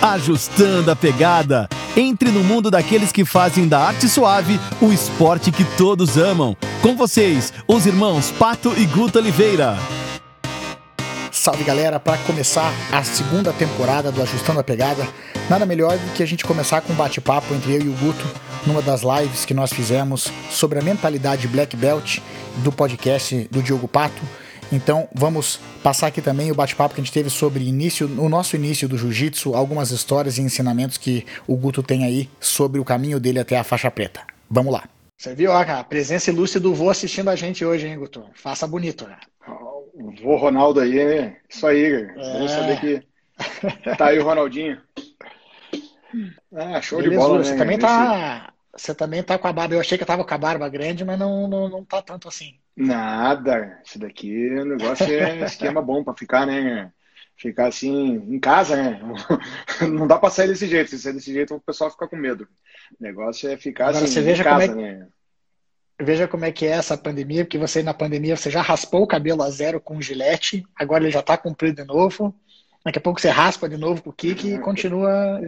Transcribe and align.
Ajustando 0.00 0.92
a 0.92 0.96
pegada. 0.96 1.68
Entre 1.96 2.30
no 2.30 2.44
mundo 2.44 2.70
daqueles 2.70 3.10
que 3.10 3.24
fazem 3.24 3.66
da 3.66 3.80
arte 3.80 4.08
suave 4.08 4.60
o 4.80 4.92
esporte 4.92 5.50
que 5.50 5.64
todos 5.76 6.16
amam. 6.16 6.56
Com 6.80 6.94
vocês, 6.94 7.52
os 7.66 7.84
irmãos 7.84 8.30
Pato 8.30 8.72
e 8.76 8.86
Guto 8.86 9.18
Oliveira. 9.18 9.76
Salve 11.32 11.64
galera, 11.64 11.98
para 11.98 12.16
começar 12.18 12.72
a 12.92 13.02
segunda 13.02 13.52
temporada 13.52 14.12
do 14.12 14.22
Ajustando 14.22 14.60
a 14.60 14.64
Pegada, 14.64 15.04
nada 15.50 15.66
melhor 15.66 15.98
do 15.98 16.12
que 16.12 16.22
a 16.22 16.26
gente 16.26 16.44
começar 16.44 16.80
com 16.80 16.92
um 16.92 16.96
bate-papo 16.96 17.52
entre 17.52 17.74
eu 17.74 17.82
e 17.82 17.88
o 17.88 17.92
Guto 17.94 18.24
numa 18.64 18.80
das 18.80 19.02
lives 19.02 19.44
que 19.44 19.54
nós 19.54 19.72
fizemos 19.72 20.28
sobre 20.48 20.78
a 20.78 20.82
mentalidade 20.82 21.48
Black 21.48 21.76
Belt 21.76 22.18
do 22.58 22.70
podcast 22.70 23.48
do 23.50 23.60
Diogo 23.60 23.88
Pato. 23.88 24.22
Então 24.70 25.08
vamos 25.14 25.58
passar 25.82 26.08
aqui 26.08 26.20
também 26.20 26.50
o 26.50 26.54
bate-papo 26.54 26.94
que 26.94 27.00
a 27.00 27.04
gente 27.04 27.12
teve 27.12 27.30
sobre 27.30 27.64
início, 27.64 28.06
o 28.20 28.28
nosso 28.28 28.54
início 28.54 28.88
do 28.88 28.98
jiu-jitsu, 28.98 29.54
algumas 29.54 29.90
histórias 29.90 30.36
e 30.36 30.42
ensinamentos 30.42 30.98
que 30.98 31.24
o 31.46 31.56
Guto 31.56 31.82
tem 31.82 32.04
aí 32.04 32.28
sobre 32.38 32.78
o 32.78 32.84
caminho 32.84 33.18
dele 33.18 33.40
até 33.40 33.56
a 33.58 33.64
faixa 33.64 33.90
preta. 33.90 34.20
Vamos 34.50 34.72
lá. 34.72 34.84
Você 35.16 35.34
viu, 35.34 35.50
ó, 35.50 35.64
cara, 35.64 35.80
a 35.80 35.84
presença 35.84 36.30
ilustre 36.30 36.60
do 36.60 36.74
vô 36.74 36.90
assistindo 36.90 37.28
a 37.28 37.34
gente 37.34 37.64
hoje, 37.64 37.88
hein, 37.88 37.98
Guto? 37.98 38.24
Faça 38.34 38.66
bonito, 38.66 39.06
né? 39.08 39.16
O 39.94 40.12
vô 40.22 40.36
Ronaldo 40.36 40.80
aí, 40.80 41.04
né? 41.04 41.36
Isso 41.48 41.66
aí, 41.66 42.06
cara. 42.06 42.44
É. 42.44 42.48
Saber 42.48 42.80
que 42.80 43.96
tá 43.96 44.06
aí 44.06 44.18
o 44.18 44.24
Ronaldinho. 44.24 44.78
Ah, 46.56 46.80
show 46.80 47.02
Beleza, 47.02 47.20
de 47.20 47.28
bola, 47.28 47.44
Você 47.44 47.52
né? 47.52 47.58
também 47.58 47.78
tá. 47.78 48.50
Você 48.78 48.94
também 48.94 49.22
tá 49.22 49.36
com 49.36 49.48
a 49.48 49.52
barba. 49.52 49.74
Eu 49.74 49.80
achei 49.80 49.98
que 49.98 50.04
eu 50.04 50.06
tava 50.08 50.24
com 50.24 50.34
a 50.34 50.38
barba 50.38 50.68
grande, 50.68 51.04
mas 51.04 51.18
não, 51.18 51.48
não, 51.48 51.68
não 51.68 51.84
tá 51.84 52.00
tanto 52.00 52.28
assim. 52.28 52.54
Nada. 52.76 53.80
Isso 53.84 53.98
daqui, 53.98 54.54
o 54.54 54.64
negócio 54.64 55.04
é 55.04 55.40
esquema 55.44 55.82
bom 55.82 56.04
para 56.04 56.14
ficar, 56.14 56.46
né? 56.46 56.92
Ficar 57.36 57.66
assim 57.66 58.14
em 58.14 58.38
casa, 58.38 58.76
né? 58.76 59.00
Não 59.88 60.08
dá 60.08 60.18
para 60.18 60.28
sair 60.28 60.48
desse 60.48 60.66
jeito. 60.66 60.90
Se 60.90 60.98
sair 60.98 61.12
desse 61.12 61.32
jeito, 61.32 61.54
o 61.54 61.60
pessoal 61.60 61.88
fica 61.88 62.08
com 62.08 62.16
medo. 62.16 62.48
O 62.98 63.02
negócio 63.02 63.48
é 63.48 63.56
ficar 63.56 63.90
Agora, 63.90 64.04
assim 64.04 64.14
você 64.14 64.22
veja 64.22 64.42
em 64.42 64.44
casa, 64.44 64.68
como 64.68 64.80
é... 64.80 64.94
né? 64.94 65.06
Veja 66.00 66.28
como 66.28 66.44
é 66.44 66.50
que 66.50 66.66
é 66.66 66.70
essa 66.70 66.96
pandemia, 66.96 67.44
porque 67.44 67.58
você 67.58 67.80
na 67.80 67.94
pandemia 67.94 68.36
você 68.36 68.50
já 68.50 68.60
raspou 68.60 69.02
o 69.02 69.06
cabelo 69.06 69.42
a 69.42 69.50
zero 69.50 69.80
com 69.80 70.00
gilete, 70.00 70.64
agora 70.76 71.04
ele 71.04 71.12
já 71.12 71.22
tá 71.22 71.36
comprido 71.36 71.82
de 71.82 71.84
novo. 71.84 72.34
Daqui 72.88 73.00
a 73.00 73.02
pouco 73.02 73.20
você 73.20 73.28
raspa 73.28 73.68
de 73.68 73.76
novo 73.76 74.02
com 74.02 74.08
o 74.08 74.12
kick 74.14 74.48
e 74.48 74.58
continua. 74.58 75.42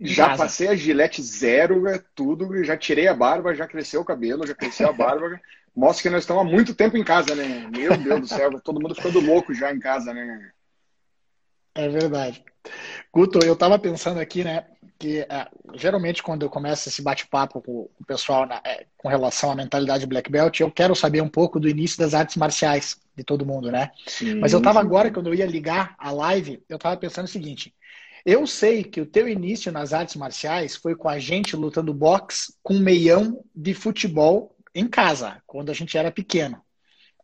Já 0.00 0.30
casa. 0.30 0.42
passei 0.42 0.66
a 0.66 0.74
gilete 0.74 1.22
zero, 1.22 1.86
é 1.86 2.02
tudo, 2.12 2.64
já 2.64 2.76
tirei 2.76 3.06
a 3.06 3.14
barba, 3.14 3.54
já 3.54 3.68
cresceu 3.68 4.00
o 4.00 4.04
cabelo, 4.04 4.44
já 4.44 4.52
cresceu 4.52 4.88
a 4.88 4.92
barba. 4.92 5.40
Mostra 5.76 6.02
que 6.02 6.10
nós 6.10 6.24
estamos 6.24 6.42
há 6.42 6.44
muito 6.44 6.74
tempo 6.74 6.96
em 6.96 7.04
casa, 7.04 7.36
né? 7.36 7.68
Meu 7.70 7.96
Deus 7.96 8.20
do 8.22 8.26
céu, 8.26 8.60
todo 8.60 8.80
mundo 8.80 8.96
ficando 8.96 9.20
louco 9.20 9.54
já 9.54 9.72
em 9.72 9.78
casa, 9.78 10.12
né? 10.12 10.50
É 11.76 11.88
verdade. 11.88 12.44
Guto, 13.14 13.38
eu 13.44 13.52
estava 13.52 13.78
pensando 13.78 14.18
aqui, 14.18 14.42
né, 14.42 14.66
é, 15.08 15.48
geralmente 15.74 16.22
quando 16.22 16.42
eu 16.42 16.50
começo 16.50 16.88
esse 16.88 17.02
bate-papo 17.02 17.60
com 17.60 17.90
o 17.98 18.04
pessoal 18.06 18.46
na, 18.46 18.60
é, 18.64 18.86
com 18.96 19.08
relação 19.08 19.50
à 19.50 19.54
mentalidade 19.54 20.06
Black 20.06 20.30
Belt, 20.30 20.60
eu 20.60 20.70
quero 20.70 20.94
saber 20.94 21.20
um 21.20 21.28
pouco 21.28 21.60
do 21.60 21.68
início 21.68 21.98
das 21.98 22.14
artes 22.14 22.36
marciais 22.36 23.00
de 23.16 23.22
todo 23.24 23.46
mundo, 23.46 23.70
né? 23.70 23.90
Sim, 24.06 24.36
Mas 24.36 24.52
eu 24.52 24.58
estava 24.58 24.80
agora, 24.80 25.10
quando 25.10 25.28
eu 25.28 25.34
ia 25.34 25.46
ligar 25.46 25.94
a 25.98 26.10
live, 26.10 26.62
eu 26.68 26.76
estava 26.76 26.96
pensando 26.96 27.26
o 27.26 27.28
seguinte, 27.28 27.74
eu 28.24 28.46
sei 28.46 28.84
que 28.84 29.00
o 29.00 29.06
teu 29.06 29.28
início 29.28 29.72
nas 29.72 29.92
artes 29.92 30.16
marciais 30.16 30.76
foi 30.76 30.94
com 30.94 31.08
a 31.08 31.18
gente 31.18 31.56
lutando 31.56 31.92
boxe 31.92 32.54
com 32.62 32.74
meião 32.74 33.44
de 33.54 33.74
futebol 33.74 34.56
em 34.74 34.86
casa, 34.86 35.42
quando 35.46 35.70
a 35.70 35.74
gente 35.74 35.98
era 35.98 36.10
pequeno. 36.10 36.60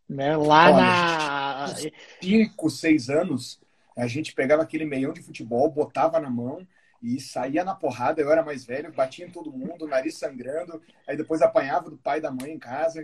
Né? 0.07 0.35
Lá 0.35 0.71
Olha, 0.71 0.77
na. 0.77 1.75
Cinco, 2.21 2.69
seis 2.69 3.09
anos, 3.09 3.59
a 3.95 4.07
gente 4.07 4.33
pegava 4.33 4.63
aquele 4.63 4.85
meião 4.85 5.13
de 5.13 5.21
futebol, 5.21 5.69
botava 5.69 6.19
na 6.19 6.29
mão 6.29 6.67
e 7.01 7.19
saía 7.19 7.63
na 7.63 7.75
porrada. 7.75 8.21
Eu 8.21 8.31
era 8.31 8.43
mais 8.43 8.65
velho, 8.65 8.91
batia 8.91 9.25
em 9.25 9.31
todo 9.31 9.51
mundo, 9.51 9.87
nariz 9.87 10.17
sangrando, 10.17 10.81
aí 11.07 11.15
depois 11.15 11.41
apanhava 11.41 11.89
do 11.89 11.97
pai 11.97 12.19
e 12.19 12.21
da 12.21 12.31
mãe 12.31 12.51
em 12.51 12.59
casa. 12.59 13.01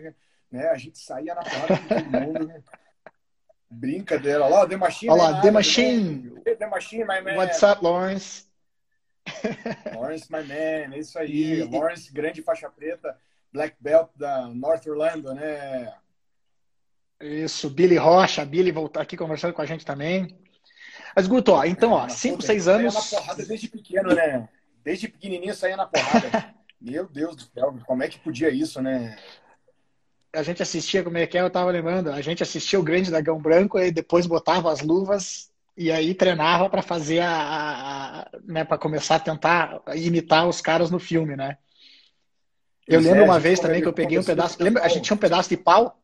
Né? 0.52 0.68
A 0.70 0.78
gente 0.78 1.00
saía 1.00 1.36
na 1.36 1.44
porrada 1.44 1.78
com 1.78 1.88
todo 1.88 2.12
mundo. 2.12 2.64
Brincadeira. 3.70 4.44
Olha 4.44 4.56
lá, 4.56 4.68
The 4.68 4.78
Machine. 4.78 5.12
Olha 5.12 5.22
lá, 5.24 5.42
The 5.42 5.52
Machine. 5.52 6.42
The 6.44 6.68
Machine, 6.68 7.03
my 7.03 7.22
man. 7.22 7.36
What's 7.36 7.64
up, 7.64 7.84
Lawrence? 7.84 8.46
Lawrence, 9.94 10.31
my 10.31 10.44
man. 10.44 10.96
É 10.96 11.00
isso 11.00 11.18
aí. 11.18 11.62
E... 11.62 11.64
Lawrence, 11.64 12.12
grande 12.12 12.41
faixa 12.41 12.70
preta 12.70 13.18
Black 13.52 13.75
Belt 13.80 14.09
da 14.16 14.47
North 14.47 14.86
Orlando, 14.86 15.34
né? 15.34 15.94
Isso, 17.22 17.70
Billy 17.70 17.96
Rocha, 17.96 18.46
Billy 18.46 18.72
voltar 18.72 19.02
aqui 19.02 19.16
conversando 19.16 19.53
com 19.53 19.62
a 19.62 19.66
gente 19.66 19.86
também. 19.86 20.38
Mas, 21.16 21.28
Guto, 21.28 21.53
ó, 21.53 21.64
então, 21.64 21.92
ó, 21.92 22.09
5, 22.09 22.42
6 22.42 22.68
anos. 22.68 22.94
Saía 22.94 23.20
na 23.20 23.22
porrada 23.22 23.46
desde 23.46 23.68
pequeno, 23.70 24.14
né? 24.14 24.50
Desde 24.84 25.08
pequenininho 25.08 25.56
saía 25.56 25.78
na 25.78 25.86
porrada. 25.86 26.53
Meu 26.80 27.08
Deus 27.08 27.36
do 27.36 27.44
céu, 27.44 27.76
como 27.88 28.03
é 28.03 28.08
que 28.08 28.20
podia 28.20 28.50
isso, 28.50 28.81
né? 28.81 29.18
A 30.34 30.44
gente 30.44 30.62
assistia, 30.62 31.03
como 31.03 31.18
é 31.18 31.26
que 31.26 31.38
é? 31.38 31.42
Eu 31.42 31.50
tava 31.50 31.72
lembrando, 31.72 32.12
a 32.12 32.22
gente 32.22 32.44
assistia 32.44 32.80
o 32.80 32.84
Grande 32.84 33.09
Dragão 33.09 33.40
Branco 33.40 33.80
e 33.80 33.90
depois 33.90 34.28
botava 34.28 34.72
as 34.72 34.81
luvas 34.81 35.50
e 35.78 35.92
aí 35.92 36.14
treinava 36.14 36.70
para 36.70 36.81
fazer 36.81 37.20
a, 37.20 37.32
a, 37.32 38.20
a 38.20 38.28
né, 38.44 38.64
para 38.64 38.78
começar 38.78 39.16
a 39.16 39.20
tentar 39.20 39.82
imitar 39.96 40.47
os 40.47 40.62
caras 40.62 40.92
no 40.92 41.00
filme, 41.00 41.36
né? 41.36 41.58
Eu 42.88 43.00
lembro 43.00 43.22
é, 43.22 43.24
uma 43.24 43.40
vez 43.40 43.59
também 43.59 43.82
que 43.82 43.88
eu 43.88 43.94
peguei 43.94 44.20
um 44.20 44.24
pedaço. 44.24 44.62
Lembra? 44.62 44.84
A 44.84 44.88
gente 44.88 45.06
tinha 45.06 45.16
um 45.16 45.20
pedaço 45.20 45.50
de 45.50 45.58
pau, 45.58 46.00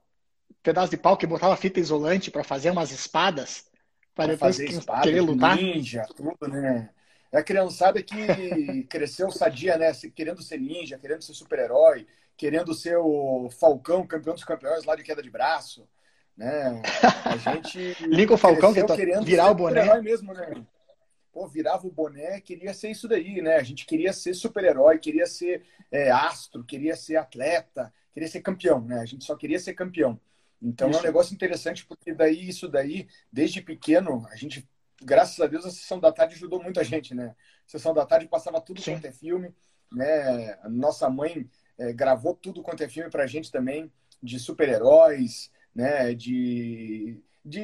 um 0.50 0.64
pedaço 0.64 0.90
de 0.90 0.98
pau 0.98 1.16
que 1.16 1.28
botava 1.28 1.56
fita 1.56 1.80
isolante 1.80 2.32
para 2.32 2.44
fazer 2.44 2.72
umas 2.72 2.92
espadas, 2.92 3.66
para 4.14 4.38
fazer 4.38 4.66
espada, 4.66 5.04
querer 5.04 5.22
lutar. 5.22 5.56
Ninja, 5.56 6.06
tudo, 6.16 6.48
né? 6.48 6.90
É 7.32 7.40
a 7.40 7.44
criançada 7.44 8.02
que 8.02 8.84
cresceu 8.90 9.32
sadia, 9.32 9.78
né? 9.78 9.92
Querendo 10.16 10.42
ser 10.42 10.60
ninja, 10.60 10.98
querendo 10.98 11.22
ser 11.22 11.34
super-herói, 11.34 12.06
querendo 12.36 12.74
ser 12.74 12.98
o 12.98 13.50
Falcão, 13.50 14.06
campeão 14.06 14.34
dos 14.34 14.44
campeões 14.44 14.84
lá 14.84 14.96
de 14.96 15.04
queda 15.04 15.22
de 15.22 15.30
braço, 15.30 15.88
né? 16.36 16.82
A 17.26 17.38
gente. 17.38 17.96
Liga 18.08 18.34
o 18.34 18.38
Falcão 18.38 18.74
que 18.74 18.84
tá 18.84 18.96
querendo 18.96 19.26
virar 19.26 19.50
o 19.50 19.56
boné. 19.56 20.02
mesmo, 20.02 20.34
né? 20.34 20.66
pô, 21.32 21.48
virava 21.48 21.88
o 21.88 21.92
boné, 21.92 22.40
queria 22.42 22.74
ser 22.74 22.92
isso 22.92 23.08
daí, 23.08 23.42
né? 23.42 23.56
A 23.56 23.64
gente 23.64 23.86
queria 23.86 24.12
ser 24.14 24.34
super-herói, 24.34 25.00
queria 25.00 25.26
ser 25.26 25.64
é, 25.92 26.12
astro, 26.12 26.64
queria 26.64 26.96
ser 26.96 27.16
atleta, 27.16 27.94
queria 28.14 28.28
ser 28.28 28.42
campeão, 28.42 28.82
né? 28.82 29.00
A 29.00 29.06
gente 29.06 29.24
só 29.24 29.36
queria 29.36 29.60
ser 29.60 29.74
campeão. 29.74 30.20
Então 30.62 30.90
isso. 30.90 31.00
é 31.00 31.02
um 31.02 31.06
negócio 31.06 31.34
interessante, 31.34 31.86
porque 31.86 32.14
daí, 32.14 32.48
isso 32.48 32.68
daí, 32.68 33.08
desde 33.32 33.62
pequeno, 33.62 34.26
a 34.30 34.36
gente, 34.36 34.68
graças 35.02 35.40
a 35.40 35.48
Deus, 35.48 35.66
a 35.66 35.72
sessão 35.72 36.00
da 36.00 36.12
tarde 36.12 36.36
ajudou 36.36 36.62
muita 36.62 36.84
gente, 36.84 37.16
né? 37.16 37.36
A 37.68 37.70
sessão 37.72 37.94
da 37.94 38.06
tarde 38.06 38.28
passava 38.28 38.62
tudo 38.62 38.82
Sim. 38.82 38.94
quanto 38.94 39.06
é 39.06 39.12
filme, 39.12 39.54
né? 39.92 40.54
A 40.62 40.70
nossa 40.70 41.10
mãe 41.10 41.50
é, 41.78 41.92
gravou 41.92 42.36
tudo 42.36 42.62
quanto 42.62 42.84
é 42.84 42.90
filme 42.90 43.10
pra 43.10 43.26
gente 43.26 43.52
também, 43.52 43.92
de 44.22 44.40
super-heróis, 44.40 45.52
né? 45.74 46.14
De 46.14 47.20
de 47.44 47.60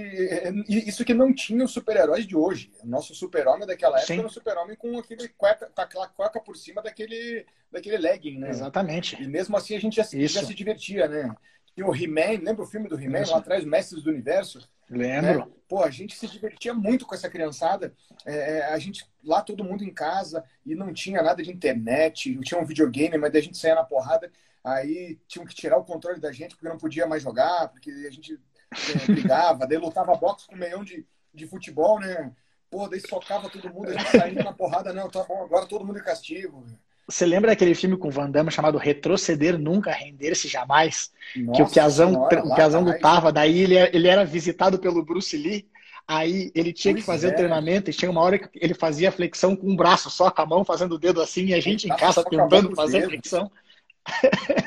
isso 0.67 1.05
que 1.05 1.13
não 1.13 1.31
tinha 1.31 1.63
os 1.63 1.71
super-heróis 1.71 2.25
de 2.25 2.35
hoje. 2.35 2.71
O 2.83 2.87
nosso 2.87 3.13
super-homem 3.13 3.67
daquela 3.67 3.97
época 3.97 4.07
Sim. 4.07 4.19
era 4.19 4.27
um 4.27 4.31
super-homem 4.31 4.75
com 4.75 4.97
aquele 4.97 5.27
cueca, 5.29 5.71
com 5.73 5.81
aquela 5.81 6.07
cueca 6.07 6.39
por 6.39 6.57
cima 6.57 6.81
daquele, 6.81 7.45
daquele 7.71 7.97
legging, 7.97 8.39
né? 8.39 8.49
Exatamente. 8.49 9.21
E 9.21 9.27
mesmo 9.27 9.55
assim 9.55 9.75
a 9.75 9.79
gente 9.79 9.97
já, 9.97 10.03
já 10.03 10.43
se 10.43 10.53
divertia, 10.55 11.07
né? 11.07 11.35
E 11.77 11.83
o 11.83 11.93
He-Man, 11.93 12.43
lembra 12.43 12.63
o 12.63 12.67
filme 12.67 12.89
do 12.89 12.99
He-Man 12.99 13.23
lá 13.29 13.37
atrás, 13.37 13.63
Mestres 13.63 14.01
do 14.01 14.09
Universo? 14.09 14.67
Lembro. 14.89 15.45
Né? 15.45 15.47
Pô, 15.69 15.83
a 15.83 15.91
gente 15.91 16.17
se 16.17 16.27
divertia 16.27 16.73
muito 16.73 17.05
com 17.05 17.13
essa 17.13 17.29
criançada. 17.29 17.93
É, 18.25 18.57
é 18.57 18.73
a 18.73 18.79
gente, 18.79 19.05
lá 19.23 19.43
todo 19.43 19.63
mundo 19.63 19.83
em 19.83 19.93
casa, 19.93 20.43
e 20.65 20.73
não 20.73 20.91
tinha 20.91 21.21
nada 21.21 21.43
de 21.43 21.51
internet, 21.51 22.33
não 22.33 22.41
tinha 22.41 22.59
um 22.59 22.65
videogame, 22.65 23.17
mas 23.19 23.31
daí 23.31 23.41
a 23.41 23.43
gente 23.43 23.59
saía 23.59 23.75
na 23.75 23.83
porrada. 23.83 24.31
Aí 24.63 25.19
tinham 25.27 25.45
que 25.45 25.53
tirar 25.53 25.77
o 25.77 25.85
controle 25.85 26.19
da 26.19 26.31
gente 26.31 26.55
porque 26.55 26.67
não 26.67 26.79
podia 26.79 27.05
mais 27.05 27.21
jogar, 27.21 27.67
porque 27.67 27.91
a 27.91 28.11
gente 28.11 28.39
é, 28.71 29.05
brigava, 29.13 29.67
daí 29.67 29.77
lutava 29.77 30.15
boxe 30.15 30.47
com 30.47 30.55
um 30.55 30.59
meião 30.59 30.83
de, 30.83 31.05
de 31.31 31.45
futebol, 31.45 31.99
né? 31.99 32.33
Pô, 32.71 32.87
daí 32.87 32.99
socava 32.99 33.51
todo 33.51 33.71
mundo, 33.71 33.89
a 33.89 33.93
gente 33.93 34.09
saindo 34.09 34.43
na 34.43 34.51
porrada, 34.51 34.91
não, 34.91 35.09
tá 35.09 35.23
bom, 35.23 35.43
agora 35.43 35.67
todo 35.67 35.85
mundo 35.85 35.99
é 35.99 36.03
castigo. 36.03 36.65
Você 37.07 37.25
lembra 37.25 37.51
daquele 37.51 37.73
filme 37.73 37.95
com 37.95 38.09
Van 38.09 38.29
Damme 38.29 38.51
chamado 38.51 38.77
Retroceder 38.77 39.57
Nunca, 39.57 39.91
Render-se 39.91 40.49
Jamais? 40.49 41.09
Nossa, 41.37 41.55
que 41.55 41.61
o 41.63 41.73
Piazão, 41.73 42.09
senhora, 42.11 42.45
o 42.45 42.55
Piazão 42.55 42.83
lutava, 42.83 43.31
daí 43.31 43.59
ele, 43.59 43.75
ele 43.77 44.07
era 44.09 44.25
visitado 44.25 44.77
pelo 44.77 45.05
Bruce 45.05 45.37
Lee, 45.37 45.65
aí 46.05 46.51
ele 46.53 46.73
tinha 46.73 46.93
pois 46.93 47.05
que 47.05 47.09
fazer 47.09 47.29
é. 47.29 47.31
o 47.31 47.35
treinamento, 47.35 47.89
e 47.89 47.93
tinha 47.93 48.11
uma 48.11 48.21
hora 48.21 48.37
que 48.37 48.49
ele 48.55 48.73
fazia 48.73 49.11
flexão 49.11 49.55
com 49.55 49.69
um 49.69 49.75
braço 49.75 50.09
só, 50.09 50.29
com 50.29 50.41
a 50.41 50.45
mão 50.45 50.65
fazendo 50.65 50.95
o 50.95 50.99
dedo 50.99 51.21
assim, 51.21 51.45
e 51.45 51.53
a 51.53 51.61
gente 51.61 51.87
em 51.87 51.95
casa 51.95 52.25
tentando 52.25 52.75
fazer 52.75 53.05
flexão. 53.05 53.49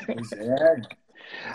Pois 0.07 0.31
é. 0.31 0.81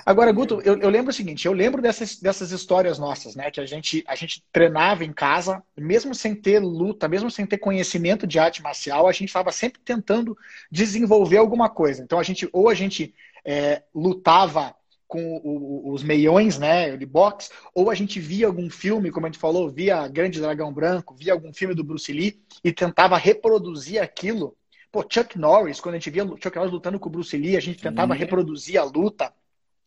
Agora, 0.05 0.33
Guto, 0.33 0.61
eu, 0.65 0.79
eu, 0.79 0.91
lembro 0.91 1.11
o 1.11 1.15
seguinte, 1.15 1.47
eu 1.47 1.53
lembro 1.53 1.81
dessas, 1.81 2.17
dessas 2.17 2.51
histórias 2.51 2.99
nossas, 2.99 3.35
né? 3.35 3.51
Que 3.51 3.61
a 3.61 3.67
gente, 3.67 4.05
a 4.07 4.15
gente 4.15 4.43
treinava 4.53 5.05
em 5.05 5.13
casa, 5.13 5.63
mesmo 5.77 6.15
sem 6.15 6.35
ter 6.35 6.59
luta, 6.59 7.09
mesmo 7.09 7.31
sem 7.31 7.47
ter 7.47 7.59
conhecimento 7.59 8.27
de 8.27 8.39
arte 8.39 8.63
marcial, 8.63 9.07
a 9.07 9.13
gente 9.13 9.27
estava 9.27 9.53
sempre 9.53 9.81
tentando 9.85 10.37
desenvolver 10.71 11.39
alguma 11.39 11.69
coisa. 11.69 12.03
Então, 12.03 12.19
a 12.19 12.23
gente, 12.23 12.49
ou 12.53 12.69
a 12.69 12.75
gente 12.75 13.15
é, 13.45 13.83
lutava 13.95 14.75
com 15.07 15.41
o, 15.43 15.93
os 15.93 16.03
meiões, 16.03 16.59
né, 16.59 16.97
de 16.97 17.07
boxe, 17.07 17.51
ou 17.75 17.91
a 17.91 17.95
gente 17.95 18.19
via 18.19 18.47
algum 18.47 18.69
filme, 18.69 19.11
como 19.11 19.27
a 19.27 19.29
gente 19.29 19.39
falou, 19.39 19.71
via 19.71 20.07
Grande 20.09 20.41
Dragão 20.41 20.73
Branco, 20.73 21.15
via 21.15 21.33
algum 21.33 21.53
filme 21.53 21.75
do 21.75 21.85
Bruce 21.85 22.13
Lee 22.13 22.41
e 22.65 22.73
tentava 22.73 23.17
reproduzir 23.17 24.03
aquilo. 24.03 24.57
Pô, 24.91 25.05
Chuck 25.09 25.39
Norris, 25.39 25.81
quando 25.81 25.95
a 25.95 25.99
gente 25.99 26.11
via 26.11 26.25
Chuck 26.25 26.57
Norris 26.57 26.73
lutando 26.73 26.99
com 26.99 27.09
o 27.09 27.13
Bruce 27.13 27.37
Lee, 27.37 27.57
a 27.57 27.61
gente 27.61 27.83
tentava 27.83 28.13
uhum. 28.13 28.19
reproduzir 28.19 28.81
a 28.81 28.85
luta, 28.85 29.33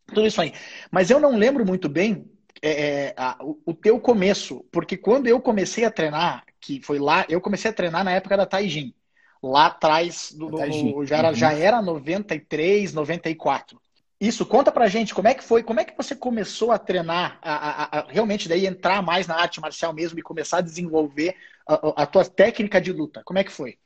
tudo 0.10 0.28
isso 0.28 0.42
aí. 0.42 0.54
Mas 0.92 1.10
eu 1.10 1.20
não 1.20 1.36
lembro 1.36 1.66
muito 1.66 1.88
bem 1.88 2.26
é, 2.62 2.72
é, 2.72 3.14
a, 3.16 3.38
o, 3.42 3.74
teu 3.74 4.00
começo, 4.00 4.66
porque 4.72 4.98
quando 4.98 5.28
eu 5.28 5.40
comecei 5.40 5.86
a 5.86 5.92
treinar, 5.92 6.44
que 6.60 6.82
foi 6.82 7.00
lá, 7.00 7.26
eu 7.30 7.40
comecei 7.40 7.72
a 7.72 7.74
treinar 7.74 8.04
na 8.04 8.12
época 8.12 8.36
da 8.36 8.46
Taijin, 8.46 8.94
lá 9.42 9.68
atrás, 9.68 10.34
do, 10.34 10.50
do, 10.50 11.06
já, 11.06 11.18
era, 11.18 11.30
uhum. 11.30 11.36
já 11.36 11.54
era 11.54 11.82
93, 11.82 12.94
94. 12.94 13.80
Isso, 14.20 14.46
conta 14.46 14.70
pra 14.70 14.90
gente 14.90 15.16
como 15.16 15.30
é 15.30 15.34
que 15.34 15.44
foi, 15.44 15.64
como 15.64 15.80
é 15.80 15.86
que 15.86 15.96
você 15.96 16.14
começou 16.14 16.74
a 16.74 16.78
treinar, 16.78 17.40
a, 17.42 17.54
a, 17.54 18.00
a 18.00 18.12
realmente 18.12 18.50
daí 18.50 18.66
entrar 18.66 19.02
mais 19.02 19.28
na 19.28 19.36
arte 19.36 19.62
marcial 19.62 19.94
mesmo 19.94 20.20
e 20.20 20.24
começar 20.24 20.58
a 20.58 20.62
desenvolver 20.62 21.36
a, 21.66 22.04
a 22.04 22.06
tua 22.06 22.26
técnica 22.26 22.82
de 22.82 22.92
luta. 22.92 23.22
Como 23.24 23.40
é 23.40 23.44
que 23.46 23.52
foi? 23.52 23.78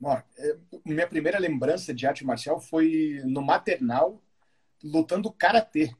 Bom, 0.00 0.18
é, 0.38 0.56
minha 0.84 1.06
primeira 1.06 1.38
lembrança 1.38 1.92
de 1.92 2.06
arte 2.06 2.24
marcial 2.24 2.58
foi 2.58 3.20
no 3.24 3.42
maternal, 3.42 4.20
lutando 4.82 5.30
karatê. 5.30 5.94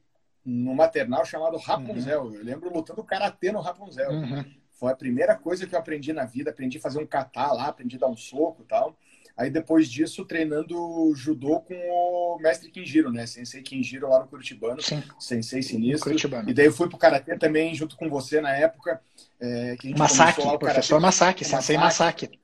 No 0.44 0.74
maternal 0.74 1.24
chamado 1.24 1.56
Rapunzel. 1.56 2.24
Uhum. 2.24 2.34
Eu 2.34 2.42
lembro 2.42 2.72
lutando 2.72 3.04
karatê 3.04 3.52
no 3.52 3.60
Rapunzel. 3.60 4.10
Uhum. 4.10 4.44
Foi 4.72 4.90
a 4.90 4.96
primeira 4.96 5.36
coisa 5.36 5.66
que 5.68 5.74
eu 5.74 5.78
aprendi 5.78 6.12
na 6.12 6.24
vida. 6.24 6.50
Aprendi 6.50 6.78
a 6.78 6.80
fazer 6.80 6.98
um 6.98 7.06
kata 7.06 7.52
lá, 7.52 7.68
aprendi 7.68 7.94
a 7.94 8.00
dar 8.00 8.08
um 8.08 8.16
soco 8.16 8.62
e 8.62 8.64
tal. 8.66 8.98
Aí 9.36 9.50
depois 9.50 9.88
disso, 9.88 10.24
treinando 10.24 11.12
judô 11.14 11.60
com 11.60 11.74
o 11.74 12.38
mestre 12.40 12.70
Kinjiro, 12.70 13.10
né? 13.10 13.24
Sensei 13.26 13.62
Kinjiro 13.62 14.08
lá 14.08 14.20
no 14.20 14.28
Curitibano. 14.28 14.82
Sim. 14.82 15.02
Sensei 15.18 15.62
sinistro. 15.62 16.10
Curitibano. 16.10 16.50
E 16.50 16.52
daí 16.52 16.66
eu 16.66 16.72
fui 16.72 16.88
pro 16.88 16.98
Karatê 16.98 17.38
também, 17.38 17.74
junto 17.74 17.96
com 17.96 18.10
você 18.10 18.40
na 18.40 18.54
época. 18.54 19.00
É, 19.40 19.76
que 19.76 19.86
a 19.86 19.90
gente 19.90 19.98
Masaki, 19.98 20.40
o 20.40 20.58
professor 20.58 21.00
Masaki, 21.00 21.44
Sensei 21.44 21.78
Masaki. 21.78 22.40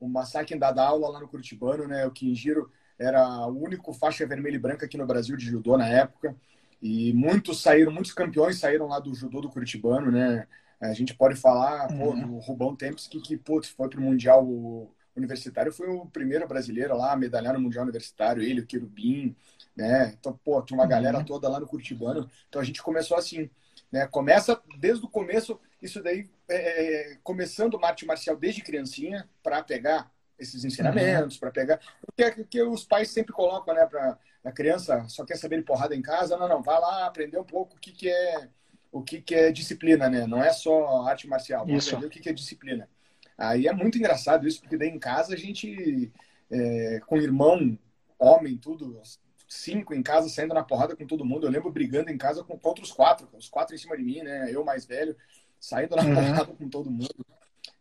O 0.00 0.08
Masaki 0.08 0.54
ainda 0.54 0.72
dá 0.72 0.86
aula 0.86 1.08
lá 1.08 1.20
no 1.20 1.28
Curitibano, 1.28 1.86
né? 1.86 2.06
O 2.06 2.10
Kinjiro 2.10 2.70
era 3.02 3.46
o 3.46 3.62
único 3.62 3.92
faixa 3.92 4.26
vermelha 4.26 4.56
e 4.56 4.58
branca 4.58 4.86
aqui 4.86 4.96
no 4.96 5.06
Brasil 5.06 5.36
de 5.36 5.46
judô 5.46 5.76
na 5.76 5.88
época. 5.88 6.36
E 6.80 7.12
muitos 7.12 7.62
saíram, 7.62 7.92
muitos 7.92 8.12
campeões 8.12 8.58
saíram 8.58 8.88
lá 8.88 8.98
do 8.98 9.14
judô 9.14 9.40
do 9.40 9.48
Curitibano, 9.48 10.10
né? 10.10 10.46
A 10.80 10.92
gente 10.92 11.14
pode 11.14 11.36
falar, 11.36 11.90
uhum. 11.92 11.98
pô, 11.98 12.26
do 12.26 12.38
Rubão 12.38 12.74
Tempos, 12.74 13.06
que, 13.06 13.20
que 13.20 13.36
putz, 13.36 13.68
foi 13.68 13.88
pro 13.88 14.00
Mundial 14.00 14.44
universitário 15.14 15.72
foi 15.72 15.88
o 15.88 16.06
primeiro 16.06 16.46
brasileiro 16.48 16.96
lá 16.96 17.12
a 17.12 17.16
medalhar 17.16 17.54
no 17.54 17.60
Mundial 17.60 17.84
Universitário, 17.84 18.42
ele, 18.42 18.60
o 18.60 18.66
Querubim, 18.66 19.36
né? 19.76 20.14
Então, 20.18 20.38
pô, 20.44 20.60
tinha 20.62 20.76
uma 20.76 20.84
uhum. 20.84 20.90
galera 20.90 21.24
toda 21.24 21.48
lá 21.48 21.60
no 21.60 21.66
Curitibano. 21.66 22.28
Então 22.48 22.60
a 22.60 22.64
gente 22.64 22.82
começou 22.82 23.16
assim, 23.16 23.50
né? 23.90 24.06
Começa 24.06 24.60
desde 24.78 25.04
o 25.04 25.08
começo, 25.08 25.60
isso 25.80 26.02
daí, 26.02 26.28
é, 26.48 27.12
é 27.12 27.18
começando 27.22 27.74
o 27.74 27.84
arte 27.84 28.06
marcial 28.06 28.36
desde 28.36 28.62
criancinha, 28.62 29.28
para 29.42 29.62
pegar 29.62 30.10
esses 30.38 30.64
ensinamentos, 30.64 31.34
uhum. 31.34 31.40
para 31.40 31.50
pegar. 31.50 31.80
Porque, 32.04 32.30
porque 32.32 32.62
os 32.62 32.84
pais 32.84 33.10
sempre 33.10 33.32
colocam, 33.32 33.74
né, 33.74 33.86
para 33.86 34.18
a 34.44 34.52
criança 34.52 35.06
só 35.08 35.24
quer 35.24 35.36
saber 35.36 35.58
de 35.58 35.64
porrada 35.64 35.94
em 35.94 36.02
casa. 36.02 36.36
Não, 36.36 36.48
não, 36.48 36.62
vai 36.62 36.80
lá 36.80 37.06
aprender 37.06 37.38
um 37.38 37.44
pouco 37.44 37.76
o 37.76 37.80
que, 37.80 37.92
que 37.92 38.08
é 38.08 38.48
o 38.90 39.02
que, 39.02 39.22
que 39.22 39.34
é 39.34 39.50
disciplina, 39.50 40.08
né? 40.10 40.26
Não 40.26 40.44
é 40.44 40.52
só 40.52 41.06
arte 41.06 41.26
marcial, 41.26 41.64
vamos 41.64 41.88
aprender 41.88 42.06
o 42.06 42.10
que, 42.10 42.20
que 42.20 42.28
é 42.28 42.32
disciplina. 42.32 42.88
Aí 43.38 43.66
é 43.66 43.72
muito 43.72 43.96
engraçado 43.96 44.46
isso, 44.46 44.60
porque 44.60 44.76
daí 44.76 44.88
em 44.88 44.98
casa 44.98 45.32
a 45.32 45.36
gente, 45.36 46.12
é, 46.50 47.00
com 47.06 47.16
irmão, 47.16 47.78
homem, 48.18 48.58
tudo, 48.58 49.00
cinco 49.48 49.94
em 49.94 50.02
casa, 50.02 50.28
saindo 50.28 50.52
na 50.54 50.62
porrada 50.62 50.94
com 50.94 51.06
todo 51.06 51.24
mundo. 51.24 51.46
Eu 51.46 51.50
lembro 51.50 51.72
brigando 51.72 52.10
em 52.10 52.18
casa 52.18 52.44
com, 52.44 52.58
contra 52.58 52.84
os 52.84 52.92
quatro, 52.92 53.26
os 53.32 53.48
quatro 53.48 53.74
em 53.74 53.78
cima 53.78 53.96
de 53.96 54.02
mim, 54.02 54.22
né? 54.22 54.50
Eu 54.52 54.62
mais 54.62 54.84
velho, 54.84 55.16
saindo 55.58 55.96
na 55.96 56.02
uhum. 56.02 56.14
porrada 56.14 56.52
com 56.52 56.68
todo 56.68 56.90
mundo. 56.90 57.26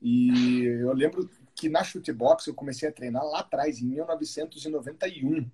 E 0.01 0.63
eu 0.63 0.93
lembro 0.93 1.29
que 1.61 1.69
na 1.69 1.83
chutebox 1.83 2.47
eu 2.47 2.55
comecei 2.55 2.89
a 2.89 2.91
treinar 2.91 3.23
lá 3.23 3.41
atrás, 3.41 3.79
em 3.79 3.85
1991. 3.85 5.47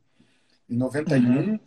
Em 0.70 0.78
91, 0.78 1.20
uhum. 1.20 1.60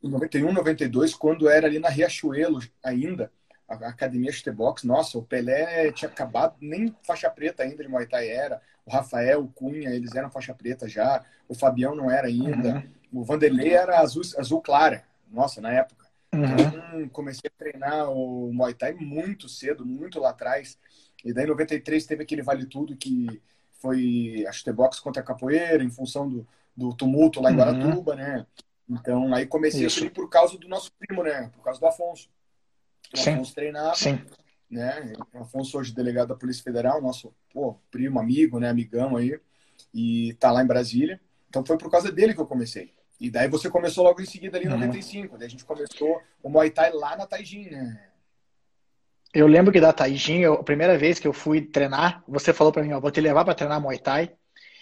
em 0.00 0.08
91, 0.08 0.52
92, 0.52 1.12
quando 1.14 1.48
era 1.48 1.66
ali 1.66 1.80
na 1.80 1.88
Riachuelo 1.88 2.60
ainda 2.84 3.32
a 3.68 3.74
academia 3.88 4.32
Chutebox, 4.32 4.82
nossa, 4.82 5.16
o 5.16 5.22
Pelé 5.22 5.92
tinha 5.92 6.10
acabado, 6.10 6.56
nem 6.60 6.92
faixa 7.04 7.30
preta 7.30 7.62
ainda 7.62 7.84
de 7.84 7.88
Muay 7.88 8.04
Thai 8.04 8.28
era, 8.28 8.60
o 8.84 8.90
Rafael, 8.90 9.42
o 9.42 9.48
Cunha, 9.48 9.90
eles 9.90 10.14
eram 10.16 10.28
faixa 10.28 10.52
preta 10.52 10.88
já, 10.88 11.24
o 11.48 11.54
Fabião 11.54 11.94
não 11.94 12.10
era 12.10 12.26
ainda, 12.26 12.84
uhum. 13.12 13.20
o 13.20 13.24
Vanderlei 13.24 13.72
era 13.72 14.00
azul, 14.00 14.22
azul 14.36 14.60
clara, 14.60 15.04
nossa, 15.30 15.60
na 15.60 15.72
época. 15.72 16.06
Uhum. 16.34 16.42
Então, 16.42 17.08
comecei 17.10 17.48
a 17.48 17.58
treinar 17.58 18.10
o 18.10 18.52
Muay 18.52 18.74
Thai 18.74 18.92
muito 18.94 19.48
cedo, 19.48 19.86
muito 19.86 20.18
lá 20.18 20.30
atrás, 20.30 20.76
e 21.24 21.32
daí 21.32 21.44
em 21.44 21.48
93 21.48 22.04
teve 22.06 22.24
aquele 22.24 22.42
Vale 22.42 22.66
Tudo 22.66 22.96
que 22.96 23.40
foi 23.80 24.44
a 24.46 24.52
Chutebox 24.52 25.00
contra 25.00 25.22
a 25.22 25.24
Capoeira, 25.24 25.82
em 25.82 25.90
função 25.90 26.28
do, 26.28 26.46
do 26.76 26.94
tumulto 26.94 27.40
lá 27.40 27.50
em 27.50 27.54
uhum. 27.54 27.58
Guaratuba, 27.58 28.12
uhum. 28.12 28.18
né? 28.18 28.46
Então, 28.88 29.34
aí 29.34 29.46
comecei 29.46 29.86
Isso. 29.86 30.06
a 30.06 30.10
por 30.10 30.28
causa 30.28 30.58
do 30.58 30.68
nosso 30.68 30.92
primo, 30.98 31.22
né? 31.22 31.50
Por 31.54 31.62
causa 31.62 31.78
do 31.78 31.86
Afonso. 31.86 32.28
O 33.12 33.16
Sim. 33.16 33.34
Afonso 33.34 33.54
treinava. 33.54 33.94
Sim. 33.94 34.20
Né? 34.68 35.12
O 35.32 35.38
Afonso 35.38 35.78
hoje 35.78 35.94
delegado 35.94 36.28
da 36.28 36.34
Polícia 36.34 36.62
Federal, 36.62 37.00
nosso 37.00 37.34
pô, 37.52 37.76
primo, 37.90 38.18
amigo, 38.18 38.58
né? 38.58 38.68
Amigão 38.68 39.16
aí. 39.16 39.40
E 39.94 40.34
tá 40.40 40.50
lá 40.50 40.62
em 40.62 40.66
Brasília. 40.66 41.20
Então 41.48 41.64
foi 41.64 41.78
por 41.78 41.90
causa 41.90 42.10
dele 42.10 42.34
que 42.34 42.40
eu 42.40 42.46
comecei. 42.46 42.92
E 43.18 43.30
daí 43.30 43.48
você 43.48 43.68
começou 43.70 44.04
logo 44.04 44.20
em 44.20 44.26
seguida 44.26 44.56
ali 44.56 44.66
em 44.66 44.70
uhum. 44.70 44.78
95. 44.78 45.38
Daí 45.38 45.46
a 45.46 45.50
gente 45.50 45.64
começou 45.64 46.20
o 46.42 46.48
Muay 46.48 46.70
Thai 46.70 46.92
lá 46.92 47.16
na 47.16 47.26
Taijin, 47.26 47.70
né? 47.70 48.09
Eu 49.32 49.46
lembro 49.46 49.72
que 49.72 49.80
da 49.80 49.92
Taijin, 49.92 50.44
a 50.44 50.56
primeira 50.62 50.98
vez 50.98 51.18
que 51.18 51.26
eu 51.28 51.32
fui 51.32 51.60
treinar, 51.60 52.22
você 52.26 52.52
falou 52.52 52.72
para 52.72 52.82
mim, 52.82 52.92
ó, 52.92 53.00
vou 53.00 53.10
te 53.10 53.20
levar 53.20 53.44
para 53.44 53.54
treinar 53.54 53.80
Muay 53.80 53.98
Thai. 53.98 54.32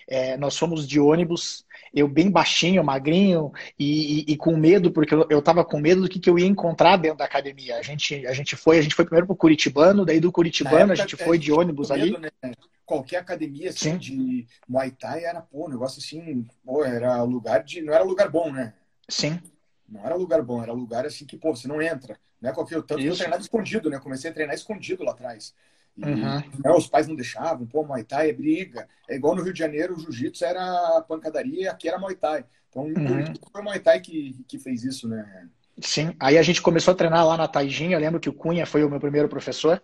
É, 0.07 0.39
nós 0.39 0.57
fomos 0.57 0.89
de 0.89 0.99
ônibus 0.99 1.67
eu 1.93 2.09
bem 2.09 2.31
baixinho, 2.31 2.85
magrinho 2.85 3.53
e, 3.79 4.21
e, 4.21 4.33
e 4.33 4.37
com 4.37 4.57
medo, 4.57 4.91
porque 4.91 5.15
eu, 5.15 5.27
eu 5.31 5.43
tava 5.43 5.65
com 5.65 5.79
medo 5.79 6.03
do 6.03 6.09
que, 6.09 6.19
que 6.19 6.29
eu 6.29 6.39
ia 6.39 6.47
encontrar 6.47 6.97
dentro 6.97 7.19
da 7.19 7.25
academia. 7.25 7.77
A 7.77 7.83
gente, 7.83 8.27
a 8.27 8.33
gente 8.33 8.57
foi, 8.57 8.79
a 8.79 8.83
gente 8.83 8.95
foi 8.95 9.05
primeiro 9.05 9.27
pro 9.27 9.37
Curitibano, 9.37 10.05
daí 10.05 10.21
do 10.21 10.33
Curitibano 10.33 10.93
a 10.93 10.95
gente 10.95 11.17
foi 11.17 11.37
é, 11.37 11.41
de 11.41 11.53
ônibus 11.53 11.91
medo, 11.91 12.17
ali. 12.17 12.19
Né? 12.43 12.53
Qualquer 12.85 13.19
academia 13.19 13.71
assim, 13.71 13.93
Sim. 13.93 13.99
de 13.99 14.47
Muay 14.69 14.91
Thai 14.91 15.25
era, 15.25 15.41
pô, 15.41 15.67
um 15.67 15.71
negócio 15.71 15.99
assim, 15.99 16.47
pô, 16.65 16.85
era 16.85 17.23
lugar 17.23 17.63
de. 17.63 17.83
Não 17.83 17.93
era 17.93 18.05
lugar 18.05 18.31
bom, 18.31 18.51
né? 18.53 18.75
Sim. 19.09 19.41
Não 19.89 20.05
era 20.05 20.15
lugar 20.15 20.43
bom, 20.43 20.63
era 20.63 20.73
lugar 20.73 21.07
assim 21.07 21.25
que, 21.25 21.37
pô, 21.37 21.55
você 21.55 21.67
não 21.67 21.81
entra. 21.81 22.19
Né? 22.41 22.53
Qualquer, 22.53 22.83
tanto 22.83 23.01
Isso. 23.01 23.03
que 23.03 23.09
eu 23.09 23.17
treinava 23.17 23.43
escondido, 23.43 23.91
né? 23.91 23.99
Comecei 23.99 24.31
a 24.31 24.35
treinar 24.35 24.55
escondido 24.55 25.05
lá 25.05 25.13
atrás. 25.13 25.55
Uhum. 25.97 26.17
Né, 26.17 26.71
os 26.77 26.87
pais 26.87 27.09
não 27.09 27.17
deixavam, 27.17 27.67
pô, 27.67 27.83
Muay 27.83 28.05
Thai 28.05 28.31
é 28.31 28.33
briga. 28.33 28.89
É 29.09 29.17
igual 29.17 29.35
no 29.35 29.43
Rio 29.43 29.53
de 29.53 29.59
Janeiro, 29.59 29.95
o 29.95 30.01
Jiu-Jitsu 30.01 30.45
era 30.45 31.05
pancadaria 31.09 31.63
e 31.63 31.69
aqui 31.69 31.89
era 31.89 31.99
Muay 31.99 32.15
Thai. 32.15 32.45
Então, 32.69 32.85
uhum. 32.85 33.35
foi 33.53 33.61
o 33.61 33.65
Muay 33.65 33.81
Thai 33.81 34.01
que, 34.01 34.37
que 34.47 34.59
fez 34.59 34.85
isso, 34.85 35.09
né? 35.09 35.49
Sim, 35.81 36.15
aí 36.19 36.39
a 36.39 36.43
gente 36.43 36.63
começou 36.63 36.93
a 36.93 36.97
treinar 36.97 37.27
lá 37.27 37.37
na 37.37 37.49
Taijin, 37.49 37.93
eu 37.93 38.01
lembro 38.01 38.21
que 38.21 38.29
o 38.29 38.33
Cunha 38.33 38.67
foi 38.67 38.85
o 38.85 38.91
meu 38.91 39.01
primeiro 39.01 39.29
professor. 39.29 39.81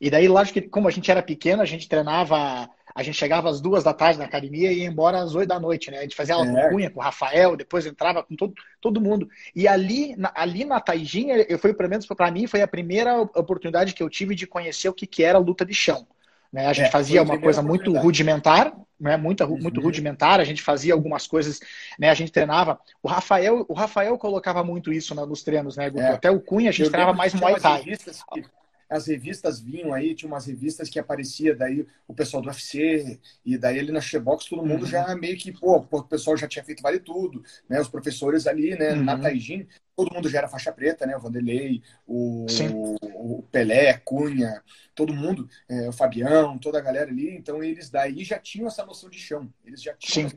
E 0.00 0.10
daí, 0.10 0.26
lógico 0.26 0.60
que 0.60 0.68
como 0.68 0.88
a 0.88 0.90
gente 0.90 1.10
era 1.10 1.22
pequeno, 1.22 1.62
a 1.62 1.66
gente 1.66 1.88
treinava 1.88 2.68
a 2.94 3.02
gente 3.02 3.16
chegava 3.16 3.50
às 3.50 3.60
duas 3.60 3.82
da 3.82 3.92
tarde 3.92 4.18
na 4.18 4.24
academia 4.24 4.72
e 4.72 4.78
ia 4.80 4.86
embora 4.86 5.18
às 5.18 5.34
oito 5.34 5.48
da 5.48 5.58
noite, 5.58 5.90
né? 5.90 5.98
A 5.98 6.02
gente 6.02 6.14
fazia 6.14 6.36
aula 6.36 6.46
é. 6.46 6.62
com 6.62 6.70
Cunha, 6.70 6.90
com 6.90 7.00
o 7.00 7.02
Rafael, 7.02 7.56
depois 7.56 7.84
entrava 7.86 8.22
com 8.22 8.36
todo, 8.36 8.54
todo 8.80 9.00
mundo. 9.00 9.28
E 9.54 9.66
ali 9.66 10.14
na, 10.16 10.32
ali 10.34 10.64
na 10.64 10.78
Taijinha, 10.80 11.44
eu 11.48 11.58
fui, 11.58 11.74
pelo 11.74 11.88
menos 11.88 12.06
para 12.06 12.30
mim, 12.30 12.46
foi 12.46 12.62
a 12.62 12.68
primeira 12.68 13.20
oportunidade 13.20 13.94
que 13.94 14.02
eu 14.02 14.08
tive 14.08 14.36
de 14.36 14.46
conhecer 14.46 14.88
o 14.88 14.94
que, 14.94 15.08
que 15.08 15.24
era 15.24 15.38
luta 15.38 15.64
de 15.64 15.74
chão. 15.74 16.06
Né? 16.52 16.66
A 16.66 16.72
gente 16.72 16.86
é, 16.86 16.90
fazia 16.90 17.20
uma 17.20 17.36
coisa 17.36 17.60
muito 17.60 17.92
rudimentar, 17.98 18.72
né? 19.00 19.16
muito, 19.16 19.42
uhum. 19.42 19.58
muito 19.58 19.80
rudimentar, 19.80 20.38
a 20.38 20.44
gente 20.44 20.62
fazia 20.62 20.94
algumas 20.94 21.26
coisas, 21.26 21.58
né? 21.98 22.10
A 22.10 22.14
gente 22.14 22.30
treinava. 22.30 22.78
O 23.02 23.08
Rafael, 23.08 23.66
o 23.68 23.74
Rafael 23.74 24.16
colocava 24.16 24.62
muito 24.62 24.92
isso 24.92 25.16
nos 25.16 25.42
treinos, 25.42 25.76
né, 25.76 25.90
É. 25.96 26.06
Até 26.10 26.30
o 26.30 26.40
Cunha 26.40 26.68
a 26.68 26.72
gente 26.72 26.84
eu 26.84 26.92
treinava 26.92 27.16
mais 27.16 27.34
Muay 27.34 27.58
Thai 27.58 27.82
as 28.88 29.06
revistas 29.06 29.60
vinham 29.60 29.92
aí, 29.92 30.14
tinha 30.14 30.28
umas 30.28 30.46
revistas 30.46 30.88
que 30.88 30.98
aparecia 30.98 31.54
daí 31.54 31.86
o 32.06 32.14
pessoal 32.14 32.42
do 32.42 32.48
UFC, 32.48 33.18
e 33.44 33.56
daí 33.56 33.78
ali 33.78 33.92
na 33.92 34.00
Xbox 34.00 34.46
todo 34.46 34.64
mundo 34.64 34.82
uhum. 34.82 34.90
já 34.90 35.14
meio 35.16 35.36
que, 35.36 35.52
pô, 35.52 35.76
o 35.90 36.02
pessoal 36.04 36.36
já 36.36 36.46
tinha 36.46 36.64
feito 36.64 36.82
vale 36.82 36.98
tudo, 36.98 37.42
né? 37.68 37.80
Os 37.80 37.88
professores 37.88 38.46
ali, 38.46 38.76
né, 38.76 38.92
uhum. 38.92 39.04
na 39.04 39.18
Taijin, 39.18 39.66
todo 39.96 40.12
mundo 40.12 40.28
já 40.28 40.38
era 40.38 40.48
faixa 40.48 40.72
preta, 40.72 41.06
né? 41.06 41.16
O 41.16 41.20
Vanderlei, 41.20 41.82
o, 42.06 42.46
o 43.14 43.42
Pelé, 43.50 43.94
Cunha, 44.04 44.62
todo 44.94 45.14
mundo, 45.14 45.48
é, 45.68 45.88
o 45.88 45.92
Fabião, 45.92 46.58
toda 46.58 46.78
a 46.78 46.82
galera 46.82 47.10
ali, 47.10 47.36
então 47.36 47.62
eles 47.62 47.90
daí 47.90 48.24
já 48.24 48.38
tinham 48.38 48.68
essa 48.68 48.84
noção 48.84 49.10
de 49.10 49.18
chão, 49.18 49.52
eles 49.64 49.82
já 49.82 49.94
tinham 49.94 50.30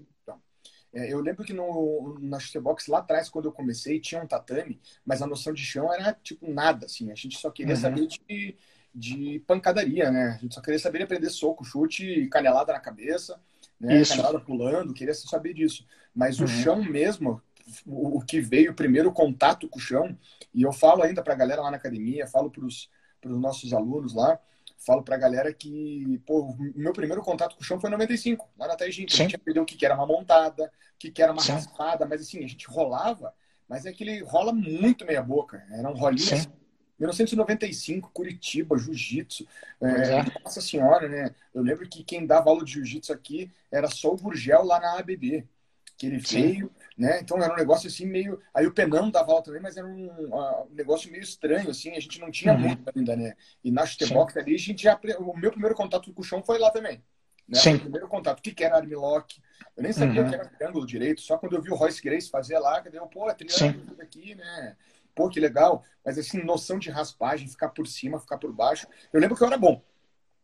eu 0.93 1.19
lembro 1.19 1.43
que 1.43 1.53
no, 1.53 2.17
na 2.19 2.37
Box 2.61 2.87
lá 2.89 2.99
atrás, 2.99 3.29
quando 3.29 3.45
eu 3.45 3.51
comecei, 3.51 3.99
tinha 3.99 4.21
um 4.21 4.27
tatame, 4.27 4.79
mas 5.05 5.21
a 5.21 5.27
noção 5.27 5.53
de 5.53 5.63
chão 5.63 5.93
era 5.93 6.13
tipo 6.13 6.49
nada, 6.51 6.85
assim. 6.85 7.11
A 7.11 7.15
gente 7.15 7.37
só 7.37 7.51
queria 7.51 7.75
uhum. 7.75 7.81
saber 7.81 8.07
de, 8.07 8.57
de 8.93 9.43
pancadaria, 9.45 10.09
né? 10.11 10.35
A 10.37 10.41
gente 10.41 10.55
só 10.55 10.61
queria 10.61 10.79
saber 10.79 11.03
aprender 11.03 11.29
soco, 11.29 11.65
chute, 11.65 12.27
canelada 12.31 12.73
na 12.73 12.79
cabeça, 12.79 13.39
né? 13.79 14.03
Canelada 14.03 14.39
pulando, 14.39 14.93
queria 14.93 15.13
saber 15.13 15.53
disso. 15.53 15.85
Mas 16.15 16.39
uhum. 16.39 16.45
o 16.45 16.47
chão 16.47 16.83
mesmo 16.83 17.41
o, 17.85 18.17
o 18.17 18.21
que 18.21 18.39
veio, 18.39 18.71
o 18.71 18.75
primeiro 18.75 19.11
contato 19.11 19.67
com 19.67 19.77
o 19.77 19.81
chão, 19.81 20.17
e 20.53 20.63
eu 20.63 20.71
falo 20.71 21.03
ainda 21.03 21.21
para 21.21 21.33
a 21.33 21.37
galera 21.37 21.61
lá 21.61 21.71
na 21.71 21.77
academia, 21.77 22.27
falo 22.27 22.49
para 22.49 22.65
os 22.65 22.89
nossos 23.23 23.73
alunos 23.73 24.13
lá, 24.13 24.39
falo 24.87 25.03
para 25.03 25.15
a 25.15 25.19
galera 25.19 25.53
que, 25.53 26.21
pô, 26.25 26.43
o 26.43 26.57
meu 26.73 26.93
primeiro 26.93 27.21
contato 27.21 27.57
com 27.57 27.61
o 27.61 27.65
chão 27.65 27.77
foi 27.77 27.89
em 27.89 27.91
95, 27.91 28.49
lá 28.57 28.69
na 28.69 28.75
Taijin. 28.77 29.05
A 29.05 29.13
gente 29.13 29.35
aprendeu 29.35 29.63
o 29.63 29.65
que, 29.65 29.75
que 29.75 29.85
era 29.85 29.93
uma 29.93 30.07
montada, 30.07 30.63
o 30.63 30.97
que, 30.97 31.11
que 31.11 31.21
era 31.21 31.33
uma 31.33 31.41
Sim. 31.41 31.51
raspada, 31.51 32.05
mas 32.05 32.21
assim, 32.21 32.41
a 32.41 32.47
gente 32.47 32.65
rolava, 32.67 33.33
mas 33.67 33.85
é 33.85 33.91
que 33.91 34.05
ele 34.05 34.23
rola 34.23 34.53
muito 34.53 35.05
meia 35.05 35.21
boca. 35.21 35.61
Era 35.69 35.89
um 35.89 35.93
rolinho 35.93 36.33
assim, 36.33 36.47
1995, 36.97 38.11
Curitiba, 38.13 38.77
Jiu-Jitsu. 38.77 39.45
É, 39.81 40.19
é. 40.19 40.25
Nossa 40.41 40.61
Senhora, 40.61 41.09
né? 41.09 41.35
Eu 41.53 41.61
lembro 41.61 41.87
que 41.89 42.01
quem 42.01 42.25
dava 42.25 42.49
aula 42.49 42.63
de 42.63 42.71
Jiu-Jitsu 42.71 43.11
aqui 43.11 43.51
era 43.69 43.89
só 43.89 44.13
o 44.13 44.17
Burgel 44.17 44.63
lá 44.63 44.79
na 44.79 44.97
ABB. 44.97 45.45
Que 45.97 46.07
ele 46.07 46.25
Sim. 46.25 46.41
veio, 46.41 46.71
né? 46.97 47.19
Então 47.21 47.37
era 47.41 47.53
um 47.53 47.57
negócio 47.57 47.87
assim 47.87 48.07
meio. 48.07 48.41
Aí 48.53 48.65
o 48.65 48.73
Penão 48.73 49.11
dava 49.11 49.31
aula 49.31 49.43
também, 49.43 49.61
mas 49.61 49.77
era 49.77 49.85
um, 49.85 50.09
um 50.09 50.73
negócio 50.73 51.11
meio 51.11 51.21
estranho, 51.21 51.69
assim. 51.69 51.91
A 51.91 51.99
gente 51.99 52.19
não 52.19 52.31
tinha 52.31 52.53
uhum. 52.53 52.59
muito 52.59 52.91
ainda, 52.95 53.15
né? 53.15 53.35
E 53.63 53.71
na 53.71 53.85
chutebox 53.85 54.35
ali, 54.35 54.55
a 54.55 54.57
gente 54.57 54.83
já. 54.83 54.99
O 55.19 55.37
meu 55.37 55.51
primeiro 55.51 55.75
contato 55.75 56.11
com 56.11 56.21
o 56.21 56.25
chão 56.25 56.41
foi 56.43 56.57
lá 56.57 56.71
também. 56.71 57.03
Né? 57.47 57.59
Sim. 57.59 57.75
O 57.75 57.81
primeiro 57.81 58.07
contato. 58.07 58.39
O 58.39 58.41
que, 58.41 58.51
que 58.51 58.63
era 58.63 58.77
armlock? 58.77 59.39
Eu 59.75 59.83
nem 59.83 59.93
sabia 59.93 60.21
uhum. 60.21 60.27
o 60.27 60.29
que 60.29 60.35
era 60.35 60.49
triângulo 60.49 60.87
direito, 60.87 61.21
só 61.21 61.37
quando 61.37 61.55
eu 61.55 61.61
vi 61.61 61.69
o 61.69 61.75
Royce 61.75 62.01
Grace 62.01 62.31
fazer 62.31 62.57
lá, 62.57 62.81
que 62.81 62.89
deu, 62.89 63.05
pô, 63.05 63.29
é 63.29 63.33
triângulo 63.35 64.01
aqui, 64.01 64.33
né? 64.33 64.75
Pô, 65.13 65.29
que 65.29 65.39
legal. 65.39 65.83
Mas 66.03 66.17
assim, 66.17 66.43
noção 66.43 66.79
de 66.79 66.89
raspagem, 66.89 67.47
ficar 67.47 67.69
por 67.69 67.85
cima, 67.85 68.19
ficar 68.19 68.39
por 68.39 68.51
baixo. 68.51 68.87
Eu 69.13 69.19
lembro 69.19 69.37
que 69.37 69.43
eu 69.43 69.47
era 69.47 69.57
bom. 69.57 69.83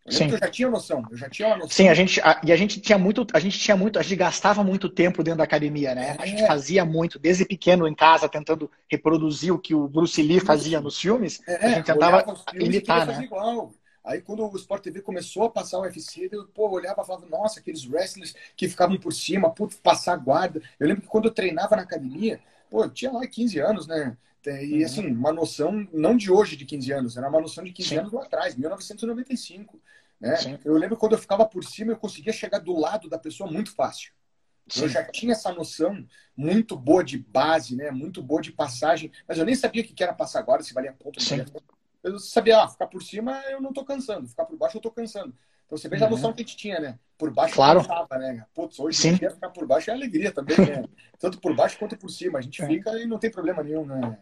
Sim. 0.10 0.30
eu 0.30 0.38
já 0.38 0.50
tinha 0.50 0.70
noção, 0.70 1.06
eu 1.10 1.18
já 1.18 1.30
tinha 1.30 1.48
uma 1.48 1.58
noção. 1.58 1.72
Sim, 1.72 1.88
a 1.88 1.94
gente, 1.94 2.20
a, 2.22 2.42
e 2.44 2.52
a 2.52 2.56
gente 2.58 2.82
tinha 2.82 2.98
muito, 2.98 3.26
a 3.34 3.40
gente 3.40 3.58
tinha 3.58 3.78
muito, 3.78 3.98
a 3.98 4.02
gente 4.02 4.18
gastava 4.18 4.62
muito 4.62 4.90
tempo 4.90 5.24
dentro 5.24 5.38
da 5.38 5.46
academia, 5.46 5.96
né? 5.96 6.18
É. 6.20 6.22
A 6.22 6.26
gente 6.26 6.46
fazia 6.46 6.84
muito, 6.84 7.18
desde 7.18 7.46
pequeno 7.46 7.88
em 7.88 7.96
casa, 7.96 8.28
tentando 8.28 8.70
reproduzir 8.90 9.54
o 9.54 9.60
que 9.60 9.74
o 9.74 9.88
Bruce 9.88 10.22
Lee 10.22 10.42
fazia 10.42 10.82
nos 10.82 11.00
filmes, 11.00 11.42
é, 11.48 11.56
a 11.56 11.70
gente 11.70 11.86
tentava 11.86 12.26
imitar, 12.54 13.08
né? 13.08 13.24
Igual. 13.24 13.72
Aí 14.04 14.22
quando 14.22 14.46
o 14.46 14.56
Sport 14.58 14.84
TV 14.84 15.02
começou 15.02 15.44
a 15.44 15.50
passar 15.50 15.80
o 15.80 15.84
UFC, 15.84 16.28
eu 16.30 16.46
pô, 16.48 16.70
olhava 16.70 17.02
e 17.02 17.06
falava, 17.06 17.26
nossa, 17.28 17.62
aqueles 17.62 17.86
wrestlers 17.86 18.36
que 18.58 18.68
ficavam 18.68 18.98
por 18.98 19.14
cima, 19.14 19.50
putz, 19.50 19.78
passar 19.78 20.18
guarda. 20.18 20.62
Eu 20.78 20.88
lembro 20.88 21.04
que 21.04 21.08
quando 21.08 21.30
eu 21.30 21.34
treinava 21.34 21.78
na 21.78 21.84
academia, 21.84 22.42
pô, 22.70 22.84
eu 22.84 22.90
tinha 22.90 23.12
lá 23.12 23.26
15 23.26 23.60
anos, 23.60 23.88
né? 23.88 24.18
E 24.46 24.80
uhum. 24.80 24.86
assim, 24.86 25.08
uma 25.08 25.32
noção, 25.32 25.88
não 25.94 26.18
de 26.18 26.32
hoje 26.32 26.56
de 26.56 26.66
15 26.66 26.92
anos, 26.92 27.18
era 27.18 27.30
uma 27.30 27.40
noção 27.40 27.64
de 27.64 27.72
15 27.72 27.90
Sim. 27.90 27.98
anos 27.98 28.12
lá 28.12 28.24
atrás, 28.24 28.56
1995. 28.56 29.82
Né? 30.20 30.60
Eu 30.64 30.74
lembro 30.78 30.98
quando 30.98 31.14
eu 31.14 31.18
ficava 31.18 31.46
por 31.46 31.64
cima, 31.64 31.92
eu 31.92 31.98
conseguia 31.98 32.34
chegar 32.34 32.60
do 32.60 32.78
lado 32.78 33.10
da 33.10 33.18
pessoa 33.18 33.50
muito 33.50 33.74
fácil. 33.74 34.14
Sim. 34.68 34.84
Eu 34.84 34.90
já 34.90 35.04
tinha 35.04 35.34
essa 35.34 35.52
noção 35.52 36.06
muito 36.36 36.78
boa 36.78 37.04
de 37.04 37.18
base, 37.18 37.76
né? 37.76 37.92
Muito 37.92 38.24
boa 38.24 38.42
de 38.42 38.52
passagem, 38.52 39.12
mas 39.28 39.38
eu 39.38 39.46
nem 39.46 39.56
sabia 39.56 39.82
o 39.82 39.86
que 39.86 40.04
era 40.04 40.14
passar 40.14 40.40
agora, 40.40 40.64
se 40.64 40.74
valia 40.74 40.94
ponto, 40.94 41.22
valia 41.24 41.46
ponto 41.46 41.74
eu 42.04 42.20
sabia, 42.20 42.62
ah, 42.62 42.68
ficar 42.68 42.88
por 42.88 43.02
cima 43.02 43.42
eu 43.50 43.62
não 43.62 43.72
tô 43.72 43.86
cansando, 43.86 44.28
ficar 44.28 44.46
por 44.46 44.58
baixo 44.58 44.78
eu 44.78 44.82
tô 44.82 44.92
cansando. 44.92 45.34
Então 45.66 45.78
você 45.78 45.88
veja 45.88 46.04
uhum. 46.04 46.08
a 46.10 46.12
noção 46.12 46.34
que 46.34 46.42
a 46.42 46.46
gente 46.46 46.58
tinha, 46.58 46.80
né? 46.80 47.00
Por 47.18 47.32
baixo 47.32 47.56
claro. 47.56 47.80
cansava, 47.80 48.18
né? 48.18 48.46
Putz, 48.54 48.78
hoje 48.78 48.98
Sim. 48.98 49.16
ficar 49.16 49.50
por 49.50 49.66
baixo 49.66 49.90
é 49.90 49.94
alegria 49.94 50.32
também, 50.32 50.58
né? 50.58 50.84
Tanto 51.18 51.40
por 51.40 51.56
baixo 51.56 51.80
quanto 51.80 51.98
por 51.98 52.10
cima. 52.10 52.40
A 52.40 52.42
gente 52.42 52.62
é. 52.62 52.68
fica 52.68 52.92
e 53.00 53.06
não 53.06 53.18
tem 53.18 53.32
problema 53.32 53.64
nenhum, 53.64 53.86
né? 53.86 54.20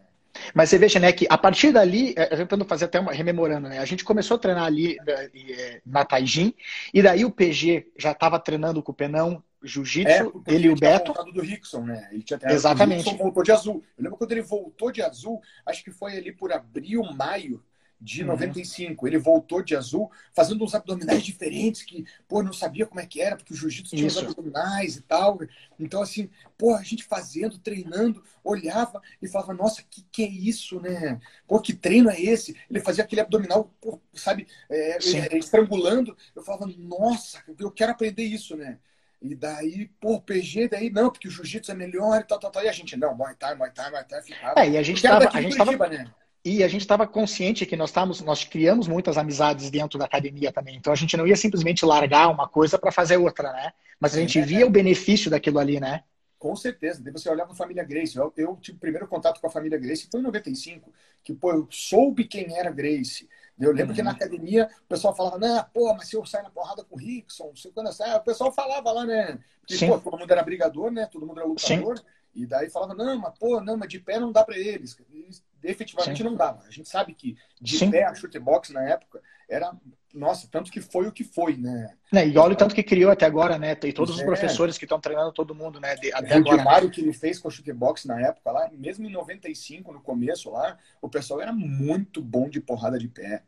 Mas 0.54 0.70
você 0.70 0.78
veja, 0.78 0.98
né, 0.98 1.12
que 1.12 1.26
a 1.28 1.36
partir 1.36 1.72
dali, 1.72 2.14
é, 2.16 2.36
tentando 2.36 2.64
fazer 2.64 2.86
até 2.86 2.98
uma, 3.00 3.12
rememorando, 3.12 3.68
né, 3.68 3.78
a 3.78 3.84
gente 3.84 4.04
começou 4.04 4.36
a 4.36 4.40
treinar 4.40 4.64
ali 4.64 4.96
é, 5.06 5.30
é, 5.34 5.80
na 5.84 6.04
Taijin, 6.04 6.54
e 6.92 7.02
daí 7.02 7.24
o 7.24 7.30
PG 7.30 7.92
já 7.98 8.12
estava 8.12 8.38
treinando 8.38 8.82
com 8.82 8.92
o 8.92 8.94
Penão, 8.94 9.42
jiu-jitsu, 9.62 10.42
é, 10.46 10.54
ele 10.54 10.68
e 10.68 10.70
o 10.70 10.76
Beto. 10.76 11.12
do 11.32 11.40
Rickson, 11.40 11.82
né? 11.84 12.08
Ele 12.10 12.22
tinha 12.22 12.38
Exatamente. 12.44 13.06
O 13.06 13.10
Rickson 13.10 13.22
voltou 13.22 13.42
de 13.42 13.52
azul. 13.52 13.84
Eu 13.96 14.04
lembro 14.04 14.18
quando 14.18 14.32
ele 14.32 14.42
voltou 14.42 14.90
de 14.90 15.02
azul, 15.02 15.40
acho 15.64 15.84
que 15.84 15.90
foi 15.90 16.16
ali 16.16 16.32
por 16.32 16.52
abril, 16.52 17.02
maio 17.14 17.62
de 18.02 18.24
95. 18.24 19.04
Uhum. 19.04 19.08
Ele 19.08 19.18
voltou 19.18 19.62
de 19.62 19.76
azul, 19.76 20.10
fazendo 20.34 20.64
uns 20.64 20.74
abdominais 20.74 21.22
diferentes, 21.24 21.82
que, 21.82 22.04
pô, 22.26 22.42
não 22.42 22.52
sabia 22.52 22.84
como 22.84 23.00
é 23.00 23.06
que 23.06 23.20
era, 23.20 23.36
porque 23.36 23.52
o 23.52 23.56
jiu-jitsu 23.56 23.94
tinha 23.94 24.08
os 24.08 24.18
abdominais 24.18 24.96
e 24.96 25.02
tal. 25.02 25.38
Então, 25.78 26.02
assim, 26.02 26.28
pô, 26.58 26.74
a 26.74 26.82
gente 26.82 27.04
fazendo, 27.04 27.58
treinando, 27.58 28.22
olhava 28.42 29.00
e 29.20 29.28
falava, 29.28 29.54
nossa, 29.54 29.82
que 29.88 30.02
que 30.10 30.24
é 30.24 30.28
isso, 30.28 30.80
né? 30.80 31.20
Pô, 31.46 31.60
que 31.60 31.72
treino 31.72 32.10
é 32.10 32.20
esse? 32.20 32.56
Ele 32.68 32.80
fazia 32.80 33.04
aquele 33.04 33.20
abdominal, 33.20 33.72
pô, 33.80 34.00
sabe, 34.12 34.48
é, 34.68 34.98
é, 34.98 35.38
estrangulando. 35.38 36.16
Eu 36.34 36.42
falava, 36.42 36.66
nossa, 36.76 37.42
eu 37.58 37.70
quero 37.70 37.92
aprender 37.92 38.24
isso, 38.24 38.56
né? 38.56 38.78
E 39.20 39.36
daí, 39.36 39.88
pô, 40.00 40.20
PG, 40.20 40.68
daí 40.68 40.90
não, 40.90 41.08
porque 41.08 41.28
o 41.28 41.30
jiu-jitsu 41.30 41.70
é 41.70 41.74
melhor 41.76 42.20
e 42.20 42.24
tal, 42.24 42.40
tal, 42.40 42.50
tal. 42.50 42.64
E 42.64 42.68
a 42.68 42.72
gente, 42.72 42.96
não, 42.96 43.14
Muay 43.14 43.36
Thai, 43.36 43.54
Muay 43.54 43.70
Thai, 43.70 43.90
Muay 43.92 44.04
Thai, 44.04 44.22
ficava. 44.22 44.60
É, 44.60 44.70
e 44.70 44.76
a 44.76 44.82
gente 44.82 45.00
tava, 45.00 45.28
a 45.32 45.40
gente 45.40 45.56
Curitiba, 45.56 45.88
tava... 45.88 45.96
né? 45.96 46.12
E 46.44 46.64
a 46.64 46.68
gente 46.68 46.80
estava 46.80 47.06
consciente 47.06 47.64
que 47.64 47.76
nós 47.76 47.90
estávamos, 47.90 48.20
nós 48.20 48.44
criamos 48.44 48.88
muitas 48.88 49.16
amizades 49.16 49.70
dentro 49.70 49.96
da 49.98 50.06
academia 50.06 50.50
também. 50.50 50.76
Então 50.76 50.92
a 50.92 50.96
gente 50.96 51.16
não 51.16 51.26
ia 51.26 51.36
simplesmente 51.36 51.84
largar 51.84 52.28
uma 52.28 52.48
coisa 52.48 52.78
para 52.78 52.90
fazer 52.90 53.16
outra, 53.16 53.52
né? 53.52 53.72
Mas 54.00 54.16
a 54.16 54.20
gente 54.20 54.40
é, 54.40 54.42
via 54.42 54.62
é. 54.62 54.64
o 54.64 54.70
benefício 54.70 55.30
daquilo 55.30 55.60
ali, 55.60 55.78
né? 55.78 56.02
Com 56.40 56.56
certeza. 56.56 57.00
Daí 57.00 57.12
você 57.12 57.30
olhava 57.30 57.52
a 57.52 57.54
família 57.54 57.84
Grace. 57.84 58.16
Eu, 58.16 58.32
eu 58.36 58.58
tive 58.60 58.76
o 58.76 58.80
primeiro 58.80 59.06
contato 59.06 59.40
com 59.40 59.46
a 59.46 59.50
família 59.50 59.78
Grace 59.78 60.08
foi 60.10 60.18
em 60.18 60.24
95, 60.24 60.92
que 61.22 61.32
pô, 61.32 61.52
eu 61.52 61.68
soube 61.70 62.24
quem 62.24 62.58
era 62.58 62.72
Grace. 62.72 63.28
Eu 63.60 63.70
lembro 63.70 63.90
uhum. 63.90 63.94
que 63.94 64.02
na 64.02 64.10
academia 64.10 64.68
o 64.84 64.88
pessoal 64.88 65.14
falava, 65.14 65.38
né, 65.38 65.64
pô, 65.72 65.94
mas 65.94 66.08
se 66.08 66.16
eu 66.16 66.26
sair 66.26 66.42
na 66.42 66.50
porrada 66.50 66.82
com 66.82 66.96
o 66.96 66.98
Rickson, 66.98 67.54
se 67.54 67.70
quando 67.70 67.88
eu 67.88 68.16
o 68.16 68.20
pessoal 68.20 68.50
falava 68.50 68.90
lá, 68.90 69.06
né? 69.06 69.38
Porque, 69.60 69.86
pô, 69.86 69.98
todo 69.98 70.18
mundo 70.18 70.32
era 70.32 70.42
brigador, 70.42 70.90
né? 70.90 71.06
Todo 71.06 71.24
mundo 71.24 71.38
era 71.38 71.48
lutador. 71.48 71.98
Sim. 71.98 72.04
E 72.34 72.46
daí 72.46 72.70
falava, 72.70 72.94
não, 72.94 73.18
mas 73.18 73.38
pô, 73.38 73.60
não, 73.60 73.76
mas 73.76 73.88
de 73.88 73.98
pé 73.98 74.18
não 74.18 74.32
dá 74.32 74.42
para 74.42 74.56
eles. 74.56 74.96
eles 75.12 75.44
efetivamente 75.62 76.18
Sim. 76.18 76.24
não 76.24 76.34
dava. 76.34 76.64
A 76.66 76.70
gente 76.70 76.88
sabe 76.88 77.14
que 77.14 77.36
de 77.60 77.78
Sim. 77.78 77.90
pé 77.90 78.04
a 78.04 78.14
chute 78.14 78.38
box 78.38 78.72
na 78.72 78.82
época 78.82 79.20
era, 79.48 79.74
nossa, 80.14 80.48
tanto 80.50 80.70
que 80.70 80.80
foi 80.80 81.06
o 81.06 81.12
que 81.12 81.24
foi, 81.24 81.56
né? 81.56 81.94
né 82.10 82.26
e 82.26 82.38
olha 82.38 82.54
o 82.54 82.56
tanto 82.56 82.74
que 82.74 82.82
criou 82.82 83.10
até 83.10 83.26
agora, 83.26 83.58
né? 83.58 83.76
E 83.84 83.92
todos 83.92 84.16
é. 84.16 84.18
os 84.18 84.24
professores 84.24 84.78
que 84.78 84.84
estão 84.84 84.98
treinando 84.98 85.32
todo 85.32 85.54
mundo, 85.54 85.78
né? 85.78 85.94
De, 85.96 86.12
até 86.12 86.38
o 86.38 86.50
agora. 86.50 86.84
O 86.84 86.88
né? 86.88 86.90
que 86.90 87.00
ele 87.02 87.12
fez 87.12 87.38
com 87.38 87.48
a 87.48 87.50
chute 87.50 87.72
box 87.72 88.06
na 88.06 88.18
época 88.20 88.50
lá, 88.50 88.70
mesmo 88.72 89.06
em 89.06 89.12
95, 89.12 89.92
no 89.92 90.00
começo 90.00 90.50
lá, 90.50 90.78
o 91.02 91.08
pessoal 91.08 91.40
era 91.40 91.52
muito 91.52 92.22
bom 92.22 92.48
de 92.48 92.60
porrada 92.60 92.98
de 92.98 93.08
pé. 93.08 93.42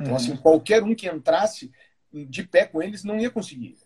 Então, 0.00 0.14
assim, 0.14 0.28
uhum. 0.28 0.34
assim, 0.34 0.42
qualquer 0.42 0.82
um 0.82 0.94
que 0.94 1.08
entrasse 1.08 1.70
de 2.12 2.42
pé 2.44 2.64
com 2.64 2.80
eles 2.82 3.04
não 3.04 3.18
ia 3.18 3.30
conseguir. 3.30 3.76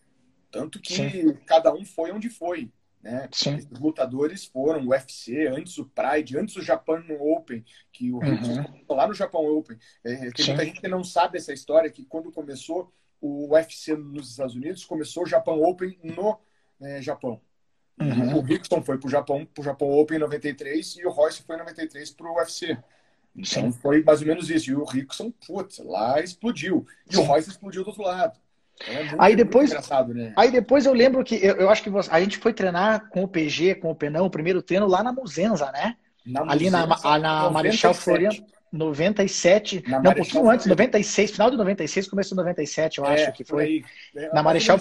Tanto 0.50 0.80
que 0.80 0.94
Sim. 0.94 1.34
cada 1.46 1.72
um 1.74 1.84
foi 1.84 2.12
onde 2.12 2.28
foi. 2.28 2.70
Né? 3.04 3.28
Os 3.30 3.78
lutadores 3.78 4.46
foram 4.46 4.86
o 4.86 4.88
UFC, 4.88 5.46
antes 5.46 5.76
o 5.76 5.84
Pride, 5.84 6.38
antes 6.38 6.56
o 6.56 6.62
Japan 6.62 7.04
Open, 7.20 7.62
que 7.92 8.10
o 8.10 8.16
uhum. 8.16 8.64
lá 8.88 9.06
no 9.06 9.12
Japão 9.12 9.44
Open. 9.44 9.76
É, 10.02 10.30
tem 10.30 10.32
Sim. 10.38 10.52
muita 10.52 10.64
gente 10.64 10.80
que 10.80 10.88
não 10.88 11.04
sabe 11.04 11.36
essa 11.36 11.52
história, 11.52 11.90
que 11.90 12.06
quando 12.06 12.32
começou 12.32 12.90
o 13.20 13.52
UFC 13.52 13.94
nos 13.94 14.30
Estados 14.30 14.54
Unidos, 14.54 14.86
começou 14.86 15.24
o 15.24 15.26
Japan 15.26 15.52
Open 15.52 15.98
no 16.02 16.40
é, 16.80 17.02
Japão. 17.02 17.38
Uhum. 18.00 18.38
O 18.38 18.40
Rickson 18.40 18.82
foi 18.82 18.96
para 18.96 19.06
o 19.06 19.10
Japão, 19.10 19.44
pro 19.44 19.62
Japão 19.62 19.90
Open 19.90 20.16
em 20.16 20.20
93 20.20 20.96
e 20.96 21.06
o 21.06 21.10
Royce 21.10 21.42
foi 21.42 21.56
em 21.56 21.58
93 21.58 22.10
para 22.10 22.26
o 22.26 22.36
UFC. 22.36 22.78
Então 23.36 23.70
Sim. 23.70 23.72
foi 23.72 24.02
mais 24.02 24.22
ou 24.22 24.26
menos 24.26 24.48
isso. 24.48 24.70
E 24.70 24.74
o 24.74 24.84
Rickson, 24.84 25.30
putz, 25.46 25.78
lá 25.78 26.22
explodiu. 26.22 26.86
E 27.10 27.18
o 27.18 27.22
Royce 27.22 27.50
explodiu 27.50 27.82
do 27.84 27.88
outro 27.88 28.02
lado. 28.02 28.40
É 28.88 29.14
aí 29.18 29.36
depois, 29.36 29.70
né? 29.70 30.32
aí 30.36 30.50
depois 30.50 30.84
eu 30.84 30.92
lembro 30.92 31.22
que 31.22 31.36
eu, 31.36 31.56
eu 31.56 31.70
acho 31.70 31.82
que 31.82 31.90
você, 31.90 32.10
a 32.10 32.20
gente 32.20 32.38
foi 32.38 32.52
treinar 32.52 33.08
com 33.08 33.22
o 33.22 33.28
PG, 33.28 33.76
com 33.76 33.90
o 33.90 33.94
Penão, 33.94 34.26
o 34.26 34.30
primeiro 34.30 34.60
treino 34.60 34.86
lá 34.86 35.02
na 35.02 35.12
Muzenza, 35.12 35.70
né? 35.70 35.96
Na 36.26 36.40
Ali 36.42 36.70
Muzenza, 36.70 36.86
na, 36.86 37.18
na 37.18 37.50
Marechal 37.50 37.94
Floriano. 37.94 38.44
97, 38.72 39.84
na 39.86 40.00
não, 40.00 40.10
um 40.10 40.14
pouquinho 40.14 40.50
antes, 40.50 40.66
96, 40.66 41.30
final 41.30 41.48
de 41.48 41.56
96, 41.56 42.08
começo 42.08 42.30
de 42.30 42.36
97, 42.36 42.98
eu 42.98 43.06
é, 43.06 43.14
acho 43.14 43.32
que 43.32 43.44
foi. 43.44 43.84
É, 44.16 44.34
na 44.34 44.42
Marechal, 44.42 44.80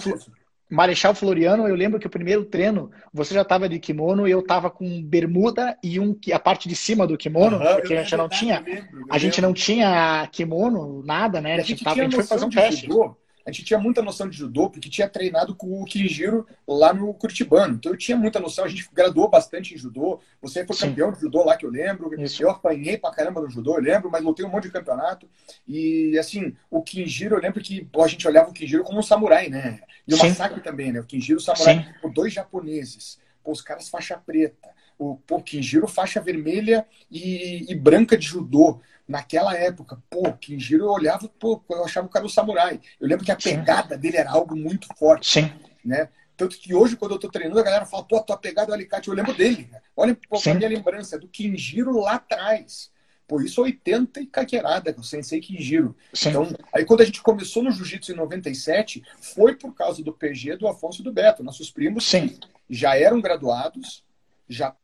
Marechal 0.68 1.14
Floriano, 1.14 1.68
eu 1.68 1.76
lembro 1.76 2.00
que 2.00 2.06
o 2.08 2.10
primeiro 2.10 2.44
treino, 2.44 2.90
você 3.12 3.32
já 3.32 3.42
estava 3.42 3.68
de 3.68 3.78
kimono 3.78 4.26
e 4.26 4.32
eu 4.32 4.40
estava 4.40 4.68
com 4.68 5.00
bermuda 5.00 5.78
e 5.80 6.00
um, 6.00 6.18
a 6.32 6.38
parte 6.40 6.68
de 6.68 6.74
cima 6.74 7.06
do 7.06 7.16
kimono, 7.16 7.56
uhum, 7.58 7.74
porque 7.76 7.94
a 7.94 8.02
gente 8.02 8.16
não 8.16 8.28
tinha, 8.28 8.58
lembro, 8.58 9.06
a 9.08 9.18
gente 9.18 9.40
não 9.40 9.52
tinha 9.52 10.28
kimono, 10.32 11.04
nada, 11.04 11.40
né? 11.40 11.54
A 11.54 11.60
gente, 11.60 11.84
tava, 11.84 12.00
a 12.00 12.02
gente 12.02 12.16
foi 12.16 12.24
fazer 12.24 12.44
um 12.46 12.50
teste. 12.50 12.86
Judô 12.86 13.16
a 13.46 13.50
gente 13.50 13.64
tinha 13.64 13.78
muita 13.78 14.00
noção 14.00 14.28
de 14.28 14.36
judô, 14.36 14.70
porque 14.70 14.88
tinha 14.88 15.08
treinado 15.08 15.54
com 15.54 15.82
o 15.82 15.84
Kinjiro 15.84 16.46
lá 16.66 16.94
no 16.94 17.12
Curitibano. 17.12 17.74
Então 17.74 17.92
eu 17.92 17.98
tinha 17.98 18.16
muita 18.16 18.40
noção, 18.40 18.64
a 18.64 18.68
gente 18.68 18.88
graduou 18.92 19.28
bastante 19.28 19.74
em 19.74 19.76
judô. 19.76 20.20
Você 20.40 20.64
foi 20.64 20.74
Sim. 20.74 20.88
campeão 20.88 21.12
de 21.12 21.20
judô 21.20 21.44
lá, 21.44 21.56
que 21.56 21.66
eu 21.66 21.70
lembro. 21.70 22.18
Isso. 22.20 22.42
Eu 22.42 22.50
apanhei 22.50 22.96
pra 22.96 23.10
caramba 23.10 23.42
no 23.42 23.50
judô, 23.50 23.76
eu 23.76 23.82
lembro, 23.82 24.10
mas 24.10 24.22
lutei 24.22 24.46
um 24.46 24.48
monte 24.48 24.64
de 24.64 24.70
campeonato. 24.70 25.28
E 25.68 26.16
assim, 26.18 26.56
o 26.70 26.82
Kinjiro, 26.82 27.36
eu 27.36 27.40
lembro 27.40 27.60
que 27.60 27.84
pô, 27.84 28.02
a 28.02 28.08
gente 28.08 28.26
olhava 28.26 28.48
o 28.48 28.52
Kinjiro 28.52 28.82
como 28.82 28.98
um 28.98 29.02
samurai, 29.02 29.50
né? 29.50 29.80
E 30.08 30.14
o 30.14 30.16
Sim. 30.16 30.28
Masaki 30.28 30.60
também, 30.60 30.92
né? 30.92 31.00
O 31.00 31.04
Kinjiro, 31.04 31.38
samurai, 31.38 31.94
por 32.00 32.12
dois 32.12 32.32
japoneses. 32.32 33.18
Pô, 33.42 33.52
os 33.52 33.60
caras 33.60 33.90
faixa 33.90 34.16
preta. 34.16 34.70
O 34.98 35.16
pô, 35.16 35.42
Kinjiro, 35.42 35.86
faixa 35.86 36.20
vermelha 36.20 36.86
e, 37.10 37.70
e 37.70 37.74
branca 37.74 38.16
de 38.16 38.26
judô 38.26 38.80
naquela 39.06 39.56
época, 39.56 40.02
pô, 40.08 40.32
Kinjiro 40.32 40.84
eu 40.84 40.90
olhava, 40.90 41.28
pô, 41.38 41.62
eu 41.70 41.84
achava 41.84 42.06
o 42.06 42.10
cara 42.10 42.24
um 42.24 42.28
samurai. 42.28 42.80
Eu 43.00 43.08
lembro 43.08 43.24
que 43.24 43.32
a 43.32 43.36
pegada 43.36 43.94
Sim. 43.94 44.00
dele 44.00 44.16
era 44.16 44.30
algo 44.30 44.56
muito 44.56 44.88
forte. 44.96 45.30
Sim. 45.30 45.52
Né? 45.84 46.08
Tanto 46.36 46.58
que 46.58 46.74
hoje, 46.74 46.96
quando 46.96 47.12
eu 47.12 47.18
tô 47.18 47.28
treinando, 47.28 47.60
a 47.60 47.64
galera 47.64 47.86
fala, 47.86 48.04
pô, 48.04 48.20
tua 48.20 48.36
pegada 48.36 48.68
do 48.68 48.74
alicate, 48.74 49.08
eu 49.08 49.14
lembro 49.14 49.34
dele. 49.34 49.70
Olha 49.96 50.16
pô, 50.28 50.38
a 50.38 50.54
minha 50.54 50.68
lembrança, 50.68 51.18
do 51.18 51.28
Kinjiro 51.28 52.00
lá 52.00 52.14
atrás. 52.14 52.90
Pô, 53.26 53.40
isso 53.40 53.62
80 53.62 54.20
e 54.20 54.26
caqueirada, 54.26 54.94
o 54.98 55.02
Sensei 55.02 55.40
Kinjiro. 55.40 55.96
Sim. 56.12 56.30
Então, 56.30 56.48
aí 56.72 56.84
quando 56.84 57.00
a 57.00 57.04
gente 57.04 57.22
começou 57.22 57.62
no 57.62 57.70
Jiu-Jitsu 57.70 58.12
em 58.12 58.16
97, 58.16 59.02
foi 59.20 59.54
por 59.54 59.74
causa 59.74 60.02
do 60.02 60.12
PG 60.12 60.56
do 60.56 60.68
Afonso 60.68 61.00
e 61.00 61.04
do 61.04 61.12
Beto. 61.12 61.42
Nossos 61.42 61.70
primos 61.70 62.04
Sim. 62.04 62.38
já 62.68 62.96
eram 62.98 63.20
graduados, 63.20 64.04
já 64.48 64.76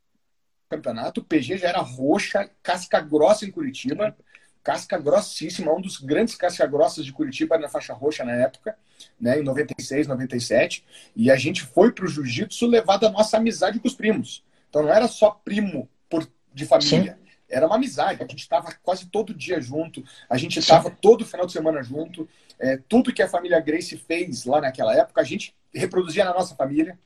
campeonato, 0.71 1.21
o 1.21 1.25
PG 1.25 1.59
já 1.59 1.69
era 1.69 1.81
roxa, 1.81 2.49
casca 2.63 3.01
grossa 3.01 3.45
em 3.45 3.51
Curitiba 3.51 4.17
casca 4.63 4.99
grossíssima, 4.99 5.73
um 5.73 5.81
dos 5.81 5.99
grandes 5.99 6.35
casca 6.35 6.67
grossas 6.67 7.05
de 7.05 7.13
Curitiba 7.13 7.59
na 7.59 7.69
faixa 7.69 7.95
roxa 7.95 8.25
na 8.25 8.33
época, 8.33 8.77
né, 9.21 9.39
em 9.39 9.43
96, 9.43 10.07
97, 10.07 10.85
e 11.17 11.31
a 11.31 11.37
gente 11.37 11.63
foi 11.63 11.93
para 11.93 12.05
o 12.05 12.09
jiu-jitsu 12.09 12.67
levado 12.67 13.07
a 13.07 13.11
nossa 13.11 13.39
amizade 13.39 13.81
com 13.81 13.89
os 13.89 13.95
primos. 13.95 14.45
Então 14.69 14.83
não 14.83 14.93
era 14.93 15.09
só 15.09 15.31
primo 15.31 15.89
por, 16.09 16.29
de 16.53 16.67
família, 16.67 17.19
Sim. 17.21 17.31
era 17.49 17.67
uma 17.67 17.77
amizade. 17.77 18.23
A 18.23 18.27
gente 18.27 18.41
estava 18.41 18.73
quase 18.83 19.07
todo 19.07 19.35
dia 19.35 19.61
junto, 19.61 20.05
a 20.29 20.37
gente 20.37 20.59
estava 20.59 20.91
todo 20.91 21.27
final 21.27 21.47
de 21.47 21.53
semana 21.53 21.83
junto. 21.83 22.29
É, 22.59 22.77
tudo 22.77 23.13
que 23.13 23.23
a 23.23 23.29
família 23.29 23.59
Grace 23.59 23.97
fez 23.97 24.45
lá 24.45 24.61
naquela 24.61 24.95
época, 24.95 25.21
a 25.21 25.25
gente 25.25 25.55
reproduzia 25.75 26.25
na 26.25 26.35
nossa 26.35 26.55
família. 26.55 26.99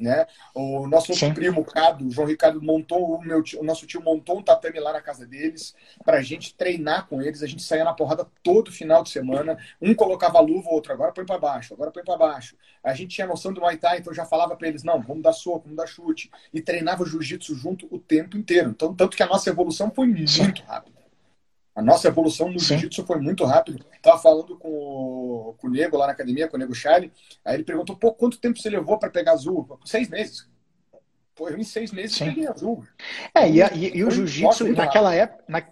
Né? 0.00 0.26
O 0.54 0.86
nosso 0.86 1.12
primo 1.34 1.62
Cado, 1.62 2.06
o 2.06 2.10
João 2.10 2.26
Ricardo 2.26 2.62
montou 2.62 3.16
o 3.16 3.22
meu 3.22 3.42
tio, 3.42 3.60
o 3.60 3.64
nosso 3.64 3.86
tio 3.86 4.02
montou 4.02 4.38
um 4.38 4.42
tatame 4.42 4.80
lá 4.80 4.94
na 4.94 5.00
casa 5.02 5.26
deles 5.26 5.74
para 6.02 6.16
a 6.16 6.22
gente 6.22 6.54
treinar 6.54 7.06
com 7.06 7.20
eles. 7.20 7.42
A 7.42 7.46
gente 7.46 7.62
saía 7.62 7.84
na 7.84 7.92
porrada 7.92 8.26
todo 8.42 8.72
final 8.72 9.02
de 9.02 9.10
semana. 9.10 9.58
Um 9.80 9.94
colocava 9.94 10.40
luva, 10.40 10.70
o 10.70 10.72
outro 10.72 10.92
agora 10.92 11.12
põe 11.12 11.26
para 11.26 11.38
baixo, 11.38 11.74
agora 11.74 11.90
põe 11.90 12.02
para 12.02 12.16
baixo. 12.16 12.56
A 12.82 12.94
gente 12.94 13.14
tinha 13.14 13.26
noção 13.26 13.52
do 13.52 13.60
Muay 13.60 13.76
Thai, 13.76 13.98
então 13.98 14.14
já 14.14 14.24
falava 14.24 14.56
para 14.56 14.68
eles 14.68 14.82
não, 14.82 15.02
vamos 15.02 15.22
dar 15.22 15.34
soco, 15.34 15.64
vamos 15.64 15.76
dar 15.76 15.86
chute 15.86 16.30
e 16.52 16.62
treinava 16.62 17.04
jiu-jitsu 17.04 17.54
junto 17.54 17.86
o 17.94 17.98
tempo 17.98 18.38
inteiro. 18.38 18.70
Então 18.70 18.94
tanto 18.94 19.16
que 19.16 19.22
a 19.22 19.26
nossa 19.26 19.50
evolução 19.50 19.90
foi 19.90 20.06
muito 20.06 20.62
rápida. 20.62 20.99
A 21.74 21.82
nossa 21.82 22.08
evolução 22.08 22.50
no 22.50 22.58
jiu-jitsu 22.58 23.06
foi 23.06 23.20
muito 23.20 23.44
rápido. 23.44 23.84
Tava 24.02 24.18
falando 24.18 24.56
com 24.58 24.68
o, 24.68 25.54
com 25.56 25.68
o 25.68 25.70
Nego 25.70 25.96
lá 25.96 26.06
na 26.06 26.12
academia, 26.12 26.48
com 26.48 26.56
o 26.56 26.60
Nego 26.60 26.74
Charlie. 26.74 27.12
Aí 27.44 27.54
ele 27.54 27.64
perguntou, 27.64 27.96
pô, 27.96 28.12
quanto 28.12 28.38
tempo 28.38 28.58
você 28.58 28.68
levou 28.68 28.98
para 28.98 29.10
pegar 29.10 29.32
azul? 29.32 29.78
Seis 29.84 30.08
meses. 30.08 30.48
Pô, 31.34 31.48
eu 31.48 31.56
em 31.56 31.64
seis 31.64 31.92
meses 31.92 32.16
Sim. 32.16 32.26
peguei 32.26 32.46
azul. 32.46 32.84
É, 33.34 33.48
e, 33.48 33.60
e, 33.60 33.96
e 33.98 34.04
o 34.04 34.10
jiu-jitsu, 34.10 34.72
naquela 34.72 35.14
época, 35.14 35.44
na, 35.48 35.62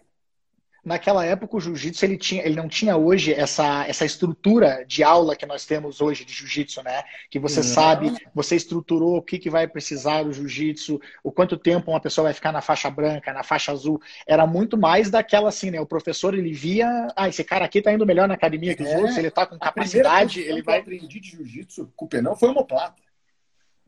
naquela 0.88 1.24
época 1.24 1.56
o 1.56 1.60
jiu-jitsu 1.60 2.04
ele, 2.04 2.16
tinha, 2.16 2.42
ele 2.42 2.56
não 2.56 2.66
tinha 2.66 2.96
hoje 2.96 3.32
essa, 3.32 3.86
essa 3.86 4.04
estrutura 4.04 4.84
de 4.86 5.04
aula 5.04 5.36
que 5.36 5.44
nós 5.44 5.66
temos 5.66 6.00
hoje 6.00 6.24
de 6.24 6.32
jiu-jitsu, 6.32 6.82
né? 6.82 7.04
Que 7.30 7.38
você 7.38 7.60
não. 7.60 7.66
sabe, 7.66 8.16
você 8.34 8.56
estruturou 8.56 9.18
o 9.18 9.22
que, 9.22 9.38
que 9.38 9.50
vai 9.50 9.68
precisar 9.68 10.22
do 10.22 10.32
jiu-jitsu, 10.32 10.98
o 11.22 11.30
quanto 11.30 11.58
tempo 11.58 11.90
uma 11.90 12.00
pessoa 12.00 12.24
vai 12.24 12.32
ficar 12.32 12.50
na 12.50 12.62
faixa 12.62 12.90
branca, 12.90 13.32
na 13.32 13.42
faixa 13.42 13.70
azul. 13.70 14.00
Era 14.26 14.46
muito 14.46 14.78
mais 14.78 15.10
daquela 15.10 15.50
assim, 15.50 15.70
né? 15.70 15.78
O 15.80 15.86
professor 15.86 16.34
ele 16.34 16.52
via, 16.52 16.88
ah, 17.14 17.28
esse 17.28 17.44
cara 17.44 17.66
aqui 17.66 17.82
tá 17.82 17.92
indo 17.92 18.06
melhor 18.06 18.26
na 18.26 18.34
academia 18.34 18.74
que 18.74 18.82
os 18.82 18.88
é, 18.88 18.96
outros, 18.96 19.18
ele 19.18 19.30
tá 19.30 19.44
com 19.44 19.58
capacidade, 19.58 20.40
ele 20.40 20.62
vai. 20.62 20.78
Eu 20.78 20.82
aprendi 20.82 21.20
de 21.20 21.30
jiu-jitsu 21.30 21.92
com 21.94 22.06
o 22.06 22.08
Penão 22.08 22.34
foi 22.34 22.48
homoplata. 22.48 23.02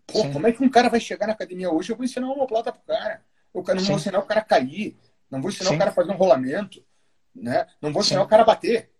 Pô, 0.06 0.22
Sim. 0.22 0.32
como 0.32 0.46
é 0.46 0.52
que 0.52 0.62
um 0.62 0.68
cara 0.68 0.90
vai 0.90 1.00
chegar 1.00 1.26
na 1.26 1.32
academia 1.32 1.70
hoje? 1.70 1.90
Eu 1.90 1.96
vou 1.96 2.04
ensinar 2.04 2.26
uma 2.26 2.34
homoplata 2.34 2.70
pro 2.70 2.82
cara. 2.82 3.22
Eu 3.54 3.62
não 3.62 3.78
Sim. 3.78 3.86
vou 3.86 3.96
ensinar 3.96 4.18
o 4.18 4.26
cara 4.26 4.40
a 4.40 4.44
cair. 4.44 4.96
Não 5.30 5.40
vou 5.40 5.50
ensinar 5.50 5.70
Sim. 5.70 5.76
o 5.76 5.78
cara 5.78 5.90
a 5.90 5.94
fazer 5.94 6.10
um 6.10 6.16
rolamento. 6.16 6.84
Né? 7.34 7.66
Não 7.80 7.92
vou 7.92 8.02
ensinar 8.02 8.20
Sim. 8.20 8.26
o 8.26 8.28
cara 8.28 8.42
a 8.42 8.46
bater. 8.46 8.90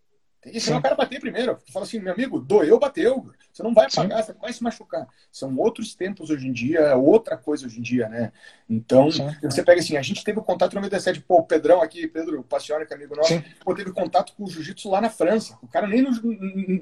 Tem 0.41 0.53
que 0.53 0.59
ensinar 0.59 0.77
Sim. 0.77 0.81
o 0.81 0.83
cara 0.83 0.95
a 0.95 0.99
bater 0.99 1.21
primeiro. 1.21 1.59
Tu 1.67 1.73
fala 1.73 1.85
assim, 1.85 1.99
meu 1.99 2.15
amigo, 2.15 2.41
doeu, 2.41 2.79
bateu. 2.79 3.31
Você 3.53 3.63
não 3.63 3.75
vai 3.75 3.87
apagar, 3.87 4.23
Sim. 4.23 4.33
você 4.33 4.39
vai 4.39 4.53
se 4.53 4.63
machucar. 4.63 5.07
São 5.31 5.55
outros 5.59 5.95
tempos 5.95 6.31
hoje 6.31 6.49
em 6.49 6.53
dia, 6.53 6.79
é 6.79 6.95
outra 6.95 7.37
coisa 7.37 7.67
hoje 7.67 7.79
em 7.79 7.83
dia, 7.83 8.09
né? 8.09 8.33
Então, 8.69 9.11
Sim. 9.11 9.29
você 9.43 9.63
pega 9.63 9.81
assim, 9.81 9.97
a 9.97 10.03
gente 10.03 10.25
teve 10.25 10.41
contato 10.41 10.73
no 10.73 10.81
97, 10.81 11.21
pô, 11.21 11.39
o 11.39 11.43
Pedrão 11.45 11.83
aqui, 11.83 12.07
Pedro 12.07 12.43
Passione, 12.43 12.87
que 12.87 12.93
é 12.95 12.97
amigo 12.97 13.15
nosso, 13.15 13.43
pô, 13.63 13.75
teve 13.75 13.93
contato 13.93 14.33
com 14.35 14.45
o 14.45 14.51
jiu-jitsu 14.51 14.89
lá 14.89 15.01
na 15.01 15.11
França. 15.11 15.59
O 15.63 15.69
cara 15.69 15.87
nem, 15.87 16.01
no, 16.01 16.11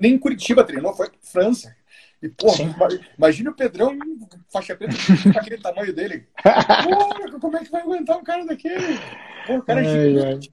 nem 0.01 0.15
em 0.15 0.19
Curitiba 0.19 0.63
treinou, 0.63 0.95
foi 0.95 1.11
França. 1.21 1.75
E, 2.23 2.29
pô, 2.29 2.49
imagina 3.17 3.51
o 3.51 3.55
Pedrão 3.55 3.97
faixa 4.53 4.77
preta 4.77 4.95
com 4.95 5.31
aquele 5.39 5.59
tamanho 5.59 5.93
dele. 5.93 6.27
Pô, 7.31 7.39
como 7.39 7.57
é 7.57 7.65
que 7.65 7.71
vai 7.71 7.83
aguentar 7.83 8.17
um 8.19 8.25
cara 8.25 8.45
daquele? 8.45 8.99
Pô, 9.47 9.59
o 9.59 9.63
cara 9.63 9.81
é 9.81 9.85
gigante. 9.85 10.51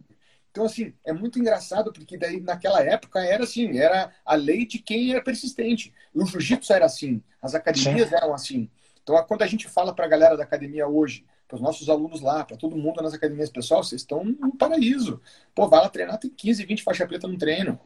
Então, 0.55 0.63
assim, 0.63 0.93
é 1.03 1.11
muito 1.11 1.37
engraçado, 1.37 1.91
porque 1.91 2.17
daí 2.17 2.39
naquela 2.39 2.81
época 2.81 3.19
era 3.19 3.43
assim, 3.43 3.77
era 3.77 4.09
a 4.23 4.35
lei 4.35 4.65
de 4.65 4.79
quem 4.79 5.11
era 5.11 5.21
persistente. 5.21 5.93
O 6.13 6.25
jiu-jitsu 6.25 6.71
era 6.71 6.85
assim, 6.85 7.21
as 7.41 7.53
academias 7.53 8.07
Sim. 8.07 8.15
eram 8.15 8.33
assim. 8.33 8.69
Então, 9.03 9.21
quando 9.27 9.41
a 9.41 9.47
gente 9.47 9.67
fala 9.67 9.93
para 9.93 10.05
a 10.05 10.07
galera 10.07 10.37
da 10.37 10.43
academia 10.43 10.87
hoje, 10.87 11.25
para 11.45 11.55
os 11.55 11.61
nossos 11.61 11.89
alunos 11.89 12.21
lá, 12.21 12.45
para 12.45 12.55
todo 12.55 12.77
mundo 12.77 13.03
nas 13.03 13.13
academias, 13.13 13.49
pessoal, 13.49 13.83
vocês 13.83 14.01
estão 14.01 14.23
no 14.23 14.55
paraíso. 14.55 15.21
Pô, 15.53 15.67
vai 15.67 15.81
lá 15.81 15.89
treinar, 15.89 16.17
tem 16.19 16.31
15, 16.31 16.63
20 16.63 16.83
faixa 16.83 17.05
preta 17.05 17.27
no 17.27 17.37
treino. 17.37 17.77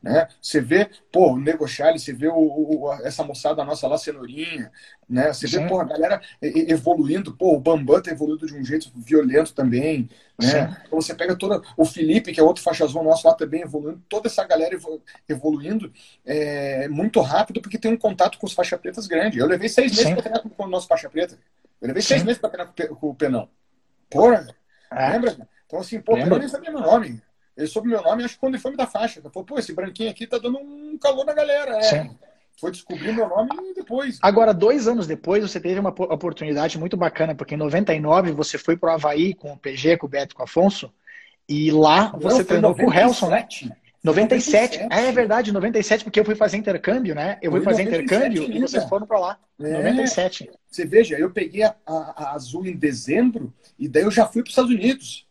Né? 0.00 0.28
Você 0.40 0.60
vê, 0.60 0.88
pô, 1.10 1.32
o 1.32 1.38
Nego 1.38 1.66
Charlie, 1.66 1.98
você 1.98 2.12
vê 2.12 2.28
o, 2.28 2.36
o, 2.36 2.92
essa 3.02 3.24
moçada 3.24 3.64
nossa 3.64 3.88
lá, 3.88 3.98
Cenourinha, 3.98 4.70
né? 5.08 5.32
Você 5.32 5.48
vê, 5.48 5.66
pô, 5.66 5.80
a 5.80 5.84
galera 5.84 6.20
evoluindo, 6.40 7.36
pô, 7.36 7.56
o 7.56 7.60
Bambam 7.60 8.00
tá 8.00 8.12
evoluindo 8.12 8.46
de 8.46 8.54
um 8.54 8.64
jeito 8.64 8.92
violento 8.94 9.52
também, 9.52 10.08
né? 10.40 10.80
Então 10.86 11.00
você 11.00 11.14
pega 11.14 11.34
toda, 11.34 11.60
o 11.76 11.84
Felipe, 11.84 12.32
que 12.32 12.38
é 12.38 12.42
outro 12.42 12.62
faixa 12.62 12.84
azul 12.84 13.02
nosso 13.02 13.26
lá 13.26 13.34
também 13.34 13.62
evoluindo, 13.62 14.00
toda 14.08 14.28
essa 14.28 14.44
galera 14.44 14.78
evoluindo 15.28 15.92
é, 16.24 16.86
muito 16.86 17.20
rápido, 17.20 17.60
porque 17.60 17.76
tem 17.76 17.92
um 17.92 17.98
contato 17.98 18.38
com 18.38 18.46
os 18.46 18.52
faixa 18.52 18.78
pretas 18.78 19.08
grande. 19.08 19.38
Eu 19.38 19.46
levei 19.46 19.68
seis 19.68 19.90
meses 19.96 20.12
para 20.12 20.22
treinar 20.22 20.42
com 20.42 20.64
o 20.64 20.68
nosso 20.68 20.86
faixa 20.86 21.10
preta. 21.10 21.36
Eu 21.80 21.88
levei 21.88 22.02
Sim. 22.02 22.08
seis 22.08 22.22
meses 22.22 22.40
para 22.40 22.50
treinar 22.50 22.72
com 22.72 23.10
o 23.10 23.14
Penão. 23.16 23.48
Porra, 24.08 24.46
é. 24.92 25.10
lembra? 25.10 25.48
Então 25.66 25.80
assim, 25.80 26.00
pô, 26.00 26.12
o 26.12 26.16
Penão 26.16 26.38
nem 26.38 26.48
sabia 26.48 26.70
meu 26.70 26.82
nome. 26.82 27.20
Ele 27.58 27.66
soube 27.66 27.88
meu 27.88 28.00
nome, 28.00 28.22
acho 28.22 28.34
que 28.34 28.40
quando 28.40 28.54
ele 28.54 28.62
foi 28.62 28.70
me 28.70 28.76
dar 28.76 28.86
faixa. 28.86 29.18
Ele 29.18 29.28
falou, 29.30 29.44
pô, 29.44 29.58
esse 29.58 29.72
branquinho 29.72 30.08
aqui 30.08 30.28
tá 30.28 30.38
dando 30.38 30.58
um 30.58 30.96
calor 30.96 31.26
na 31.26 31.34
galera. 31.34 31.76
É. 31.78 31.82
Sim. 31.82 32.16
Foi 32.60 32.70
descobrir 32.70 33.12
meu 33.12 33.28
nome 33.28 33.50
depois. 33.74 34.18
Agora, 34.22 34.54
dois 34.54 34.86
anos 34.86 35.08
depois, 35.08 35.42
você 35.42 35.60
teve 35.60 35.78
uma 35.78 35.90
oportunidade 35.90 36.78
muito 36.78 36.96
bacana, 36.96 37.34
porque 37.34 37.54
em 37.54 37.58
99 37.58 38.30
você 38.30 38.56
foi 38.58 38.76
pro 38.76 38.90
Havaí 38.90 39.34
com 39.34 39.52
o 39.52 39.58
PG, 39.58 39.96
com 39.96 40.06
o 40.06 40.08
Beto, 40.08 40.36
com 40.36 40.42
o 40.42 40.44
Afonso, 40.44 40.92
e 41.48 41.70
lá 41.72 42.12
Não, 42.12 42.20
você 42.20 42.44
treinou 42.44 42.70
97. 42.70 42.84
com 42.84 42.90
o 42.90 42.94
Helson, 42.94 43.28
né? 43.28 43.46
97. 44.04 44.78
97. 44.78 44.88
É, 44.92 45.08
é 45.08 45.12
verdade, 45.12 45.52
97, 45.52 46.04
porque 46.04 46.20
eu 46.20 46.24
fui 46.24 46.36
fazer 46.36 46.56
intercâmbio, 46.56 47.14
né? 47.14 47.38
Eu 47.42 47.50
fui 47.50 47.60
fazer 47.60 47.82
intercâmbio 47.82 48.42
ainda. 48.42 48.56
e 48.56 48.60
vocês 48.60 48.84
foram 48.84 49.06
para 49.06 49.18
lá. 49.18 49.38
É. 49.60 49.72
97. 49.72 50.50
Você 50.70 50.84
veja, 50.84 51.18
eu 51.18 51.30
peguei 51.30 51.64
a, 51.64 51.74
a, 51.84 51.92
a, 51.92 52.32
Azul 52.34 52.66
em 52.66 52.76
dezembro 52.76 53.52
e 53.76 53.88
daí 53.88 54.04
eu 54.04 54.10
já 54.10 54.26
fui 54.26 54.42
para 54.42 54.48
os 54.48 54.52
Estados 54.52 54.70
Unidos 54.70 55.26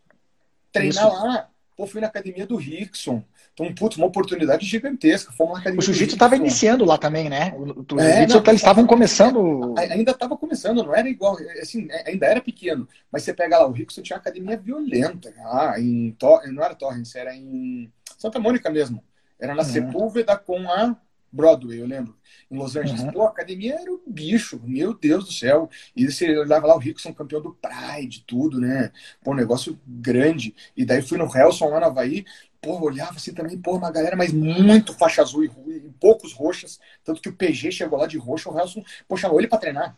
treinar 0.72 1.08
Isso. 1.08 1.24
lá. 1.24 1.50
Pô, 1.78 1.86
fui 1.86 2.02
na 2.02 2.08
academia 2.08 2.48
do 2.48 2.56
Rickson. 2.56 3.24
Então, 3.54 3.72
putz, 3.76 3.98
uma 3.98 4.08
oportunidade 4.08 4.66
gigantesca. 4.66 5.32
Fomos 5.32 5.54
na 5.54 5.60
academia 5.60 5.80
o 5.80 5.84
jiu-jitsu 5.84 6.16
estava 6.16 6.36
iniciando 6.36 6.84
lá 6.84 6.98
também, 6.98 7.30
né? 7.30 7.54
O, 7.56 7.96
o 7.96 8.00
é, 8.00 8.22
jiu-jitsu 8.22 8.38
eles 8.50 8.62
estavam 8.62 8.88
começando. 8.88 9.76
Ainda 9.78 10.12
estava 10.12 10.36
começando, 10.36 10.84
não 10.84 10.96
era 10.96 11.08
igual. 11.08 11.38
Assim, 11.62 11.88
é, 11.92 12.10
ainda 12.10 12.26
era 12.26 12.42
pequeno. 12.42 12.88
Mas 13.12 13.22
você 13.22 13.32
pega 13.32 13.60
lá, 13.60 13.68
o 13.68 13.72
Rickson 13.72 14.02
tinha 14.02 14.18
academia 14.18 14.58
violenta. 14.58 15.32
Ah, 15.46 15.76
em, 15.78 16.18
não 16.52 16.64
era 16.64 16.74
Torrance, 16.74 17.16
era 17.16 17.36
em 17.36 17.92
Santa 18.18 18.40
Mônica 18.40 18.72
mesmo. 18.72 19.04
Era 19.40 19.54
na 19.54 19.62
uhum. 19.62 19.70
Sepúlveda 19.70 20.36
com 20.36 20.68
a 20.72 20.98
Broadway, 21.32 21.80
eu 21.80 21.86
lembro, 21.86 22.16
em 22.50 22.58
Los 22.58 22.76
Angeles. 22.76 23.04
Uhum. 23.04 23.12
Pô, 23.12 23.24
a 23.24 23.30
academia 23.30 23.76
era 23.76 23.92
um 23.92 24.02
bicho, 24.08 24.62
meu 24.64 24.94
Deus 24.94 25.26
do 25.26 25.32
céu. 25.32 25.70
E 25.96 26.10
você 26.10 26.38
olhava 26.38 26.68
lá 26.68 26.76
o 26.76 26.80
Rickson, 26.80 27.14
campeão 27.14 27.42
do 27.42 27.54
Pride, 27.54 28.24
tudo, 28.26 28.60
né? 28.60 28.92
Pô, 29.24 29.32
um 29.32 29.36
negócio 29.36 29.80
grande. 29.86 30.56
E 30.76 30.86
daí 30.86 31.02
fui 31.02 31.18
no 31.18 31.26
Helson 31.26 31.70
lá 31.70 31.80
no 31.80 31.86
Havaí, 31.88 32.26
pô, 32.62 32.80
olhava 32.80 33.16
assim 33.18 33.34
também, 33.34 33.58
pô, 33.58 33.76
uma 33.76 33.92
galera, 33.92 34.16
mas 34.16 34.32
muito 34.34 34.94
faixa 34.94 35.22
azul 35.22 35.44
e, 35.44 35.48
e 35.48 35.92
poucos 36.00 36.34
roxas. 36.34 36.80
Tanto 37.04 37.22
que 37.22 37.30
o 37.30 37.36
PG 37.36 37.72
chegou 37.72 38.00
lá 38.00 38.08
de 38.08 38.18
roxo, 38.18 38.50
o 38.50 38.60
Helson, 38.60 38.84
pô, 39.08 39.18
chamou 39.18 39.40
ele 39.40 39.48
pra 39.48 39.58
treinar. 39.58 39.98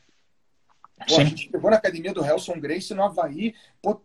Pô, 1.07 1.17
a 1.17 1.23
gente 1.23 1.49
chegou 1.49 1.71
na 1.71 1.77
academia 1.77 2.13
do 2.13 2.25
Helson 2.25 2.59
Grace 2.59 2.93
no 2.93 3.03
Havaí, 3.03 3.55
pô, 3.81 4.01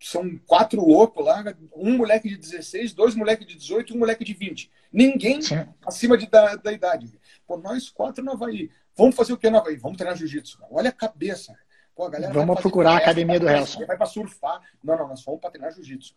são 0.00 0.38
quatro 0.46 0.80
loucos 0.80 1.24
lá, 1.24 1.44
um 1.76 1.98
moleque 1.98 2.28
de 2.28 2.36
16, 2.36 2.94
dois 2.94 3.14
moleques 3.14 3.46
de 3.46 3.54
18 3.54 3.92
e 3.92 3.96
um 3.96 3.98
moleque 4.00 4.24
de 4.24 4.32
20. 4.32 4.70
Ninguém 4.90 5.42
Sim. 5.42 5.66
acima 5.84 6.16
de, 6.16 6.26
da, 6.26 6.56
da 6.56 6.72
idade. 6.72 7.12
Pô, 7.46 7.58
nós 7.58 7.90
quatro 7.90 8.24
no 8.24 8.32
Havaí. 8.32 8.70
Vamos 8.96 9.14
fazer 9.14 9.34
o 9.34 9.36
que 9.36 9.50
no 9.50 9.58
Havaí? 9.58 9.76
Vamos 9.76 9.98
treinar 9.98 10.16
jiu-jitsu. 10.16 10.58
Olha 10.70 10.88
a 10.88 10.92
cabeça. 10.92 11.54
Pô, 11.94 12.06
a 12.06 12.10
galera 12.10 12.32
Vamos 12.32 12.58
procurar 12.60 12.94
a 12.94 12.96
academia 12.96 13.38
do 13.38 13.48
Helson. 13.48 13.84
Vai 13.84 13.96
para 13.96 14.06
surfar. 14.06 14.62
Não, 14.82 14.96
não, 14.96 15.08
nós 15.08 15.22
vamos 15.22 15.40
para 15.40 15.50
treinar 15.50 15.72
jiu-jitsu. 15.74 16.14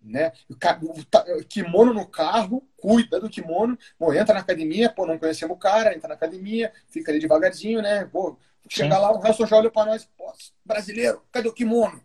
Né? 0.00 0.32
O 0.48 1.44
kimono 1.44 1.92
no 1.92 2.06
carro, 2.06 2.66
cuida 2.78 3.20
do 3.20 3.28
kimono, 3.28 3.78
pô, 3.98 4.14
entra 4.14 4.32
na 4.32 4.40
academia, 4.40 4.88
pô, 4.88 5.04
não 5.04 5.18
conhecemos 5.18 5.54
o 5.54 5.58
cara, 5.58 5.94
entra 5.94 6.08
na 6.08 6.14
academia, 6.14 6.72
fica 6.88 7.12
ali 7.12 7.20
devagarzinho, 7.20 7.82
né? 7.82 8.06
Pô, 8.06 8.38
chega 8.66 8.94
Sim. 8.94 9.00
lá, 9.02 9.12
o 9.12 9.26
Helson 9.26 9.46
já 9.46 9.58
olha 9.58 9.70
para 9.70 9.90
nós, 9.90 10.08
pô, 10.16 10.32
brasileiro, 10.64 11.22
cadê 11.30 11.50
o 11.50 11.52
kimono? 11.52 12.02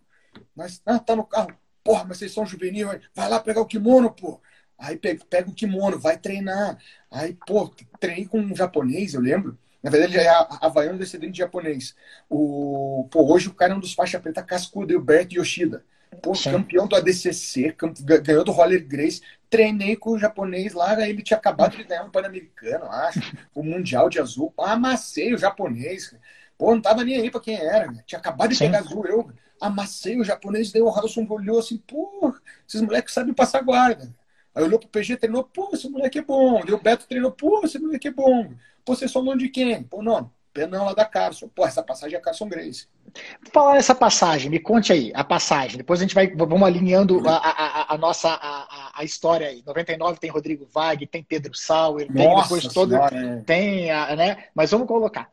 Mas, 0.55 0.81
ah, 0.85 0.99
tá 0.99 1.15
no 1.15 1.25
carro. 1.25 1.55
Porra, 1.83 2.03
mas 2.03 2.17
vocês 2.17 2.33
são 2.33 2.45
juvenil, 2.45 2.89
vai 3.13 3.29
lá 3.29 3.39
pegar 3.39 3.61
o 3.61 3.65
kimono, 3.65 4.11
pô. 4.11 4.41
Aí 4.77 4.97
pega, 4.97 5.23
pega 5.29 5.49
o 5.49 5.53
kimono, 5.53 5.99
vai 5.99 6.17
treinar. 6.17 6.77
Aí, 7.11 7.37
pô, 7.45 7.71
treinei 7.99 8.25
com 8.25 8.39
um 8.39 8.55
japonês, 8.55 9.13
eu 9.13 9.21
lembro. 9.21 9.57
Na 9.81 9.91
verdade, 9.91 10.17
ele 10.17 10.23
é 10.23 10.47
havaiano 10.61 10.97
descendente 10.97 11.33
de 11.33 11.37
japonês. 11.37 11.95
O, 12.27 13.07
pô, 13.11 13.31
hoje 13.31 13.49
o 13.49 13.53
cara 13.53 13.73
é 13.73 13.75
um 13.75 13.79
dos 13.79 13.93
faixa 13.93 14.19
preta 14.19 14.41
cascudo, 14.41 14.97
o 14.97 15.01
Bert 15.01 15.31
Yoshida. 15.31 15.85
Pô, 16.23 16.33
campeão 16.33 16.87
do 16.87 16.95
ADCC, 16.95 17.75
ganhou 18.23 18.43
do 18.43 18.51
Roller 18.51 18.85
Grace. 18.85 19.21
Treinei 19.47 19.95
com 19.95 20.11
o 20.11 20.17
japonês 20.19 20.73
lá, 20.73 21.07
ele 21.07 21.21
tinha 21.21 21.37
acabado 21.37 21.77
de 21.77 21.83
ganhar 21.83 22.03
um 22.03 22.09
Pan-Americano, 22.09 22.85
acho. 22.85 23.19
O 23.53 23.61
Mundial 23.61 24.09
de 24.09 24.19
Azul. 24.19 24.51
Amassei 24.57 25.33
o 25.33 25.37
japonês. 25.37 26.15
Pô, 26.57 26.73
não 26.73 26.81
tava 26.81 27.03
nem 27.03 27.17
aí 27.17 27.29
pra 27.29 27.41
quem 27.41 27.55
era. 27.55 27.93
Tinha 28.07 28.17
acabado 28.17 28.49
de 28.49 28.55
Sim. 28.55 28.65
pegar 28.65 28.79
azul. 28.79 29.05
Eu 29.05 29.31
amassei 29.59 30.19
o 30.19 30.23
japonês, 30.23 30.71
daí 30.71 30.81
o 30.81 30.89
Harrison 30.89 31.25
olhou 31.29 31.59
assim, 31.59 31.77
pô, 31.77 32.33
esses 32.67 32.81
moleques 32.81 33.13
sabem 33.13 33.33
passar 33.33 33.61
guarda. 33.61 34.13
Aí 34.53 34.63
olhou 34.63 34.79
pro 34.79 34.87
PG, 34.87 35.17
treinou, 35.17 35.43
pô, 35.43 35.69
esse 35.73 35.89
moleque 35.89 36.19
é 36.19 36.21
bom. 36.21 36.61
Daí 36.63 36.73
o 36.73 36.81
Beto 36.81 37.07
treinou, 37.07 37.31
pô, 37.31 37.61
esse 37.63 37.77
moleque 37.77 38.07
é 38.07 38.11
bom. 38.11 38.53
Pô, 38.85 38.95
vocês 38.95 39.11
são 39.11 39.23
nome 39.23 39.39
de 39.39 39.49
quem? 39.49 39.83
Pô, 39.83 40.01
não, 40.01 40.31
Penão 40.55 40.85
lá 40.85 40.93
da 40.93 41.03
Carson. 41.03 41.49
Pô, 41.49 41.65
essa 41.65 41.83
passagem 41.83 42.15
é 42.15 42.17
a 42.17 42.21
Carson 42.21 42.47
Grace. 42.47 42.87
Falar 43.51 43.75
essa 43.75 43.93
passagem, 43.93 44.49
me 44.49 44.57
conte 44.57 44.93
aí, 44.93 45.11
a 45.13 45.23
passagem. 45.23 45.77
Depois 45.77 45.99
a 45.99 46.03
gente 46.03 46.15
vai, 46.15 46.27
vamos 46.33 46.63
alinhando 46.63 47.21
a, 47.27 47.35
a, 47.35 47.93
a 47.93 47.97
nossa 47.97 48.29
a, 48.29 48.93
a, 48.95 49.03
história 49.03 49.47
aí. 49.47 49.61
99 49.65 50.17
tem 50.17 50.29
Rodrigo 50.29 50.65
Vag, 50.71 51.05
tem 51.07 51.21
Pedro 51.21 51.53
Sauer, 51.53 52.07
tem 52.07 52.35
depois 52.35 52.63
todo. 52.67 52.91
Senhora, 52.91 53.43
tem, 53.45 53.87
né? 54.15 54.45
Mas 54.55 54.71
vamos 54.71 54.87
colocar. 54.87 55.29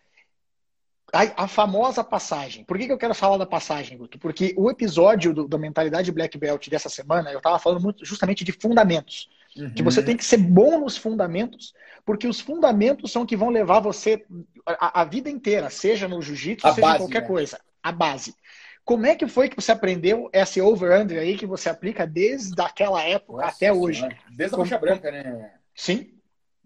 A, 1.12 1.44
a, 1.44 1.46
famosa 1.46 2.02
passagem. 2.02 2.64
Por 2.64 2.78
que, 2.78 2.86
que 2.86 2.92
eu 2.92 2.96
quero 2.96 3.14
falar 3.14 3.36
da 3.36 3.44
passagem, 3.44 3.98
Guto? 3.98 4.18
Porque 4.18 4.54
o 4.56 4.70
episódio 4.70 5.34
do, 5.34 5.46
da 5.46 5.58
Mentalidade 5.58 6.10
Black 6.10 6.38
Belt 6.38 6.70
dessa 6.70 6.88
semana, 6.88 7.30
eu 7.30 7.36
estava 7.36 7.58
falando 7.58 7.82
muito 7.82 8.02
justamente 8.02 8.42
de 8.42 8.52
fundamentos. 8.52 9.28
Uhum. 9.54 9.74
Que 9.74 9.82
você 9.82 10.02
tem 10.02 10.16
que 10.16 10.24
ser 10.24 10.38
bom 10.38 10.80
nos 10.80 10.96
fundamentos, 10.96 11.74
porque 12.06 12.26
os 12.26 12.40
fundamentos 12.40 13.12
são 13.12 13.26
que 13.26 13.36
vão 13.36 13.50
levar 13.50 13.80
você 13.80 14.24
a, 14.66 15.02
a 15.02 15.04
vida 15.04 15.28
inteira, 15.28 15.68
seja 15.68 16.08
no 16.08 16.22
jiu-jitsu, 16.22 16.66
seja 16.66 16.80
base, 16.80 16.96
em 16.96 17.00
qualquer 17.00 17.22
né? 17.22 17.28
coisa. 17.28 17.60
A 17.82 17.92
base. 17.92 18.34
Como 18.82 19.04
é 19.04 19.14
que 19.14 19.26
foi 19.28 19.50
que 19.50 19.56
você 19.56 19.70
aprendeu 19.70 20.30
esse 20.32 20.62
over-under 20.62 21.20
aí 21.20 21.36
que 21.36 21.44
você 21.44 21.68
aplica 21.68 22.06
desde 22.06 22.58
aquela 22.62 23.02
época 23.02 23.42
Nossa, 23.42 23.54
até 23.54 23.70
hoje? 23.70 24.08
Desde 24.30 24.54
a 24.54 24.58
faixa 24.58 24.78
branca, 24.78 25.10
né? 25.10 25.52
Sim 25.74 26.10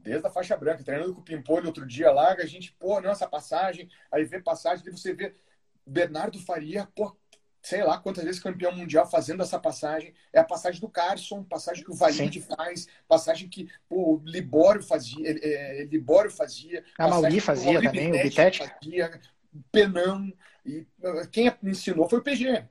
desde 0.07 0.25
a 0.25 0.31
faixa 0.31 0.57
branca, 0.57 0.85
treinando 0.85 1.13
com 1.13 1.21
o 1.21 1.25
Pimpolho 1.25 1.67
outro 1.67 1.85
dia 1.85 2.13
lá, 2.13 2.33
a 2.33 2.47
gente, 2.47 2.73
pô, 2.79 3.01
não, 3.01 3.11
essa 3.11 3.27
passagem, 3.27 3.91
aí 4.11 4.25
vê 4.25 4.41
passagem, 4.41 4.85
aí 4.87 4.93
você 4.93 5.13
vê 5.13 5.35
Bernardo 5.85 6.39
Faria, 6.39 6.87
pô, 6.95 7.17
sei 7.61 7.83
lá 7.83 7.99
quantas 7.99 8.23
vezes 8.23 8.41
campeão 8.41 8.71
mundial 8.71 9.11
fazendo 9.11 9.43
essa 9.43 9.59
passagem. 9.59 10.15
É 10.33 10.39
a 10.39 10.45
passagem 10.45 10.81
do 10.81 10.89
Carson, 10.89 11.43
passagem 11.43 11.83
que 11.83 11.91
o 11.91 11.95
Valide 11.95 12.41
faz, 12.41 12.87
passagem 13.09 13.49
que 13.49 13.69
pô, 13.89 14.15
o 14.15 14.23
Libório 14.25 14.81
fazia, 14.81 15.19
é, 15.29 15.85
Libório 15.91 16.31
fazia. 16.31 16.85
A 16.97 17.09
Mauri 17.09 17.41
fazia 17.41 17.83
também, 17.83 18.11
o 18.11 18.23
Bitete. 18.23 18.59
Fazia, 18.59 19.21
Penão. 19.73 20.33
E 20.65 20.87
quem 21.33 21.53
ensinou 21.65 22.09
foi 22.09 22.21
o 22.21 22.23
PG. 22.23 22.65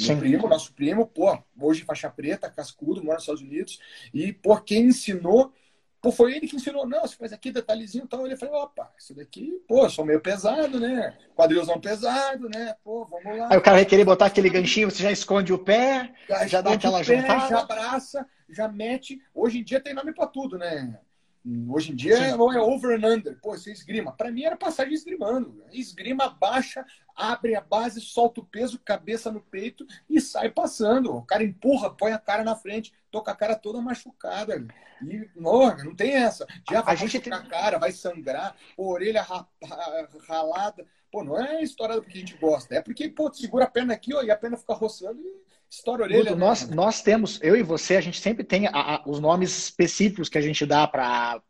Meu 0.00 0.18
primo, 0.18 0.48
nosso 0.48 0.72
primo, 0.72 1.06
pô, 1.08 1.36
hoje 1.60 1.82
faixa 1.82 2.08
preta, 2.08 2.48
cascudo, 2.48 3.02
mora 3.02 3.14
nos 3.14 3.24
Estados 3.24 3.42
Unidos. 3.42 3.80
E, 4.14 4.32
pô, 4.32 4.56
quem 4.60 4.86
ensinou 4.86 5.52
Pô, 6.08 6.12
foi 6.12 6.34
ele 6.34 6.48
que 6.48 6.56
ensinou, 6.56 6.86
não, 6.86 7.02
você 7.02 7.14
faz 7.16 7.34
aqui 7.34 7.50
detalhezinho 7.50 8.04
e 8.06 8.08
tal. 8.08 8.24
Ele 8.24 8.34
falou, 8.34 8.62
opa, 8.62 8.90
isso 8.98 9.14
daqui, 9.14 9.60
pô, 9.68 9.88
sou 9.90 10.06
meio 10.06 10.20
pesado, 10.20 10.80
né? 10.80 11.14
Quadrilzão 11.36 11.78
pesado, 11.78 12.48
né? 12.48 12.74
Pô, 12.82 13.04
vamos 13.04 13.38
lá. 13.38 13.48
Aí 13.50 13.58
o 13.58 13.60
cara 13.60 13.76
vai 13.76 13.84
querer 13.84 14.06
botar 14.06 14.24
aquele 14.24 14.48
ganchinho, 14.48 14.90
você 14.90 15.02
já 15.02 15.12
esconde 15.12 15.52
o 15.52 15.58
pé, 15.58 16.14
já, 16.26 16.46
já 16.46 16.60
dá 16.62 16.72
aquela 16.72 17.04
pé, 17.04 17.04
juntada. 17.04 17.48
Já 17.48 17.58
abraça, 17.60 18.26
já 18.48 18.68
mete. 18.68 19.20
Hoje 19.34 19.58
em 19.58 19.62
dia 19.62 19.80
tem 19.80 19.92
nome 19.92 20.14
para 20.14 20.26
tudo, 20.26 20.56
né? 20.56 20.98
Hoje 21.68 21.92
em 21.92 21.94
dia 21.94 22.14
é, 22.14 22.30
é 22.30 22.34
over 22.34 22.98
and 22.98 23.06
under. 23.06 23.38
Pô, 23.42 23.50
você 23.50 23.70
esgrima. 23.70 24.10
Para 24.10 24.30
mim 24.30 24.44
era 24.44 24.56
passagem 24.56 24.94
esgrimando. 24.94 25.62
Esgrima, 25.72 26.30
baixa, 26.30 26.86
abre 27.18 27.56
a 27.56 27.60
base, 27.60 28.00
solta 28.00 28.40
o 28.40 28.44
peso, 28.44 28.78
cabeça 28.78 29.30
no 29.32 29.40
peito 29.40 29.84
e 30.08 30.20
sai 30.20 30.50
passando. 30.50 31.14
O 31.14 31.22
cara 31.22 31.42
empurra, 31.42 31.90
põe 31.90 32.12
a 32.12 32.18
cara 32.18 32.44
na 32.44 32.54
frente, 32.54 32.94
toca 33.10 33.32
a 33.32 33.36
cara 33.36 33.56
toda 33.56 33.82
machucada. 33.82 34.64
E, 35.02 35.28
não, 35.34 35.76
não 35.78 35.94
tem 35.94 36.14
essa. 36.14 36.46
Já 36.70 36.80
vai 36.80 36.94
a 36.94 36.96
gente 36.96 37.18
tem... 37.18 37.32
a 37.32 37.42
cara, 37.42 37.78
vai 37.78 37.90
sangrar, 37.90 38.56
orelha 38.76 39.26
ralada. 40.28 40.86
Pô, 41.10 41.24
não 41.24 41.38
é 41.40 41.62
história 41.62 42.00
porque 42.00 42.18
a 42.18 42.20
gente 42.20 42.36
gosta. 42.36 42.76
É 42.76 42.82
porque, 42.82 43.08
pô, 43.08 43.32
segura 43.32 43.64
a 43.64 43.70
perna 43.70 43.94
aqui 43.94 44.14
ó, 44.14 44.22
e 44.22 44.30
a 44.30 44.36
perna 44.36 44.56
fica 44.56 44.74
roçando 44.74 45.20
e 45.20 45.47
Estoura 45.70 46.04
a 46.04 46.06
orelha. 46.06 46.30
né? 46.30 46.36
nós, 46.36 46.68
nós 46.70 47.02
temos, 47.02 47.38
eu 47.42 47.54
e 47.54 47.62
você, 47.62 47.96
a 47.96 48.00
gente 48.00 48.20
sempre 48.20 48.42
tem 48.42 48.66
a, 48.66 48.70
a, 48.72 49.02
os 49.06 49.20
nomes 49.20 49.56
específicos 49.56 50.28
que 50.28 50.38
a 50.38 50.40
gente 50.40 50.64
dá 50.64 50.86
para 50.86 51.42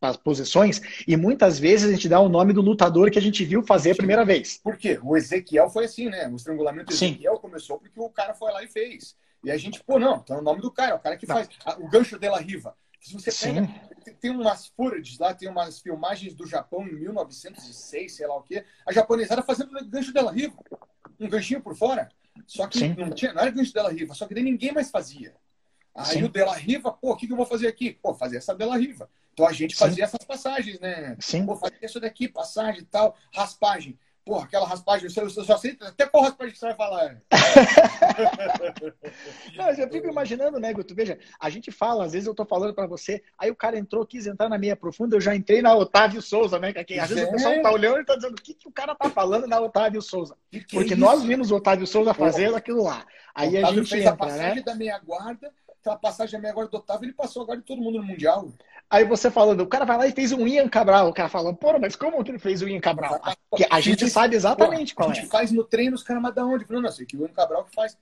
as 0.00 0.16
posições, 0.16 0.80
e 1.06 1.16
muitas 1.16 1.58
vezes 1.58 1.88
a 1.88 1.92
gente 1.92 2.08
dá 2.08 2.18
o 2.18 2.28
nome 2.28 2.52
do 2.52 2.60
lutador 2.60 3.10
que 3.10 3.18
a 3.18 3.22
gente 3.22 3.44
viu 3.44 3.62
fazer 3.62 3.92
a 3.92 3.96
primeira 3.96 4.24
vez. 4.24 4.58
Por 4.58 4.76
quê? 4.76 4.98
O 5.02 5.16
Ezequiel 5.16 5.70
foi 5.70 5.84
assim, 5.84 6.08
né? 6.08 6.28
O 6.28 6.36
estrangulamento 6.36 6.92
Ezequiel 6.92 7.38
começou 7.38 7.78
porque 7.78 7.98
o 7.98 8.10
cara 8.10 8.34
foi 8.34 8.52
lá 8.52 8.62
e 8.64 8.68
fez. 8.68 9.14
E 9.42 9.50
a 9.50 9.56
gente, 9.56 9.82
pô, 9.82 9.98
não, 9.98 10.18
tá 10.18 10.38
o 10.38 10.42
nome 10.42 10.60
do 10.60 10.70
cara, 10.70 10.96
o 10.96 10.98
cara 10.98 11.16
que 11.16 11.26
faz. 11.26 11.48
O 11.78 11.88
gancho 11.88 12.18
de 12.18 12.28
la 12.28 12.38
riva. 12.38 12.76
Se 13.00 13.14
você 13.14 13.32
pega, 13.32 13.66
Sim. 13.66 14.14
tem 14.20 14.30
umas 14.30 14.66
footage 14.66 15.16
lá, 15.18 15.32
tem 15.32 15.48
umas 15.48 15.80
filmagens 15.80 16.34
do 16.34 16.46
Japão 16.46 16.86
em 16.86 16.94
1906, 16.94 18.14
sei 18.14 18.26
lá 18.26 18.36
o 18.36 18.42
quê, 18.42 18.62
a 18.86 18.92
japonesada 18.92 19.42
fazendo 19.42 19.70
gancho 19.88 20.12
dela 20.12 20.30
riva. 20.30 20.54
Um 21.18 21.28
ganchinho 21.28 21.62
por 21.62 21.74
fora. 21.74 22.10
Só 22.46 22.66
que 22.66 22.78
Sim. 22.78 22.94
não, 22.96 23.10
tinha, 23.10 23.32
não 23.32 23.42
era 23.42 23.50
gancho 23.50 23.72
Della 23.72 23.90
Riva, 23.90 24.14
só 24.14 24.26
que 24.26 24.34
daí 24.34 24.42
ninguém 24.42 24.72
mais 24.72 24.90
fazia. 24.90 25.34
Aí 25.94 26.18
Sim. 26.18 26.24
o 26.24 26.28
Della 26.28 26.54
Riva, 26.54 26.92
pô, 26.92 27.12
o 27.12 27.16
que, 27.16 27.26
que 27.26 27.32
eu 27.32 27.36
vou 27.36 27.46
fazer 27.46 27.68
aqui? 27.68 27.92
Pô, 27.92 28.14
fazer 28.14 28.36
essa 28.36 28.54
Della 28.54 28.76
Riva. 28.76 29.10
Então 29.32 29.46
a 29.46 29.52
gente 29.52 29.74
fazia 29.76 30.04
essas 30.04 30.24
passagens, 30.24 30.78
né? 30.80 31.16
Sim. 31.18 31.46
Pô, 31.46 31.56
fazer 31.56 31.78
isso 31.82 32.00
daqui, 32.00 32.28
passagem 32.28 32.82
e 32.82 32.86
tal, 32.86 33.16
raspagem. 33.32 33.98
Porra, 34.24 34.44
aquela 34.44 34.66
raspagem, 34.66 35.08
eu 35.16 35.30
só 35.30 35.56
sei 35.56 35.76
até 35.80 36.06
qual 36.06 36.24
raspagem 36.24 36.52
que 36.52 36.58
você 36.58 36.66
vai 36.66 36.76
falar. 36.76 37.20
Não, 39.56 39.70
eu 39.70 39.90
fico 39.90 40.08
imaginando, 40.08 40.60
né, 40.60 40.72
Guto? 40.72 40.94
Veja, 40.94 41.18
a 41.40 41.48
gente 41.48 41.72
fala, 41.72 42.04
às 42.04 42.12
vezes 42.12 42.26
eu 42.26 42.34
tô 42.34 42.44
falando 42.44 42.74
para 42.74 42.86
você, 42.86 43.22
aí 43.38 43.50
o 43.50 43.56
cara 43.56 43.78
entrou, 43.78 44.06
quis 44.06 44.26
entrar 44.26 44.48
na 44.48 44.58
meia 44.58 44.76
profunda, 44.76 45.16
eu 45.16 45.20
já 45.20 45.34
entrei 45.34 45.62
na 45.62 45.74
Otávio 45.74 46.20
Souza, 46.20 46.58
né? 46.58 46.72
Que 46.72 46.98
às 46.98 47.08
vezes 47.08 47.24
é. 47.24 47.28
o 47.28 47.32
pessoal 47.32 47.62
tá 47.62 47.72
olhando 47.72 48.00
e 48.00 48.04
tá 48.04 48.14
dizendo 48.14 48.34
o 48.34 48.42
que, 48.42 48.54
que 48.54 48.68
o 48.68 48.72
cara 48.72 48.94
tá 48.94 49.08
falando 49.08 49.46
na 49.46 49.58
Otávio 49.58 50.02
Souza. 50.02 50.36
Que 50.50 50.60
que 50.60 50.76
é 50.76 50.80
Porque 50.80 50.94
é 50.94 50.96
nós 50.96 51.22
vimos 51.22 51.50
o 51.50 51.56
Otávio 51.56 51.86
Souza 51.86 52.12
fazendo 52.12 52.56
aquilo 52.56 52.84
lá. 52.84 53.06
Aí 53.34 53.56
a 53.56 53.72
gente 53.72 53.88
fez 53.88 54.02
entra, 54.02 54.12
a 54.12 54.16
passagem 54.16 54.56
né? 54.56 54.62
da 54.62 54.74
meia 54.74 54.98
guarda, 54.98 55.52
aquela 55.80 55.96
passagem 55.96 56.32
da 56.32 56.42
meia 56.42 56.54
guarda 56.54 56.70
do 56.70 56.76
Otávio, 56.76 57.06
ele 57.06 57.12
passou 57.12 57.42
agora 57.42 57.58
de 57.58 57.64
todo 57.64 57.80
mundo 57.80 57.98
no 57.98 58.04
Mundial. 58.04 58.48
Aí 58.88 59.04
você 59.04 59.30
falando, 59.30 59.62
o 59.62 59.66
cara 59.66 59.84
vai 59.84 59.96
lá 59.96 60.06
e 60.06 60.12
fez 60.12 60.32
um 60.32 60.46
Ian 60.46 60.68
Cabral. 60.68 61.08
O 61.08 61.14
cara 61.14 61.28
falando, 61.28 61.56
pô, 61.56 61.78
mas 61.78 61.96
como 61.96 62.22
que 62.22 62.30
ele 62.30 62.38
fez 62.38 62.60
o 62.60 62.68
Ian 62.68 62.80
Cabral? 62.80 63.20
Porque 63.48 63.66
a 63.70 63.80
gente 63.80 64.08
sabe 64.08 64.36
exatamente 64.36 64.94
qual 64.94 65.08
é. 65.08 65.12
A 65.12 65.14
gente 65.14 65.26
é. 65.26 65.30
faz 65.30 65.50
no 65.50 65.64
treino, 65.64 65.94
os 65.94 66.02
caras, 66.02 66.22
mas 66.22 66.34
da 66.34 66.44
onde? 66.44 66.66
Não, 66.68 66.82
não, 66.82 66.90
sei 66.90 67.06
que 67.06 67.16
o 67.16 67.22
Ian 67.22 67.32
Cabral 67.32 67.64
que 67.64 67.74
faz. 67.74 67.96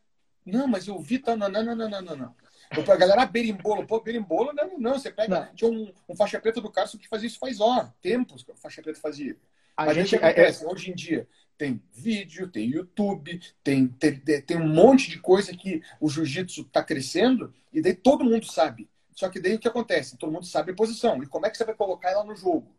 Não, 0.44 0.66
mas 0.66 0.88
eu 0.88 0.98
vi, 0.98 1.18
tá, 1.18 1.36
não, 1.36 1.48
não, 1.48 1.62
não, 1.62 1.76
não, 1.76 2.02
não, 2.02 2.16
não. 2.16 2.34
A 2.70 2.96
galera, 2.96 3.24
berimbolo, 3.24 3.86
pô, 3.86 4.00
berimbolo, 4.00 4.52
não, 4.52 4.78
não, 4.78 4.98
você 4.98 5.10
pega, 5.10 5.40
não. 5.40 5.54
tinha 5.54 5.70
um, 5.70 5.90
um, 6.08 6.16
faixa 6.16 6.38
preta 6.38 6.60
do 6.60 6.70
Carson 6.70 6.98
que 6.98 7.08
fazia 7.08 7.26
isso 7.26 7.38
faz, 7.38 7.60
ó, 7.60 7.90
tempos 8.02 8.42
que 8.42 8.52
o 8.52 8.56
faixa 8.56 8.82
preta 8.82 9.00
fazia. 9.00 9.36
A 9.76 9.86
mas 9.86 9.94
gente, 9.94 10.16
acontece, 10.16 10.64
é... 10.64 10.68
hoje 10.68 10.90
em 10.90 10.94
dia, 10.94 11.26
tem 11.58 11.82
vídeo, 11.92 12.48
tem 12.48 12.70
YouTube, 12.70 13.40
tem, 13.64 13.88
tem, 13.88 14.20
tem 14.20 14.56
um 14.56 14.68
monte 14.68 15.10
de 15.10 15.18
coisa 15.18 15.54
que 15.54 15.82
o 16.00 16.08
jiu-jitsu 16.08 16.62
está 16.62 16.82
crescendo 16.82 17.52
e 17.72 17.82
daí 17.82 17.94
todo 17.94 18.24
mundo 18.24 18.46
sabe. 18.46 18.88
Só 19.10 19.28
que 19.28 19.40
daí 19.40 19.56
o 19.56 19.58
que 19.58 19.66
acontece? 19.66 20.16
Todo 20.16 20.32
mundo 20.32 20.46
sabe 20.46 20.70
a 20.70 20.74
posição. 20.76 21.20
E 21.20 21.26
como 21.26 21.44
é 21.44 21.50
que 21.50 21.58
você 21.58 21.64
vai 21.64 21.74
colocar 21.74 22.10
ela 22.10 22.22
no 22.22 22.36
jogo? 22.36 22.72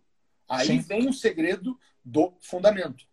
Aí 0.47 0.67
Sim. 0.67 0.79
vem 0.79 1.09
o 1.09 1.13
segredo 1.13 1.77
do 2.03 2.33
fundamento. 2.39 3.05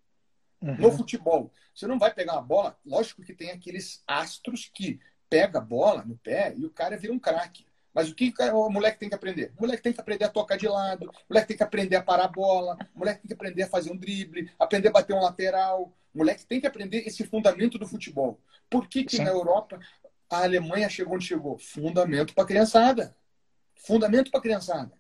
Uhum. 0.62 0.76
No 0.76 0.92
futebol, 0.92 1.52
você 1.74 1.87
não 1.88 1.98
vai 1.98 2.14
pegar 2.14 2.35
uma 2.35 2.42
bola. 2.42 2.79
Lógico 2.87 3.22
que 3.22 3.35
tem 3.35 3.50
aqueles 3.50 4.02
astros 4.07 4.70
que 4.72 5.00
pega 5.29 5.59
a 5.59 5.61
bola 5.61 6.05
no 6.05 6.16
pé 6.16 6.55
e 6.57 6.64
o 6.64 6.70
cara 6.70 6.96
vira 6.96 7.12
um 7.12 7.18
craque. 7.18 7.66
Mas 7.96 8.11
o 8.11 8.14
que 8.14 8.30
o 8.52 8.68
moleque 8.68 8.98
tem 8.98 9.09
que 9.09 9.14
aprender? 9.14 9.54
O 9.56 9.62
moleque 9.62 9.82
tem 9.82 9.90
que 9.90 9.98
aprender 9.98 10.26
a 10.26 10.28
tocar 10.28 10.59
de 10.59 10.68
lado, 10.68 11.06
o 11.06 11.12
moleque 11.30 11.48
tem 11.48 11.56
que 11.56 11.62
aprender 11.62 11.96
a 11.96 12.02
parar 12.02 12.26
a 12.26 12.28
bola, 12.28 12.76
o 12.94 12.98
moleque 12.98 13.20
tem 13.22 13.28
que 13.28 13.32
aprender 13.32 13.62
a 13.62 13.68
fazer 13.68 13.90
um 13.90 13.96
drible, 13.96 14.50
aprender 14.59 14.88
a 14.88 14.92
bater 14.92 15.14
um 15.14 15.22
lateral. 15.22 15.94
O 16.12 16.18
moleque 16.18 16.44
tem 16.44 16.61
que 16.61 16.66
aprender 16.66 17.06
esse 17.06 17.24
fundamento 17.24 17.78
do 17.78 17.87
futebol. 17.87 18.38
Por 18.68 18.87
que, 18.87 19.02
que 19.02 19.18
na 19.22 19.30
Europa 19.30 19.80
a 20.28 20.42
Alemanha 20.42 20.90
chegou 20.90 21.14
onde 21.14 21.24
chegou? 21.24 21.56
Fundamento 21.56 22.35
para 22.35 22.44
criançada. 22.44 23.16
Fundamento 23.74 24.30
para 24.30 24.42
criançada. 24.42 24.92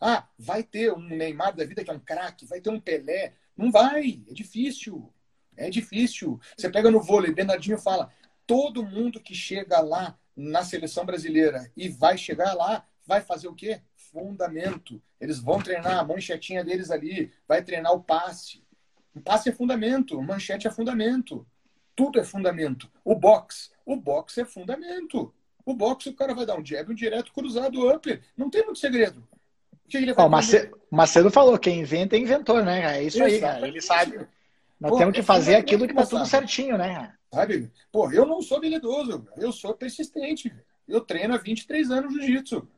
Ah, 0.00 0.28
vai 0.38 0.62
ter 0.62 0.92
um 0.92 1.00
Neymar 1.00 1.56
da 1.56 1.64
vida 1.64 1.82
que 1.82 1.90
é 1.90 1.94
um 1.94 1.98
craque, 1.98 2.46
vai 2.46 2.60
ter 2.60 2.70
um 2.70 2.78
Pelé. 2.78 3.34
Não 3.56 3.72
vai, 3.72 4.22
é 4.28 4.32
difícil. 4.32 5.12
É 5.56 5.68
difícil. 5.68 6.38
Você 6.56 6.70
pega 6.70 6.88
no 6.88 7.02
vôlei, 7.02 7.34
Bernardinho 7.34 7.78
fala: 7.78 8.12
todo 8.46 8.86
mundo 8.86 9.20
que 9.20 9.34
chega 9.34 9.80
lá 9.80 10.16
na 10.36 10.64
seleção 10.64 11.04
brasileira 11.04 11.70
e 11.76 11.88
vai 11.88 12.18
chegar 12.18 12.54
lá, 12.54 12.84
vai 13.06 13.20
fazer 13.20 13.48
o 13.48 13.54
quê? 13.54 13.80
Fundamento. 13.94 15.00
Eles 15.20 15.38
vão 15.38 15.60
treinar 15.60 15.98
a 15.98 16.04
manchetinha 16.04 16.64
deles 16.64 16.90
ali, 16.90 17.32
vai 17.46 17.62
treinar 17.62 17.92
o 17.92 18.02
passe. 18.02 18.62
O 19.14 19.20
passe 19.20 19.48
é 19.48 19.52
fundamento, 19.52 20.20
manchete 20.20 20.66
é 20.66 20.70
fundamento. 20.70 21.46
Tudo 21.94 22.18
é 22.18 22.24
fundamento. 22.24 22.90
O 23.04 23.14
box, 23.14 23.70
o 23.86 23.96
box 23.96 24.38
é 24.38 24.44
fundamento. 24.44 25.32
O 25.64 25.74
boxe, 25.74 26.08
o 26.08 26.14
cara 26.14 26.34
vai 26.34 26.44
dar 26.44 26.58
um 26.58 26.64
jab, 26.64 26.90
um 26.90 26.94
direto, 26.94 27.32
cruzado, 27.32 27.88
upper. 27.88 28.20
Não 28.36 28.50
tem 28.50 28.64
muito 28.64 28.78
segredo. 28.78 29.26
que 29.88 29.96
ele 29.96 30.12
vai 30.12 30.26
oh, 30.26 30.28
Macedo, 30.28 30.78
Macedo 30.90 31.30
falou, 31.30 31.58
quem 31.58 31.80
inventa 31.80 32.16
é 32.16 32.18
inventor, 32.18 32.64
né? 32.64 32.98
É 32.98 33.02
isso 33.02 33.22
aí, 33.22 33.40
cara. 33.40 33.66
Ele 33.66 33.80
sabe. 33.80 34.26
Nós 34.80 34.92
Pô, 34.92 34.98
temos 34.98 35.14
que 35.14 35.22
fazer 35.22 35.54
aquilo 35.56 35.86
que 35.86 35.94
tá 35.94 36.06
tudo 36.06 36.26
certinho, 36.26 36.76
né? 36.76 37.14
Sabe? 37.32 37.72
Pô, 37.90 38.10
eu 38.10 38.26
não 38.26 38.42
sou 38.42 38.58
habilidoso, 38.58 39.26
eu 39.36 39.52
sou 39.52 39.74
persistente. 39.74 40.54
Eu 40.86 41.00
treino 41.00 41.34
há 41.34 41.38
23 41.38 41.90
anos 41.90 42.12
jiu-jitsu. 42.12 42.68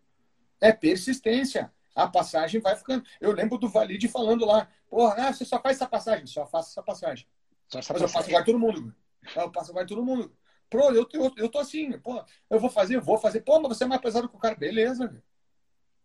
É 0.60 0.72
persistência. 0.72 1.72
A 1.94 2.06
passagem 2.06 2.60
vai 2.60 2.76
ficando. 2.76 3.04
Eu 3.20 3.32
lembro 3.32 3.58
do 3.58 3.68
Valide 3.68 4.08
falando 4.08 4.44
lá, 4.44 4.68
porra, 4.88 5.28
ah, 5.28 5.32
você 5.32 5.44
só 5.44 5.60
faz 5.60 5.76
essa 5.76 5.88
passagem. 5.88 6.26
Só 6.26 6.46
faço 6.46 6.70
essa 6.70 6.82
passagem. 6.82 7.26
Só 7.68 7.78
essa 7.78 7.92
Mas 7.92 8.02
passagem. 8.02 8.02
eu 8.02 8.08
faço 8.08 8.28
igual 8.28 8.44
todo 8.44 8.58
mundo. 8.58 8.94
Eu 9.34 9.50
passo 9.50 9.70
igual 9.70 9.86
todo 9.86 10.04
mundo. 10.04 10.32
Pô, 10.68 10.90
eu, 10.92 11.08
eu, 11.12 11.32
eu 11.36 11.48
tô 11.48 11.58
assim, 11.58 11.98
pô, 11.98 12.22
eu 12.50 12.58
vou 12.58 12.70
fazer, 12.70 13.00
vou 13.00 13.18
fazer. 13.18 13.40
Pô, 13.40 13.60
mas 13.60 13.76
você 13.76 13.84
é 13.84 13.86
mais 13.86 14.00
pesado 14.00 14.28
que 14.28 14.36
o 14.36 14.38
cara. 14.38 14.54
Beleza, 14.54 15.22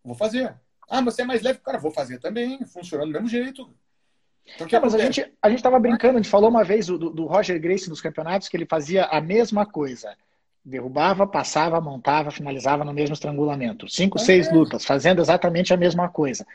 vou 0.02 0.14
fazer. 0.14 0.58
Ah, 0.88 1.00
mas 1.00 1.14
você 1.14 1.22
é 1.22 1.24
mais 1.24 1.42
leve 1.42 1.58
que 1.58 1.62
o 1.62 1.66
cara. 1.66 1.78
Vou 1.78 1.90
fazer 1.92 2.18
também, 2.18 2.64
funcionando 2.66 3.08
do 3.08 3.12
mesmo 3.12 3.28
jeito. 3.28 3.72
Então, 4.54 4.66
é, 4.70 4.80
mas 4.80 4.94
a 4.94 4.98
gente, 4.98 5.32
a 5.40 5.50
gente 5.50 5.62
tava 5.62 5.78
brincando, 5.78 6.18
a 6.18 6.22
gente 6.22 6.30
falou 6.30 6.50
uma 6.50 6.64
vez 6.64 6.86
do, 6.86 6.98
do 6.98 7.26
Roger 7.26 7.60
Grace 7.60 7.88
nos 7.88 8.00
campeonatos 8.00 8.48
que 8.48 8.56
ele 8.56 8.66
fazia 8.66 9.04
a 9.04 9.20
mesma 9.20 9.64
coisa. 9.64 10.16
Derrubava, 10.64 11.26
passava, 11.26 11.80
montava, 11.80 12.30
finalizava 12.30 12.84
no 12.84 12.92
mesmo 12.92 13.14
estrangulamento. 13.14 13.88
Cinco, 13.88 14.18
é. 14.18 14.20
seis 14.20 14.52
lutas, 14.52 14.84
fazendo 14.84 15.20
exatamente 15.20 15.72
a 15.72 15.76
mesma 15.76 16.08
coisa. 16.08 16.46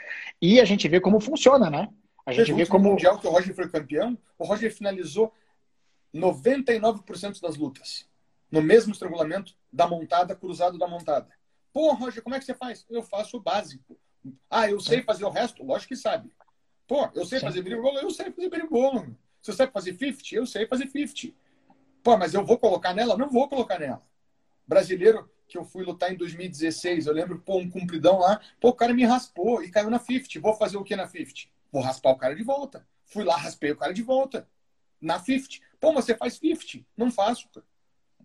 E 0.41 0.59
a 0.59 0.65
gente 0.65 0.87
vê 0.87 0.99
como 0.99 1.19
funciona, 1.19 1.69
né? 1.69 1.89
A 2.25 2.33
gente 2.33 2.53
vê 2.53 2.65
como. 2.65 2.85
No 2.85 2.89
Mundial 2.91 3.17
que 3.19 3.27
o 3.27 3.29
Roger 3.29 3.55
foi 3.55 3.69
campeão, 3.69 4.17
o 4.37 4.45
Roger 4.45 4.73
finalizou 4.73 5.33
99% 6.13 7.41
das 7.41 7.57
lutas 7.57 8.07
no 8.51 8.61
mesmo 8.61 8.93
estrangulamento 8.93 9.53
da 9.71 9.87
montada, 9.87 10.35
cruzado 10.35 10.77
da 10.77 10.87
montada. 10.87 11.27
Pô, 11.73 11.93
Roger, 11.93 12.23
como 12.23 12.35
é 12.35 12.39
que 12.39 12.45
você 12.45 12.53
faz? 12.53 12.85
Eu 12.89 13.03
faço 13.03 13.37
o 13.37 13.41
básico. 13.41 13.99
Ah, 14.49 14.69
eu 14.69 14.79
sei 14.79 15.03
fazer 15.03 15.25
o 15.25 15.29
resto? 15.29 15.63
Lógico 15.63 15.89
que 15.89 15.95
sabe. 15.95 16.31
Pô, 16.87 17.09
eu 17.13 17.25
sei 17.25 17.39
Sim. 17.39 17.45
fazer 17.45 17.61
berimbolo? 17.61 17.99
Eu 17.99 18.09
sei 18.09 18.31
fazer 18.31 18.49
berimbolo. 18.49 19.15
Você 19.41 19.53
sabe 19.53 19.71
fazer 19.71 19.91
50? 19.91 20.23
Eu 20.31 20.45
sei 20.45 20.65
fazer 20.65 20.87
50. 20.87 21.35
Pô, 22.01 22.17
mas 22.17 22.33
eu 22.33 22.45
vou 22.45 22.57
colocar 22.57 22.93
nela? 22.93 23.17
Não 23.17 23.29
vou 23.29 23.47
colocar 23.49 23.77
nela. 23.77 24.01
Brasileiro 24.65 25.29
que 25.47 25.57
eu 25.57 25.63
fui 25.63 25.83
lutar 25.83 26.11
em 26.11 26.17
2016, 26.17 27.07
eu 27.07 27.13
lembro, 27.13 27.39
pô, 27.39 27.57
um 27.57 27.69
cumpridão 27.69 28.19
lá, 28.19 28.41
pô, 28.59 28.69
o 28.69 28.73
cara 28.73 28.93
me 28.93 29.05
raspou 29.05 29.63
e 29.63 29.71
caiu 29.71 29.89
na 29.89 29.99
50. 29.99 30.41
Vou 30.41 30.53
fazer 30.53 30.77
o 30.77 30.83
que 30.83 30.95
na 30.95 31.07
50? 31.07 31.49
Vou 31.71 31.81
raspar 31.81 32.11
o 32.11 32.17
cara 32.17 32.35
de 32.35 32.43
volta. 32.43 32.85
Fui 33.05 33.23
lá, 33.23 33.35
raspei 33.35 33.71
o 33.71 33.77
cara 33.77 33.93
de 33.93 34.01
volta. 34.01 34.47
Na 34.99 35.19
50. 35.19 35.65
Pô, 35.79 35.93
mas 35.93 36.05
você 36.05 36.15
faz 36.15 36.33
50. 36.35 36.85
Não 36.95 37.11
faço, 37.11 37.47
cara. 37.49 37.65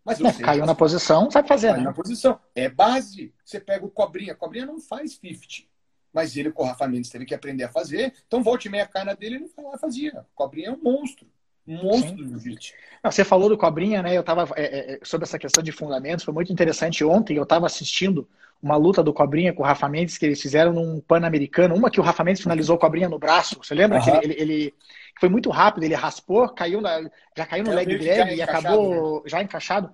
Mas 0.04 0.18
eu 0.18 0.26
é, 0.26 0.32
sei, 0.32 0.44
caiu 0.44 0.66
na 0.66 0.74
posição, 0.74 1.30
sabe 1.30 1.46
fazer, 1.46 1.68
caiu 1.68 1.78
né? 1.78 1.84
na 1.84 1.92
posição. 1.92 2.40
É 2.54 2.68
base. 2.68 3.32
Você 3.44 3.60
pega 3.60 3.84
o 3.84 3.90
Cobrinha. 3.90 4.34
Cobrinha 4.34 4.66
não 4.66 4.80
faz 4.80 5.14
50. 5.14 5.68
Mas 6.12 6.36
ele, 6.36 6.50
com 6.50 6.62
o 6.62 6.66
Rafa 6.66 6.86
Mendes, 6.86 7.10
teve 7.10 7.24
que 7.24 7.34
aprender 7.34 7.64
a 7.64 7.70
fazer. 7.70 8.12
Então, 8.26 8.42
volte 8.42 8.66
e 8.66 8.70
meia 8.70 8.86
cara 8.86 9.14
dele, 9.14 9.36
ele 9.36 9.48
foi 9.48 9.64
lá 9.64 9.78
fazia. 9.78 10.26
Cobrinha 10.34 10.68
é 10.68 10.72
um 10.72 10.80
monstro. 10.82 11.26
Um 11.66 11.76
monstro 11.76 12.16
do 12.16 12.26
jiu-jitsu. 12.26 12.74
Você 13.04 13.24
falou 13.24 13.48
do 13.48 13.56
Cobrinha, 13.56 14.02
né? 14.02 14.16
Eu 14.16 14.22
tava 14.22 14.48
é, 14.56 14.94
é, 14.94 15.00
sobre 15.02 15.24
essa 15.24 15.38
questão 15.38 15.62
de 15.62 15.72
fundamentos, 15.72 16.24
foi 16.24 16.34
muito 16.34 16.52
interessante. 16.52 17.04
Ontem 17.04 17.36
eu 17.36 17.44
estava 17.44 17.66
assistindo 17.66 18.28
uma 18.62 18.76
luta 18.76 19.02
do 19.02 19.12
Cobrinha 19.12 19.52
com 19.52 19.62
o 19.62 19.66
Rafa 19.66 19.88
Mendes 19.88 20.16
que 20.16 20.26
eles 20.26 20.40
fizeram 20.40 20.72
num 20.72 21.00
Pan-Americano, 21.00 21.74
uma 21.74 21.90
que 21.90 22.00
o 22.00 22.02
Rafa 22.02 22.22
Mendes 22.22 22.42
finalizou 22.42 22.76
o 22.76 22.78
Cobrinha 22.78 23.08
no 23.08 23.18
braço. 23.18 23.58
Você 23.62 23.74
lembra 23.74 23.98
uhum. 23.98 24.04
que 24.04 24.10
ele, 24.10 24.34
ele, 24.34 24.34
ele, 24.40 24.74
foi 25.18 25.28
muito 25.28 25.50
rápido, 25.50 25.82
ele 25.82 25.94
raspou, 25.94 26.48
caiu 26.48 26.80
na, 26.80 27.10
já 27.36 27.44
caiu 27.44 27.64
no 27.64 27.72
leg 27.72 27.98
grab 27.98 28.32
e 28.32 28.40
acabou 28.42 29.16
né? 29.16 29.22
já 29.26 29.42
encaixado. 29.42 29.90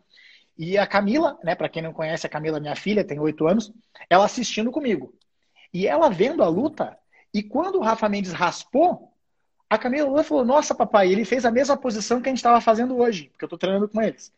E 0.57 0.77
a 0.77 0.87
Camila, 0.87 1.39
né, 1.43 1.55
para 1.55 1.69
quem 1.69 1.81
não 1.81 1.93
conhece, 1.93 2.27
a 2.27 2.31
Camila, 2.31 2.59
minha 2.59 2.75
filha, 2.75 3.05
tem 3.05 3.19
oito 3.21 3.47
anos, 3.47 3.73
ela 4.11 4.25
assistindo 4.25 4.71
comigo. 4.71 5.15
E 5.73 5.87
ela 5.87 6.09
vendo 6.09 6.43
a 6.43 6.49
luta, 6.49 6.97
e 7.33 7.43
quando 7.43 7.77
o 7.77 7.83
Rafa 7.83 8.09
Mendes 8.09 8.33
raspou, 8.33 9.13
a 9.69 9.77
Camila 9.77 10.25
falou: 10.25 10.45
Nossa, 10.45 10.75
papai, 10.75 11.13
ele 11.13 11.25
fez 11.25 11.45
a 11.45 11.51
mesma 11.51 11.77
posição 11.77 12.21
que 12.21 12.29
a 12.29 12.31
gente 12.31 12.39
estava 12.39 12.61
fazendo 12.61 12.97
hoje, 12.97 13.29
porque 13.31 13.45
eu 13.45 13.47
estou 13.47 13.59
treinando 13.59 13.89
com 13.89 14.01
eles. 14.01 14.33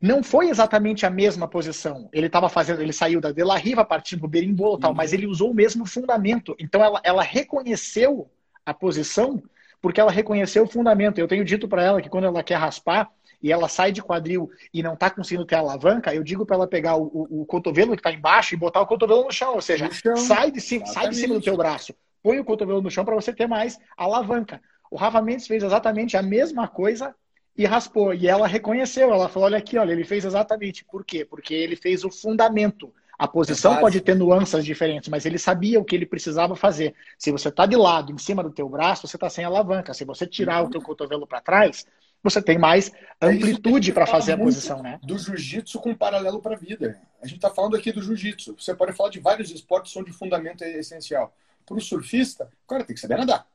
Não 0.00 0.22
foi 0.22 0.50
exatamente 0.50 1.06
a 1.06 1.10
mesma 1.10 1.48
posição. 1.48 2.08
Ele 2.12 2.26
estava 2.26 2.48
fazendo, 2.48 2.82
ele 2.82 2.92
saiu 2.92 3.20
da 3.20 3.32
De 3.32 3.42
La 3.42 3.56
Riva, 3.56 3.84
partindo 3.84 4.20
para 4.20 4.26
o 4.26 4.30
berimbolo 4.30 4.78
tal, 4.78 4.90
uhum. 4.90 4.96
mas 4.96 5.12
ele 5.12 5.26
usou 5.26 5.50
o 5.50 5.54
mesmo 5.54 5.86
fundamento. 5.86 6.54
Então 6.58 6.82
ela, 6.82 7.00
ela 7.02 7.22
reconheceu 7.22 8.30
a 8.64 8.74
posição 8.74 9.42
porque 9.80 10.00
ela 10.00 10.10
reconheceu 10.10 10.64
o 10.64 10.68
fundamento. 10.68 11.18
Eu 11.18 11.28
tenho 11.28 11.44
dito 11.44 11.68
para 11.68 11.82
ela 11.82 12.02
que 12.02 12.08
quando 12.08 12.24
ela 12.24 12.42
quer 12.42 12.56
raspar, 12.56 13.10
e 13.42 13.52
ela 13.52 13.68
sai 13.68 13.92
de 13.92 14.02
quadril 14.02 14.50
e 14.72 14.82
não 14.82 14.94
está 14.94 15.10
conseguindo 15.10 15.44
ter 15.44 15.56
alavanca, 15.56 16.14
eu 16.14 16.22
digo 16.22 16.46
para 16.46 16.56
ela 16.56 16.66
pegar 16.66 16.96
o, 16.96 17.04
o, 17.04 17.42
o 17.42 17.46
cotovelo 17.46 17.92
que 17.92 18.00
está 18.00 18.12
embaixo 18.12 18.54
e 18.54 18.56
botar 18.56 18.80
o 18.80 18.86
cotovelo 18.86 19.24
no 19.24 19.32
chão. 19.32 19.54
Ou 19.54 19.60
seja, 19.60 19.90
chão. 19.90 20.16
Sai, 20.16 20.50
de 20.50 20.60
cima, 20.60 20.86
sai 20.86 21.08
de 21.08 21.16
cima 21.16 21.34
do 21.34 21.40
teu 21.40 21.56
braço, 21.56 21.94
põe 22.22 22.38
o 22.38 22.44
cotovelo 22.44 22.82
no 22.82 22.90
chão 22.90 23.04
para 23.04 23.14
você 23.14 23.32
ter 23.32 23.46
mais 23.46 23.78
alavanca. 23.96 24.60
O 24.90 24.96
Rafa 24.96 25.20
Mendes 25.20 25.46
fez 25.46 25.62
exatamente 25.62 26.16
a 26.16 26.22
mesma 26.22 26.68
coisa 26.68 27.14
e 27.56 27.64
raspou. 27.64 28.14
E 28.14 28.28
ela 28.28 28.46
reconheceu, 28.46 29.12
ela 29.12 29.28
falou: 29.28 29.46
olha 29.46 29.58
aqui, 29.58 29.78
olha, 29.78 29.92
ele 29.92 30.04
fez 30.04 30.24
exatamente. 30.24 30.84
Por 30.84 31.04
quê? 31.04 31.24
Porque 31.24 31.54
ele 31.54 31.76
fez 31.76 32.04
o 32.04 32.10
fundamento. 32.10 32.92
A 33.18 33.26
posição 33.26 33.78
pode 33.78 33.98
ter 34.02 34.14
nuances 34.14 34.62
diferentes, 34.62 35.08
mas 35.08 35.24
ele 35.24 35.38
sabia 35.38 35.80
o 35.80 35.84
que 35.84 35.96
ele 35.96 36.04
precisava 36.04 36.54
fazer. 36.54 36.94
Se 37.18 37.32
você 37.32 37.48
está 37.48 37.64
de 37.64 37.74
lado, 37.74 38.12
em 38.12 38.18
cima 38.18 38.42
do 38.42 38.50
teu 38.50 38.68
braço, 38.68 39.06
você 39.06 39.16
está 39.16 39.30
sem 39.30 39.42
alavanca. 39.42 39.94
Se 39.94 40.04
você 40.04 40.26
tirar 40.26 40.60
uhum. 40.60 40.68
o 40.68 40.70
teu 40.70 40.82
cotovelo 40.82 41.26
para 41.26 41.40
trás, 41.40 41.86
você 42.30 42.42
tem 42.42 42.58
mais 42.58 42.92
é 43.20 43.26
amplitude 43.26 43.90
é 43.90 43.94
para 43.94 44.06
fazer 44.06 44.32
a 44.32 44.38
posição, 44.38 44.82
né? 44.82 44.98
Do 45.02 45.18
jiu-jitsu 45.18 45.80
com 45.80 45.94
paralelo 45.94 46.40
para 46.40 46.54
a 46.54 46.58
vida. 46.58 47.00
A 47.22 47.26
gente 47.26 47.36
está 47.36 47.50
falando 47.50 47.76
aqui 47.76 47.92
do 47.92 48.02
jiu-jitsu. 48.02 48.56
Você 48.58 48.74
pode 48.74 48.92
falar 48.92 49.10
de 49.10 49.20
vários 49.20 49.50
esportes 49.50 49.96
onde 49.96 50.10
o 50.10 50.14
fundamento 50.14 50.62
é 50.62 50.78
essencial. 50.78 51.34
Para 51.64 51.76
o 51.76 51.80
surfista, 51.80 52.50
o 52.64 52.68
cara 52.68 52.84
tem 52.84 52.94
que 52.94 53.00
saber 53.00 53.16
nadar. 53.16 53.48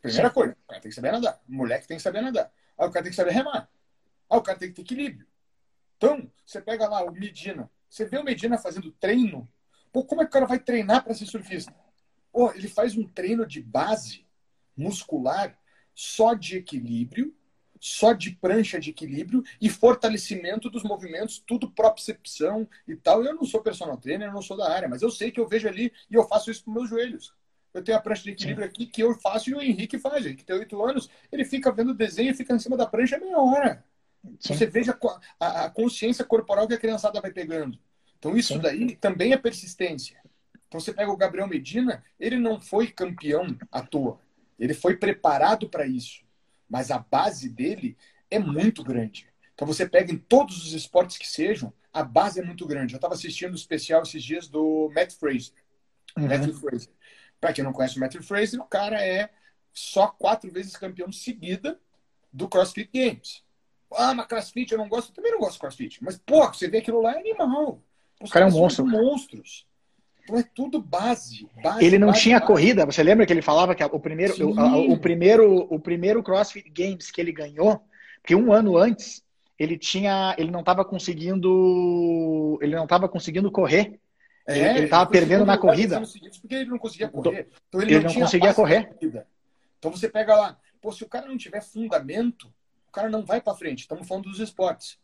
Primeira 0.00 0.28
Sim. 0.28 0.34
coisa, 0.34 0.52
o 0.52 0.68
cara 0.68 0.80
tem 0.80 0.88
que 0.90 0.94
saber 0.94 1.12
nadar. 1.12 1.40
O 1.48 1.52
moleque 1.52 1.88
tem 1.88 1.96
que 1.96 2.02
saber 2.02 2.20
nadar. 2.20 2.52
Aí 2.78 2.88
o 2.88 2.90
cara 2.90 3.02
tem 3.02 3.10
que 3.10 3.16
saber 3.16 3.32
remar. 3.32 3.68
Aí 4.30 4.38
o 4.38 4.42
cara 4.42 4.58
tem 4.58 4.68
que 4.68 4.74
ter 4.74 4.82
equilíbrio. 4.82 5.26
Então, 5.96 6.30
você 6.44 6.60
pega 6.60 6.88
lá 6.88 7.02
o 7.04 7.12
Medina. 7.12 7.70
Você 7.88 8.04
vê 8.04 8.18
o 8.18 8.24
Medina 8.24 8.58
fazendo 8.58 8.90
treino. 8.92 9.48
Pô, 9.92 10.04
como 10.04 10.20
é 10.20 10.24
que 10.24 10.30
o 10.30 10.32
cara 10.32 10.46
vai 10.46 10.58
treinar 10.58 11.02
para 11.02 11.14
ser 11.14 11.26
surfista? 11.26 11.74
Pô, 12.32 12.52
ele 12.52 12.68
faz 12.68 12.96
um 12.96 13.06
treino 13.06 13.46
de 13.46 13.62
base 13.62 14.26
muscular 14.76 15.56
só 15.94 16.34
de 16.34 16.58
equilíbrio 16.58 17.34
só 17.84 18.14
de 18.14 18.30
prancha 18.30 18.80
de 18.80 18.88
equilíbrio 18.88 19.44
e 19.60 19.68
fortalecimento 19.68 20.70
dos 20.70 20.82
movimentos, 20.82 21.38
tudo 21.46 21.70
propriocepção 21.70 22.66
e 22.88 22.96
tal. 22.96 23.22
Eu 23.22 23.34
não 23.34 23.44
sou 23.44 23.60
personal 23.60 23.98
trainer, 23.98 24.28
eu 24.28 24.32
não 24.32 24.40
sou 24.40 24.56
da 24.56 24.72
área, 24.72 24.88
mas 24.88 25.02
eu 25.02 25.10
sei 25.10 25.30
que 25.30 25.38
eu 25.38 25.46
vejo 25.46 25.68
ali 25.68 25.92
e 26.10 26.14
eu 26.14 26.26
faço 26.26 26.50
isso 26.50 26.64
com 26.64 26.70
meus 26.70 26.88
joelhos. 26.88 27.34
Eu 27.74 27.84
tenho 27.84 27.98
a 27.98 28.00
prancha 28.00 28.22
de 28.22 28.30
equilíbrio 28.30 28.64
Sim. 28.64 28.70
aqui 28.70 28.86
que 28.86 29.02
eu 29.02 29.12
faço 29.16 29.50
e 29.50 29.54
o 29.54 29.60
Henrique 29.60 29.98
faz. 29.98 30.24
Ele 30.24 30.34
que 30.34 30.44
tem 30.44 30.56
oito 30.56 30.82
anos, 30.82 31.10
ele 31.30 31.44
fica 31.44 31.70
vendo 31.70 31.90
o 31.90 31.94
desenho 31.94 32.30
e 32.30 32.34
fica 32.34 32.54
em 32.54 32.58
cima 32.58 32.74
da 32.74 32.86
prancha 32.86 33.18
meia 33.18 33.38
hora. 33.38 33.84
Sim. 34.40 34.54
Você 34.54 34.64
veja 34.64 34.98
a, 35.38 35.64
a, 35.66 35.70
consciência 35.70 36.24
corporal 36.24 36.66
que 36.66 36.72
a 36.72 36.78
criançada 36.78 37.20
vai 37.20 37.32
pegando. 37.32 37.78
Então, 38.18 38.34
isso 38.34 38.54
Sim. 38.54 38.60
daí 38.60 38.96
também 38.96 39.34
é 39.34 39.36
persistência. 39.36 40.18
Então, 40.68 40.80
você 40.80 40.90
pega 40.90 41.12
o 41.12 41.18
Gabriel 41.18 41.46
Medina, 41.46 42.02
ele 42.18 42.38
não 42.38 42.58
foi 42.58 42.86
campeão 42.86 43.54
à 43.70 43.82
toa. 43.82 44.18
Ele 44.58 44.72
foi 44.72 44.96
preparado 44.96 45.68
para 45.68 45.86
isso 45.86 46.23
mas 46.74 46.90
a 46.90 46.98
base 46.98 47.48
dele 47.48 47.96
é 48.28 48.36
muito 48.36 48.82
grande. 48.82 49.28
Então 49.54 49.64
você 49.64 49.88
pega 49.88 50.12
em 50.12 50.18
todos 50.18 50.56
os 50.64 50.72
esportes 50.72 51.16
que 51.16 51.28
sejam, 51.28 51.72
a 51.92 52.02
base 52.02 52.40
é 52.40 52.44
muito 52.44 52.66
grande. 52.66 52.94
Eu 52.94 52.96
estava 52.96 53.14
assistindo 53.14 53.52
o 53.52 53.54
especial 53.54 54.02
esses 54.02 54.24
dias 54.24 54.48
do 54.48 54.90
Matt 54.92 55.12
Fraser. 55.12 55.54
Uhum. 56.18 56.26
Matthew 56.26 56.54
Fraser. 56.54 56.90
Para 57.40 57.52
quem 57.52 57.62
não 57.62 57.72
conhece 57.72 57.96
o 57.96 58.00
Matthew 58.00 58.24
Fraser, 58.24 58.60
o 58.60 58.64
cara 58.64 59.00
é 59.00 59.30
só 59.72 60.08
quatro 60.08 60.50
vezes 60.50 60.76
campeão 60.76 61.12
seguida 61.12 61.80
do 62.32 62.48
CrossFit 62.48 62.90
Games. 62.92 63.44
Ah, 63.92 64.12
mas 64.12 64.26
CrossFit 64.26 64.72
eu 64.72 64.78
não 64.78 64.88
gosto. 64.88 65.10
Eu 65.10 65.14
também 65.14 65.30
não 65.30 65.38
gosto 65.38 65.52
de 65.52 65.60
CrossFit. 65.60 66.02
Mas, 66.02 66.18
pô, 66.18 66.44
você 66.48 66.66
vê 66.66 66.78
aquilo 66.78 67.00
lá 67.00 67.12
é 67.12 67.20
animal. 67.20 67.80
Os 68.20 68.30
o 68.30 68.32
cara 68.32 68.46
é 68.46 68.48
um 68.48 68.50
monstro. 68.50 68.84
monstros. 68.84 69.64
Então 70.24 70.38
é 70.38 70.42
tudo 70.42 70.80
base. 70.80 71.46
base 71.62 71.84
ele 71.84 71.98
não 71.98 72.08
base, 72.08 72.22
tinha 72.22 72.38
base. 72.38 72.50
corrida. 72.50 72.86
Você 72.86 73.02
lembra 73.02 73.26
que 73.26 73.32
ele 73.32 73.42
falava 73.42 73.74
que 73.74 73.84
o 73.84 74.00
primeiro, 74.00 74.34
o, 74.48 74.92
o, 74.92 74.98
primeiro, 74.98 75.66
o 75.70 75.78
primeiro 75.78 76.22
CrossFit 76.22 76.68
Games 76.70 77.10
que 77.10 77.20
ele 77.20 77.30
ganhou, 77.30 77.82
que 78.24 78.34
um 78.34 78.52
ano 78.52 78.76
antes 78.76 79.22
ele 79.58 79.78
tinha, 79.78 80.34
ele 80.38 80.50
não 80.50 80.60
estava 80.60 80.84
conseguindo, 80.84 82.58
ele 82.60 82.74
não 82.74 82.84
estava 82.84 83.08
conseguindo 83.08 83.50
correr. 83.50 84.00
É, 84.46 84.76
ele 84.76 84.84
estava 84.84 85.08
perdendo 85.08 85.44
na 85.44 85.56
corrida. 85.56 86.02
Porque 86.40 86.54
ele 86.54 86.70
não 86.70 86.78
conseguia 86.78 87.08
correr. 87.08 87.48
Então 87.68 87.80
ele, 87.80 87.94
ele 87.94 88.04
não, 88.04 88.12
não 88.12 88.20
conseguia 88.20 88.54
correr. 88.54 88.90
Então 89.78 89.90
você 89.90 90.08
pega 90.08 90.34
lá, 90.34 90.58
pô, 90.80 90.92
se 90.92 91.04
o 91.04 91.08
cara 91.08 91.26
não 91.26 91.36
tiver 91.36 91.62
fundamento, 91.62 92.52
o 92.88 92.92
cara 92.92 93.08
não 93.08 93.24
vai 93.24 93.40
para 93.40 93.54
frente. 93.54 93.80
Estamos 93.80 94.06
falando 94.08 94.24
dos 94.24 94.40
esportes. 94.40 94.98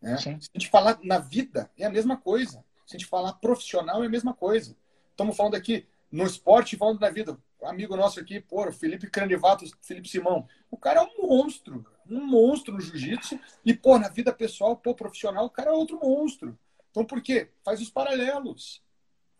Né? 0.00 0.16
Se 0.16 0.28
a 0.28 0.32
gente 0.32 0.68
falar 0.68 0.98
na 1.02 1.18
vida, 1.18 1.70
é 1.78 1.86
a 1.86 1.90
mesma 1.90 2.16
coisa. 2.16 2.62
Se 2.86 2.96
a 2.96 2.98
gente 2.98 3.08
falar 3.08 3.34
profissional, 3.34 4.02
é 4.02 4.06
a 4.06 4.10
mesma 4.10 4.34
coisa. 4.34 4.76
Estamos 5.10 5.36
falando 5.36 5.54
aqui 5.54 5.86
no 6.10 6.24
esporte, 6.24 6.76
falando 6.76 6.98
da 6.98 7.10
vida. 7.10 7.38
amigo 7.62 7.96
nosso 7.96 8.20
aqui, 8.20 8.40
pô, 8.40 8.70
Felipe 8.72 9.08
Cranivato, 9.08 9.64
Felipe 9.80 10.08
Simão. 10.08 10.46
O 10.70 10.76
cara 10.76 11.00
é 11.00 11.02
um 11.02 11.28
monstro, 11.28 11.86
um 12.08 12.24
monstro 12.24 12.74
no 12.74 12.80
jiu-jitsu. 12.80 13.38
E, 13.64 13.72
pô, 13.72 13.98
na 13.98 14.08
vida 14.08 14.32
pessoal, 14.32 14.76
pô, 14.76 14.94
profissional, 14.94 15.46
o 15.46 15.50
cara 15.50 15.70
é 15.70 15.72
outro 15.72 15.98
monstro. 16.00 16.58
Então, 16.90 17.04
por 17.04 17.22
quê? 17.22 17.48
Faz 17.64 17.80
os 17.80 17.88
paralelos. 17.88 18.82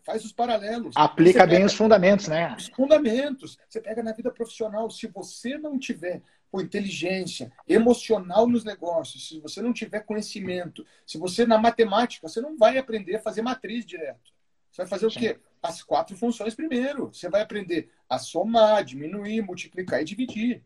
Faz 0.03 0.25
os 0.25 0.33
paralelos. 0.33 0.95
Aplica 0.97 1.45
bem 1.45 1.63
os 1.63 1.73
fundamentos, 1.73 2.27
né? 2.27 2.55
Os 2.57 2.67
fundamentos. 2.67 3.57
Você 3.69 3.79
pega 3.79 4.03
na 4.03 4.11
vida 4.11 4.31
profissional. 4.31 4.89
Se 4.89 5.07
você 5.07 5.57
não 5.57 5.79
tiver 5.79 6.21
com 6.53 6.61
inteligência 6.61 7.51
emocional 7.67 8.47
nos 8.47 8.63
negócios, 8.63 9.27
se 9.27 9.39
você 9.39 9.59
não 9.59 9.73
tiver 9.73 10.01
conhecimento, 10.01 10.85
se 11.03 11.17
você 11.17 11.47
na 11.47 11.57
matemática, 11.57 12.27
você 12.27 12.39
não 12.39 12.55
vai 12.55 12.77
aprender 12.77 13.15
a 13.15 13.19
fazer 13.19 13.41
matriz 13.41 13.83
direto. 13.83 14.31
Você 14.71 14.83
vai 14.83 14.87
fazer 14.87 15.07
o 15.07 15.09
quê? 15.09 15.39
As 15.63 15.81
quatro 15.81 16.15
funções 16.15 16.53
primeiro. 16.53 17.07
Você 17.07 17.27
vai 17.27 17.41
aprender 17.41 17.89
a 18.07 18.19
somar, 18.19 18.83
diminuir, 18.83 19.41
multiplicar 19.41 20.03
e 20.03 20.05
dividir. 20.05 20.63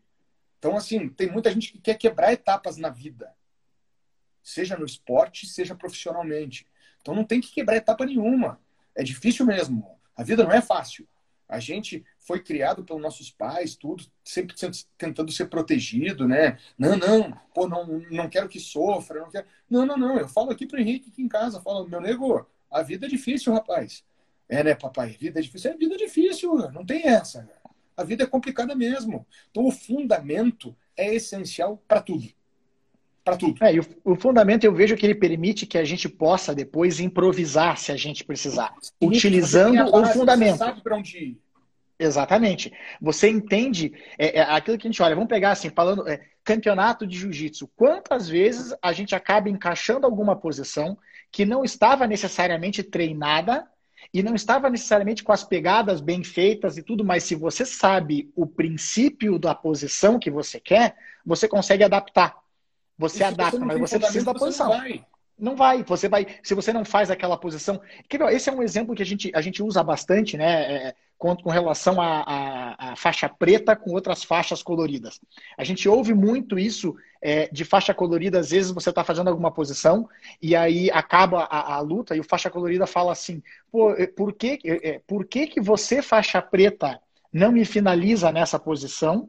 Então, 0.58 0.76
assim, 0.76 1.08
tem 1.08 1.32
muita 1.32 1.50
gente 1.50 1.72
que 1.72 1.80
quer 1.80 1.94
quebrar 1.94 2.34
etapas 2.34 2.76
na 2.76 2.90
vida. 2.90 3.34
Seja 4.42 4.76
no 4.76 4.84
esporte, 4.84 5.46
seja 5.46 5.74
profissionalmente. 5.74 6.66
Então 7.00 7.14
não 7.14 7.24
tem 7.24 7.40
que 7.40 7.50
quebrar 7.50 7.76
etapa 7.76 8.04
nenhuma. 8.04 8.60
É 8.94 9.02
difícil 9.02 9.46
mesmo. 9.46 9.98
A 10.14 10.22
vida 10.22 10.44
não 10.44 10.52
é 10.52 10.60
fácil. 10.60 11.08
A 11.48 11.58
gente 11.58 12.04
foi 12.18 12.40
criado 12.40 12.84
pelos 12.84 13.00
nossos 13.00 13.30
pais, 13.30 13.74
tudo, 13.74 14.04
sempre 14.22 14.54
tentando 14.98 15.32
ser 15.32 15.46
protegido, 15.46 16.28
né? 16.28 16.58
Não, 16.78 16.96
não, 16.96 17.32
pô, 17.54 17.66
não, 17.66 17.86
não 18.10 18.28
quero 18.28 18.48
que 18.48 18.60
sofra, 18.60 19.20
não 19.20 19.30
quero. 19.30 19.46
Não, 19.68 19.86
não, 19.86 19.96
não. 19.96 20.18
Eu 20.18 20.28
falo 20.28 20.50
aqui 20.50 20.66
pro 20.66 20.78
Henrique 20.78 21.10
aqui 21.10 21.22
em 21.22 21.28
casa, 21.28 21.60
falo, 21.60 21.88
meu 21.88 22.00
nego, 22.00 22.46
a 22.70 22.82
vida 22.82 23.06
é 23.06 23.08
difícil, 23.08 23.52
rapaz. 23.52 24.04
É, 24.48 24.62
né, 24.62 24.74
papai? 24.74 25.16
Vida 25.18 25.40
é 25.40 25.42
difícil. 25.42 25.70
É 25.70 25.76
vida 25.76 25.96
difícil, 25.96 26.54
não 26.70 26.84
tem 26.84 27.06
essa. 27.06 27.48
A 27.96 28.04
vida 28.04 28.24
é 28.24 28.26
complicada 28.26 28.74
mesmo. 28.74 29.26
Então 29.50 29.66
o 29.66 29.72
fundamento 29.72 30.76
é 30.96 31.14
essencial 31.14 31.82
para 31.88 32.02
tudo 32.02 32.37
para 33.28 33.36
tudo. 33.36 33.64
É, 33.64 33.74
e 33.74 33.80
o, 33.80 33.86
o, 34.04 34.14
fundamento 34.14 34.64
eu 34.64 34.72
vejo 34.72 34.96
que 34.96 35.04
ele 35.04 35.14
permite 35.14 35.66
que 35.66 35.78
a 35.78 35.84
gente 35.84 36.08
possa 36.08 36.54
depois 36.54 37.00
improvisar 37.00 37.76
se 37.78 37.92
a 37.92 37.96
gente 37.96 38.24
precisar, 38.24 38.74
Sim, 38.80 38.92
utilizando 39.00 39.90
base, 39.90 40.10
o 40.10 40.12
fundamento. 40.18 40.58
Você 40.58 40.64
sabe 40.64 40.82
para 40.82 40.96
onde 40.96 41.18
ir. 41.18 41.38
Exatamente. 41.98 42.72
Você 43.00 43.28
entende 43.28 43.92
é, 44.16 44.38
é, 44.38 44.42
aquilo 44.42 44.78
que 44.78 44.86
a 44.86 44.90
gente 44.90 45.02
olha. 45.02 45.16
Vamos 45.16 45.28
pegar 45.28 45.50
assim, 45.50 45.68
falando 45.68 46.08
é, 46.08 46.20
campeonato 46.44 47.06
de 47.06 47.18
jiu-jitsu. 47.18 47.68
Quantas 47.74 48.28
vezes 48.28 48.74
a 48.80 48.92
gente 48.92 49.14
acaba 49.14 49.48
encaixando 49.48 50.06
alguma 50.06 50.36
posição 50.36 50.96
que 51.30 51.44
não 51.44 51.64
estava 51.64 52.06
necessariamente 52.06 52.82
treinada 52.82 53.66
e 54.14 54.22
não 54.22 54.34
estava 54.34 54.70
necessariamente 54.70 55.22
com 55.22 55.32
as 55.32 55.44
pegadas 55.44 56.00
bem 56.00 56.22
feitas 56.22 56.78
e 56.78 56.82
tudo, 56.82 57.04
mas 57.04 57.24
se 57.24 57.34
você 57.34 57.66
sabe 57.66 58.30
o 58.34 58.46
princípio 58.46 59.38
da 59.38 59.54
posição 59.54 60.18
que 60.18 60.30
você 60.30 60.58
quer, 60.60 60.96
você 61.26 61.46
consegue 61.46 61.84
adaptar. 61.84 62.36
Você 62.98 63.22
adapta, 63.22 63.58
mas 63.58 63.78
você 63.78 63.98
precisa 63.98 64.26
da 64.26 64.34
posição. 64.34 64.68
Não 64.68 64.78
vai. 64.78 65.04
não 65.38 65.56
vai. 65.56 65.84
Você 65.84 66.08
vai. 66.08 66.26
Se 66.42 66.54
você 66.54 66.72
não 66.72 66.84
faz 66.84 67.10
aquela 67.10 67.36
posição. 67.36 67.80
Esse 68.30 68.50
é 68.50 68.52
um 68.52 68.62
exemplo 68.62 68.94
que 68.94 69.02
a 69.02 69.06
gente, 69.06 69.30
a 69.34 69.40
gente 69.40 69.62
usa 69.62 69.82
bastante, 69.82 70.36
né? 70.36 70.88
É, 70.88 70.94
com, 71.18 71.36
com 71.36 71.50
relação 71.50 72.00
à 72.00 72.94
faixa 72.96 73.28
preta 73.28 73.74
com 73.74 73.90
outras 73.90 74.22
faixas 74.22 74.62
coloridas. 74.62 75.20
A 75.58 75.64
gente 75.64 75.88
ouve 75.88 76.14
muito 76.14 76.58
isso 76.58 76.96
é, 77.20 77.48
de 77.48 77.64
faixa 77.64 77.92
colorida, 77.92 78.38
às 78.38 78.50
vezes 78.50 78.70
você 78.70 78.90
está 78.90 79.02
fazendo 79.02 79.28
alguma 79.28 79.50
posição 79.50 80.08
e 80.40 80.54
aí 80.54 80.88
acaba 80.92 81.42
a, 81.44 81.74
a, 81.74 81.80
luta 81.80 82.14
e 82.14 82.20
o 82.20 82.24
faixa 82.24 82.48
colorida 82.48 82.86
fala 82.86 83.10
assim: 83.10 83.42
Pô, 83.70 83.92
é, 83.92 84.06
por 84.06 84.32
que, 84.32 84.60
é, 84.64 85.00
por 85.06 85.26
que, 85.26 85.48
que 85.48 85.60
você, 85.60 86.00
faixa 86.00 86.40
preta, 86.40 87.00
não 87.32 87.50
me 87.50 87.64
finaliza 87.64 88.30
nessa 88.30 88.58
posição? 88.58 89.28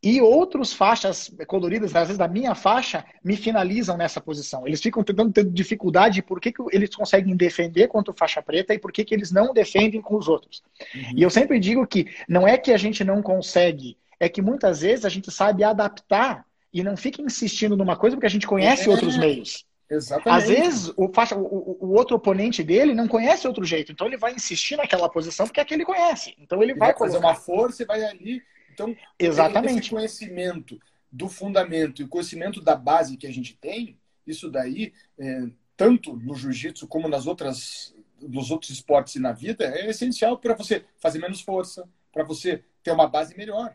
E 0.00 0.20
outros 0.20 0.72
faixas 0.72 1.28
coloridas, 1.48 1.94
às 1.96 2.06
vezes 2.06 2.18
da 2.18 2.28
minha 2.28 2.54
faixa, 2.54 3.04
me 3.22 3.36
finalizam 3.36 3.96
nessa 3.96 4.20
posição. 4.20 4.64
Eles 4.64 4.80
ficam 4.80 5.02
tentando 5.02 5.32
ter 5.32 5.44
dificuldade 5.44 6.22
por 6.22 6.40
que, 6.40 6.52
que 6.52 6.62
eles 6.70 6.94
conseguem 6.94 7.36
defender 7.36 7.88
contra 7.88 8.12
o 8.12 8.16
faixa 8.16 8.40
preta 8.40 8.72
e 8.72 8.78
por 8.78 8.92
que, 8.92 9.04
que 9.04 9.12
eles 9.12 9.32
não 9.32 9.52
defendem 9.52 10.00
com 10.00 10.16
os 10.16 10.28
outros. 10.28 10.62
Uhum. 10.94 11.14
E 11.16 11.22
eu 11.22 11.30
sempre 11.30 11.58
digo 11.58 11.84
que 11.84 12.06
não 12.28 12.46
é 12.46 12.56
que 12.56 12.72
a 12.72 12.76
gente 12.76 13.02
não 13.02 13.20
consegue, 13.20 13.98
é 14.20 14.28
que 14.28 14.40
muitas 14.40 14.82
vezes 14.82 15.04
a 15.04 15.08
gente 15.08 15.32
sabe 15.32 15.64
adaptar 15.64 16.46
e 16.72 16.84
não 16.84 16.96
fica 16.96 17.20
insistindo 17.20 17.76
numa 17.76 17.96
coisa 17.96 18.14
porque 18.14 18.26
a 18.26 18.30
gente 18.30 18.46
conhece 18.46 18.88
é. 18.88 18.90
outros 18.90 19.16
meios. 19.16 19.66
Exatamente. 19.90 20.42
Às 20.42 20.48
vezes 20.48 20.92
o, 20.96 21.08
faixa, 21.12 21.34
o, 21.34 21.78
o, 21.80 21.94
outro 21.94 22.14
oponente 22.16 22.62
dele 22.62 22.94
não 22.94 23.08
conhece 23.08 23.48
outro 23.48 23.64
jeito, 23.64 23.90
então 23.90 24.06
ele 24.06 24.18
vai 24.18 24.32
insistir 24.32 24.76
naquela 24.76 25.08
posição 25.08 25.46
porque 25.46 25.60
é 25.60 25.64
que 25.64 25.74
ele 25.74 25.84
conhece. 25.84 26.36
Então 26.38 26.62
ele, 26.62 26.72
ele 26.72 26.78
vai, 26.78 26.90
vai 26.90 26.98
fazer 26.98 27.18
uma 27.18 27.34
força 27.34 27.82
e 27.82 27.86
vai 27.86 28.04
ali 28.04 28.42
então, 28.78 28.96
Exatamente. 29.18 29.80
esse 29.80 29.90
conhecimento 29.90 30.80
do 31.10 31.28
fundamento 31.28 32.00
e 32.00 32.04
o 32.04 32.08
conhecimento 32.08 32.60
da 32.60 32.76
base 32.76 33.16
que 33.16 33.26
a 33.26 33.32
gente 33.32 33.56
tem, 33.56 33.98
isso 34.24 34.48
daí, 34.48 34.92
é, 35.18 35.48
tanto 35.76 36.14
no 36.14 36.34
jiu-jitsu 36.34 36.86
como 36.86 37.08
nas 37.08 37.26
outras, 37.26 37.94
nos 38.20 38.52
outros 38.52 38.70
esportes 38.70 39.16
e 39.16 39.18
na 39.18 39.32
vida, 39.32 39.64
é 39.64 39.90
essencial 39.90 40.38
para 40.38 40.54
você 40.54 40.84
fazer 40.98 41.18
menos 41.18 41.40
força, 41.40 41.88
para 42.12 42.22
você 42.22 42.62
ter 42.82 42.92
uma 42.92 43.08
base 43.08 43.36
melhor. 43.36 43.74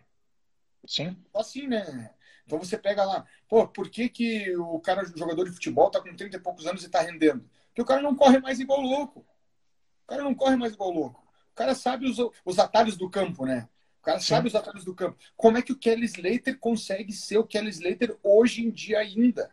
Sim. 0.85 1.17
Assim, 1.33 1.67
né? 1.67 2.11
Então 2.45 2.59
você 2.59 2.77
pega 2.77 3.03
lá, 3.03 3.25
pô, 3.49 3.67
por 3.67 3.89
que, 3.89 4.07
que 4.07 4.55
o 4.57 4.79
cara, 4.79 5.03
o 5.03 5.17
jogador 5.17 5.45
de 5.45 5.51
futebol, 5.51 5.89
tá 5.89 5.99
com 5.99 6.15
30 6.15 6.37
e 6.37 6.39
poucos 6.39 6.65
anos 6.65 6.83
e 6.83 6.89
tá 6.89 7.01
rendendo? 7.01 7.49
Porque 7.67 7.81
o 7.81 7.85
cara 7.85 8.01
não 8.01 8.15
corre 8.15 8.39
mais 8.39 8.59
igual 8.59 8.79
louco. 8.79 9.25
O 10.03 10.07
cara 10.07 10.23
não 10.23 10.35
corre 10.35 10.55
mais 10.55 10.73
igual 10.73 10.91
louco. 10.91 11.23
O 11.51 11.55
cara 11.55 11.75
sabe 11.75 12.05
os, 12.05 12.17
os 12.45 12.59
atalhos 12.59 12.97
do 12.97 13.09
campo, 13.09 13.45
né? 13.45 13.67
O 14.03 14.05
cara 14.05 14.19
Sim. 14.19 14.25
sabe 14.25 14.49
os 14.49 14.55
atalhos 14.55 14.83
do 14.83 14.93
campo. 14.93 15.17
Como 15.37 15.57
é 15.57 15.61
que 15.61 15.71
o 15.71 15.77
Kelly 15.77 16.03
Slater 16.03 16.59
consegue 16.59 17.13
ser 17.13 17.37
o 17.37 17.47
Kelly 17.47 17.69
Slater 17.69 18.17
hoje 18.21 18.61
em 18.61 18.69
dia 18.69 18.99
ainda? 18.99 19.49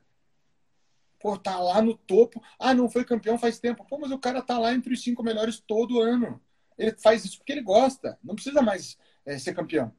Pô, 1.21 1.39
tá 1.39 1.57
lá 1.61 1.81
no 1.81 1.97
topo. 1.97 2.43
Ah, 2.59 2.75
não 2.75 2.91
foi 2.91 3.05
campeão 3.05 3.39
faz 3.39 3.61
tempo. 3.61 3.87
Pô, 3.89 3.97
mas 3.97 4.11
o 4.11 4.19
cara 4.19 4.43
tá 4.43 4.59
lá 4.59 4.75
entre 4.75 4.93
os 4.93 5.05
cinco 5.05 5.23
melhores 5.23 5.61
todo 5.61 6.01
ano. 6.01 6.43
Ele 6.77 6.91
faz 6.99 7.25
isso 7.25 7.39
porque 7.39 7.53
ele 7.53 7.63
gosta. 7.63 8.19
Não 8.25 8.35
precisa 8.35 8.61
mais 8.61 8.99
é, 9.25 9.39
ser 9.39 9.55
campeão. 9.55 9.95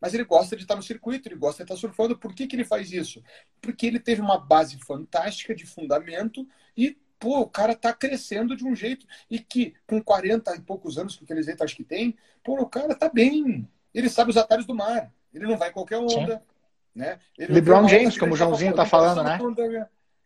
Mas 0.00 0.14
ele 0.14 0.24
gosta 0.24 0.56
de 0.56 0.62
estar 0.62 0.74
no 0.74 0.82
circuito, 0.82 1.28
ele 1.28 1.36
gosta 1.36 1.62
de 1.62 1.70
estar 1.70 1.78
surfando. 1.78 2.18
Por 2.18 2.34
que, 2.34 2.46
que 2.46 2.56
ele 2.56 2.64
faz 2.64 2.90
isso? 2.92 3.22
Porque 3.60 3.86
ele 3.86 4.00
teve 4.00 4.22
uma 4.22 4.38
base 4.38 4.78
fantástica 4.78 5.54
de 5.54 5.66
fundamento 5.66 6.48
e, 6.74 6.96
pô, 7.18 7.40
o 7.40 7.46
cara 7.46 7.74
tá 7.74 7.92
crescendo 7.92 8.56
de 8.56 8.64
um 8.64 8.74
jeito. 8.74 9.06
E 9.30 9.38
que 9.38 9.74
com 9.86 10.02
40 10.02 10.56
e 10.56 10.62
poucos 10.62 10.96
anos 10.96 11.14
que 11.14 11.24
o 11.24 11.26
Kelly 11.26 11.40
Slater 11.40 11.64
acho 11.64 11.76
que 11.76 11.84
tem, 11.84 12.16
pô, 12.42 12.58
o 12.58 12.66
cara 12.66 12.94
tá 12.94 13.10
bem 13.10 13.68
ele 13.94 14.08
sabe 14.08 14.30
os 14.30 14.36
atalhos 14.36 14.66
do 14.66 14.74
mar. 14.74 15.12
Ele 15.32 15.46
não 15.46 15.56
vai 15.56 15.70
em 15.70 15.72
qualquer 15.72 15.98
onda. 15.98 16.42
Né? 16.94 17.18
LeBron 17.38 17.88
James, 17.88 18.18
como 18.18 18.34
o 18.34 18.36
Joãozinho 18.36 18.70
está 18.70 18.84
falando, 18.84 19.22
né? 19.22 19.38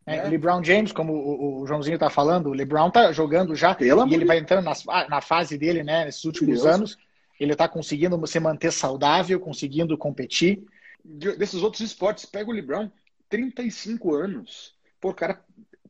É, 0.04 0.22
né? 0.22 0.28
LeBron 0.28 0.62
James, 0.62 0.92
como 0.92 1.12
o, 1.12 1.62
o 1.62 1.66
Joãozinho 1.66 1.96
está 1.96 2.08
falando, 2.08 2.48
o 2.48 2.52
LeBron 2.52 2.88
está 2.88 3.10
jogando 3.12 3.56
já 3.56 3.74
Pela 3.74 4.06
e 4.08 4.14
ele 4.14 4.24
vai 4.24 4.38
entrando 4.38 4.64
na, 4.64 5.08
na 5.08 5.20
fase 5.20 5.58
dele, 5.58 5.82
né? 5.82 6.04
Nesses 6.04 6.24
últimos 6.24 6.62
Deus. 6.62 6.74
anos, 6.74 6.98
ele 7.40 7.52
está 7.52 7.68
conseguindo 7.68 8.24
se 8.26 8.38
manter 8.38 8.72
saudável, 8.72 9.40
conseguindo 9.40 9.98
competir. 9.98 10.64
Desses 11.04 11.62
outros 11.62 11.82
esportes, 11.82 12.24
pega 12.24 12.50
o 12.50 12.52
LeBron, 12.52 12.90
35 13.28 14.14
anos. 14.14 14.76
Pô, 15.00 15.12
cara, 15.12 15.40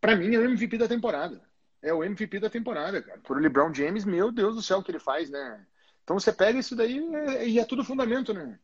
para 0.00 0.16
mim 0.16 0.34
é 0.34 0.38
o 0.38 0.44
MVP 0.44 0.78
da 0.78 0.88
temporada. 0.88 1.40
É 1.82 1.92
o 1.92 2.02
MVP 2.02 2.40
da 2.40 2.50
temporada, 2.50 3.00
cara. 3.02 3.20
Por 3.22 3.36
o 3.36 3.40
LeBron 3.40 3.72
James, 3.72 4.04
meu 4.04 4.32
Deus 4.32 4.56
do 4.56 4.62
céu, 4.62 4.78
o 4.78 4.82
que 4.82 4.90
ele 4.90 4.98
faz, 4.98 5.30
né? 5.30 5.60
Então 6.06 6.20
você 6.20 6.32
pega 6.32 6.56
isso 6.56 6.76
daí 6.76 7.02
e 7.44 7.58
é 7.58 7.64
tudo 7.64 7.82
fundamento, 7.82 8.32
né? 8.32 8.56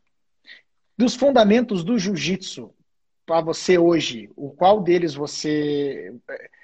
Dos 0.97 1.17
fundamentos 1.17 1.83
do 1.83 1.99
jiu-jitsu, 1.99 2.73
para 3.27 3.41
você 3.41 3.77
hoje, 3.77 4.31
o 4.37 4.51
qual 4.51 4.81
deles 4.81 5.13
você. 5.13 6.15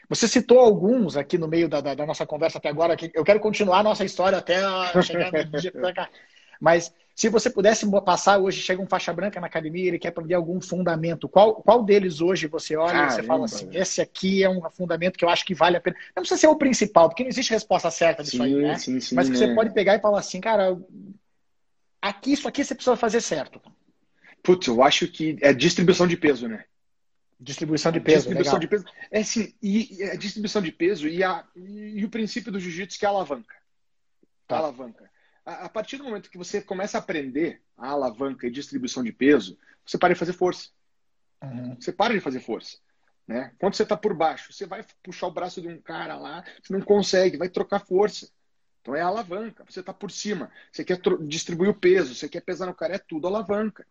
Você 0.08 0.28
citou 0.28 0.60
alguns 0.60 1.16
aqui 1.16 1.36
no 1.36 1.48
meio 1.48 1.68
da, 1.68 1.80
da, 1.80 1.94
da 1.96 2.06
nossa 2.06 2.24
conversa 2.24 2.58
até 2.58 2.68
agora, 2.68 2.96
que 2.96 3.10
eu 3.12 3.24
quero 3.24 3.40
continuar 3.40 3.80
a 3.80 3.82
nossa 3.82 4.04
história 4.04 4.38
até 4.38 4.60
chegar 5.02 5.32
no 5.32 5.50
dia 5.58 5.72
cá. 5.92 6.08
Mas 6.60 6.94
se 7.18 7.28
você 7.28 7.50
pudesse 7.50 7.84
passar 8.02 8.38
hoje, 8.38 8.62
chega 8.62 8.80
um 8.80 8.86
faixa 8.86 9.12
branca 9.12 9.40
na 9.40 9.48
academia 9.48 9.82
e 9.82 9.88
ele 9.88 9.98
quer 9.98 10.10
aprender 10.10 10.34
algum 10.34 10.60
fundamento, 10.60 11.28
qual, 11.28 11.56
qual 11.56 11.82
deles 11.82 12.20
hoje 12.20 12.46
você 12.46 12.76
olha 12.76 12.92
Caramba, 12.92 13.12
e 13.12 13.16
você 13.16 13.22
fala 13.24 13.44
assim, 13.44 13.68
esse 13.72 14.00
aqui 14.00 14.44
é 14.44 14.48
um 14.48 14.62
fundamento 14.70 15.18
que 15.18 15.24
eu 15.24 15.28
acho 15.28 15.44
que 15.44 15.52
vale 15.52 15.76
a 15.76 15.80
pena. 15.80 15.96
Não 16.14 16.22
precisa 16.22 16.40
ser 16.40 16.46
o 16.46 16.54
principal, 16.54 17.08
porque 17.08 17.24
não 17.24 17.28
existe 17.28 17.50
resposta 17.50 17.90
certa 17.90 18.22
disso 18.22 18.36
sim, 18.36 18.44
aí, 18.44 18.54
né? 18.54 18.78
Sim, 18.78 19.00
sim, 19.00 19.16
Mas 19.16 19.28
que 19.28 19.36
né? 19.36 19.48
você 19.48 19.52
pode 19.52 19.74
pegar 19.74 19.96
e 19.96 20.00
falar 20.00 20.20
assim, 20.20 20.40
cara, 20.40 20.78
aqui, 22.00 22.34
isso 22.34 22.46
aqui 22.46 22.62
você 22.64 22.72
precisa 22.72 22.94
fazer 22.94 23.20
certo. 23.20 23.60
Putz, 24.40 24.68
eu 24.68 24.80
acho 24.80 25.08
que 25.08 25.36
é 25.40 25.52
distribuição 25.52 26.06
de 26.06 26.16
peso, 26.16 26.46
né? 26.46 26.66
Distribuição 27.40 27.90
de 27.90 27.98
peso. 27.98 28.28
Distribuição 28.28 28.60
legal. 28.60 28.60
de 28.60 28.68
peso. 28.68 28.84
É 29.10 29.24
sim, 29.24 29.52
e, 29.60 30.04
a 30.04 30.14
distribuição 30.14 30.62
de 30.62 30.70
peso 30.70 31.08
e, 31.08 31.24
a, 31.24 31.44
e 31.56 32.04
o 32.04 32.10
princípio 32.10 32.52
do 32.52 32.60
jiu-jitsu 32.60 32.96
que 32.96 33.04
é 33.04 33.08
a 33.08 33.10
alavanca. 33.10 33.56
Tá. 34.46 34.54
A 34.54 34.58
alavanca 34.60 35.17
a, 35.48 35.68
partir 35.68 35.96
do 35.96 36.04
momento 36.04 36.30
que 36.30 36.38
você 36.38 36.60
começa 36.60 36.98
a 36.98 37.00
aprender 37.00 37.62
a 37.76 37.88
alavanca 37.88 38.46
e 38.46 38.50
distribuição 38.50 39.02
de 39.02 39.12
peso, 39.12 39.58
você 39.84 39.96
para 39.96 40.12
de 40.12 40.18
fazer 40.18 40.32
força. 40.32 40.68
Uhum. 41.42 41.76
Você 41.80 41.92
para 41.92 42.14
de 42.14 42.20
fazer 42.20 42.40
força. 42.40 42.76
Né? 43.26 43.52
Quando 43.58 43.74
você 43.74 43.82
está 43.82 43.96
por 43.96 44.14
baixo, 44.14 44.52
você 44.52 44.66
vai 44.66 44.84
puxar 45.02 45.26
o 45.26 45.32
braço 45.32 45.60
de 45.60 45.68
um 45.68 45.80
cara 45.80 46.16
lá, 46.16 46.44
você 46.62 46.72
não 46.72 46.80
consegue, 46.80 47.36
vai 47.36 47.48
trocar 47.48 47.80
força. 47.80 48.28
Então 48.80 48.94
é 48.94 49.00
alavanca. 49.00 49.64
Você 49.68 49.80
está 49.80 49.92
por 49.92 50.10
cima, 50.10 50.50
você 50.72 50.84
quer 50.84 51.00
distribuir 51.26 51.70
o 51.70 51.74
peso, 51.74 52.14
você 52.14 52.28
quer 52.28 52.40
pesar 52.40 52.66
no 52.66 52.74
cara, 52.74 52.94
é 52.94 52.98
tudo 52.98 53.26
alavanca. 53.26 53.86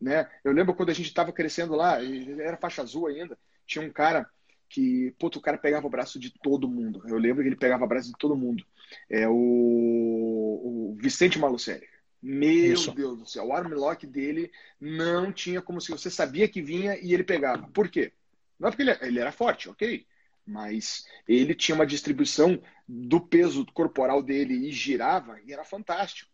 Né? 0.00 0.28
Eu 0.42 0.52
lembro 0.52 0.74
quando 0.74 0.90
a 0.90 0.94
gente 0.94 1.06
estava 1.06 1.32
crescendo 1.32 1.74
lá, 1.74 1.98
era 2.02 2.56
faixa 2.56 2.82
azul 2.82 3.06
ainda, 3.06 3.38
tinha 3.66 3.84
um 3.84 3.90
cara 3.90 4.28
que, 4.72 5.14
puto, 5.18 5.38
o 5.38 5.42
cara 5.42 5.58
pegava 5.58 5.86
o 5.86 5.90
braço 5.90 6.18
de 6.18 6.30
todo 6.30 6.68
mundo. 6.68 7.02
Eu 7.06 7.18
lembro 7.18 7.42
que 7.42 7.48
ele 7.50 7.56
pegava 7.56 7.84
o 7.84 7.88
braço 7.88 8.08
de 8.08 8.18
todo 8.18 8.34
mundo. 8.34 8.64
É 9.08 9.28
o, 9.28 9.34
o 9.34 10.96
Vicente 10.98 11.38
Malucelli. 11.38 11.86
Meu 12.22 12.72
Isso. 12.72 12.90
Deus 12.92 13.18
do 13.18 13.26
céu, 13.26 13.46
o 13.46 13.52
armlock 13.52 14.06
dele 14.06 14.50
não 14.80 15.30
tinha 15.30 15.60
como 15.60 15.80
se 15.80 15.90
você 15.90 16.08
sabia 16.08 16.48
que 16.48 16.62
vinha 16.62 16.96
e 16.96 17.12
ele 17.12 17.22
pegava. 17.22 17.68
Por 17.68 17.88
quê? 17.88 18.12
Não 18.58 18.68
é 18.68 18.70
porque 18.70 18.82
ele, 18.82 18.96
ele 19.02 19.18
era 19.18 19.30
forte, 19.30 19.68
ok? 19.68 20.06
Mas 20.46 21.06
ele 21.28 21.54
tinha 21.54 21.74
uma 21.74 21.86
distribuição 21.86 22.60
do 22.88 23.20
peso 23.20 23.66
corporal 23.74 24.22
dele 24.22 24.54
e 24.54 24.72
girava 24.72 25.38
e 25.44 25.52
era 25.52 25.64
fantástico. 25.64 26.31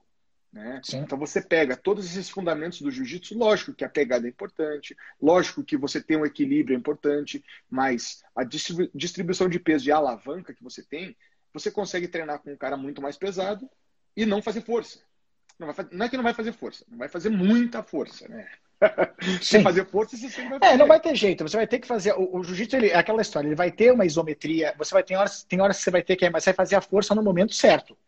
Né? 0.53 0.81
Então 0.95 1.19
você 1.19 1.43
pega 1.43 1.77
todos 1.77 2.07
esses 2.07 2.31
fundamentos 2.31 2.81
do 2.81 2.91
jiu-jitsu, 2.91 3.37
lógico 3.37 3.75
que 3.75 3.85
a 3.85 3.89
pegada 3.89 4.27
é 4.27 4.31
importante, 4.31 4.97
lógico 5.21 5.63
que 5.63 5.77
você 5.77 6.01
tem 6.01 6.17
um 6.17 6.25
equilíbrio 6.25 6.75
é 6.75 6.79
importante, 6.79 7.45
mas 7.69 8.23
a 8.35 8.45
distribuição 8.45 9.49
de 9.49 9.61
peso 9.61 9.89
e 9.89 9.93
a 9.93 9.97
alavanca 9.97 10.55
que 10.55 10.63
você 10.63 10.83
tem, 10.83 11.15
você 11.53 11.71
consegue 11.71 12.09
treinar 12.09 12.39
com 12.39 12.51
um 12.51 12.57
cara 12.57 12.77
muito 12.77 13.03
mais 13.03 13.17
pesado 13.17 13.69
e 14.17 14.25
não 14.25 14.41
fazer 14.41 14.63
força. 14.63 15.01
Não, 15.59 15.75
fazer, 15.75 15.91
não 15.93 16.07
é 16.07 16.09
que 16.09 16.17
não 16.17 16.25
vai 16.25 16.35
fazer 16.35 16.53
força, 16.53 16.85
não 16.89 16.99
vai 16.99 17.09
fazer 17.09 17.29
muita 17.29 17.83
força, 17.83 18.29
né? 18.29 18.49
Sem 19.43 19.63
fazer 19.63 19.85
força, 19.87 20.17
você 20.17 20.29
sempre 20.29 20.51
vai 20.51 20.59
fazer. 20.61 20.73
É, 20.73 20.77
não 20.77 20.87
vai 20.87 21.01
ter 21.01 21.15
jeito. 21.17 21.43
Você 21.43 21.57
vai 21.57 21.67
ter 21.67 21.81
que 21.81 21.87
fazer. 21.87 22.13
O, 22.13 22.39
o 22.39 22.45
jiu-jitsu 22.45 22.77
é 22.77 22.95
aquela 22.95 23.21
história. 23.21 23.49
Ele 23.49 23.57
vai 23.57 23.73
ter 23.73 23.93
uma 23.93 24.07
isometria. 24.07 24.73
Você 24.79 24.95
vai 24.95 25.03
ter 25.03 25.17
horas, 25.17 25.43
tem 25.43 25.61
horas 25.61 25.79
que 25.79 25.83
você 25.83 25.91
vai 25.91 26.01
ter 26.01 26.15
que, 26.15 26.31
mas 26.31 26.45
você 26.45 26.51
vai 26.51 26.57
fazer 26.57 26.77
a 26.77 26.81
força 26.81 27.13
no 27.13 27.25
momento 27.25 27.57
certo. 27.57 27.99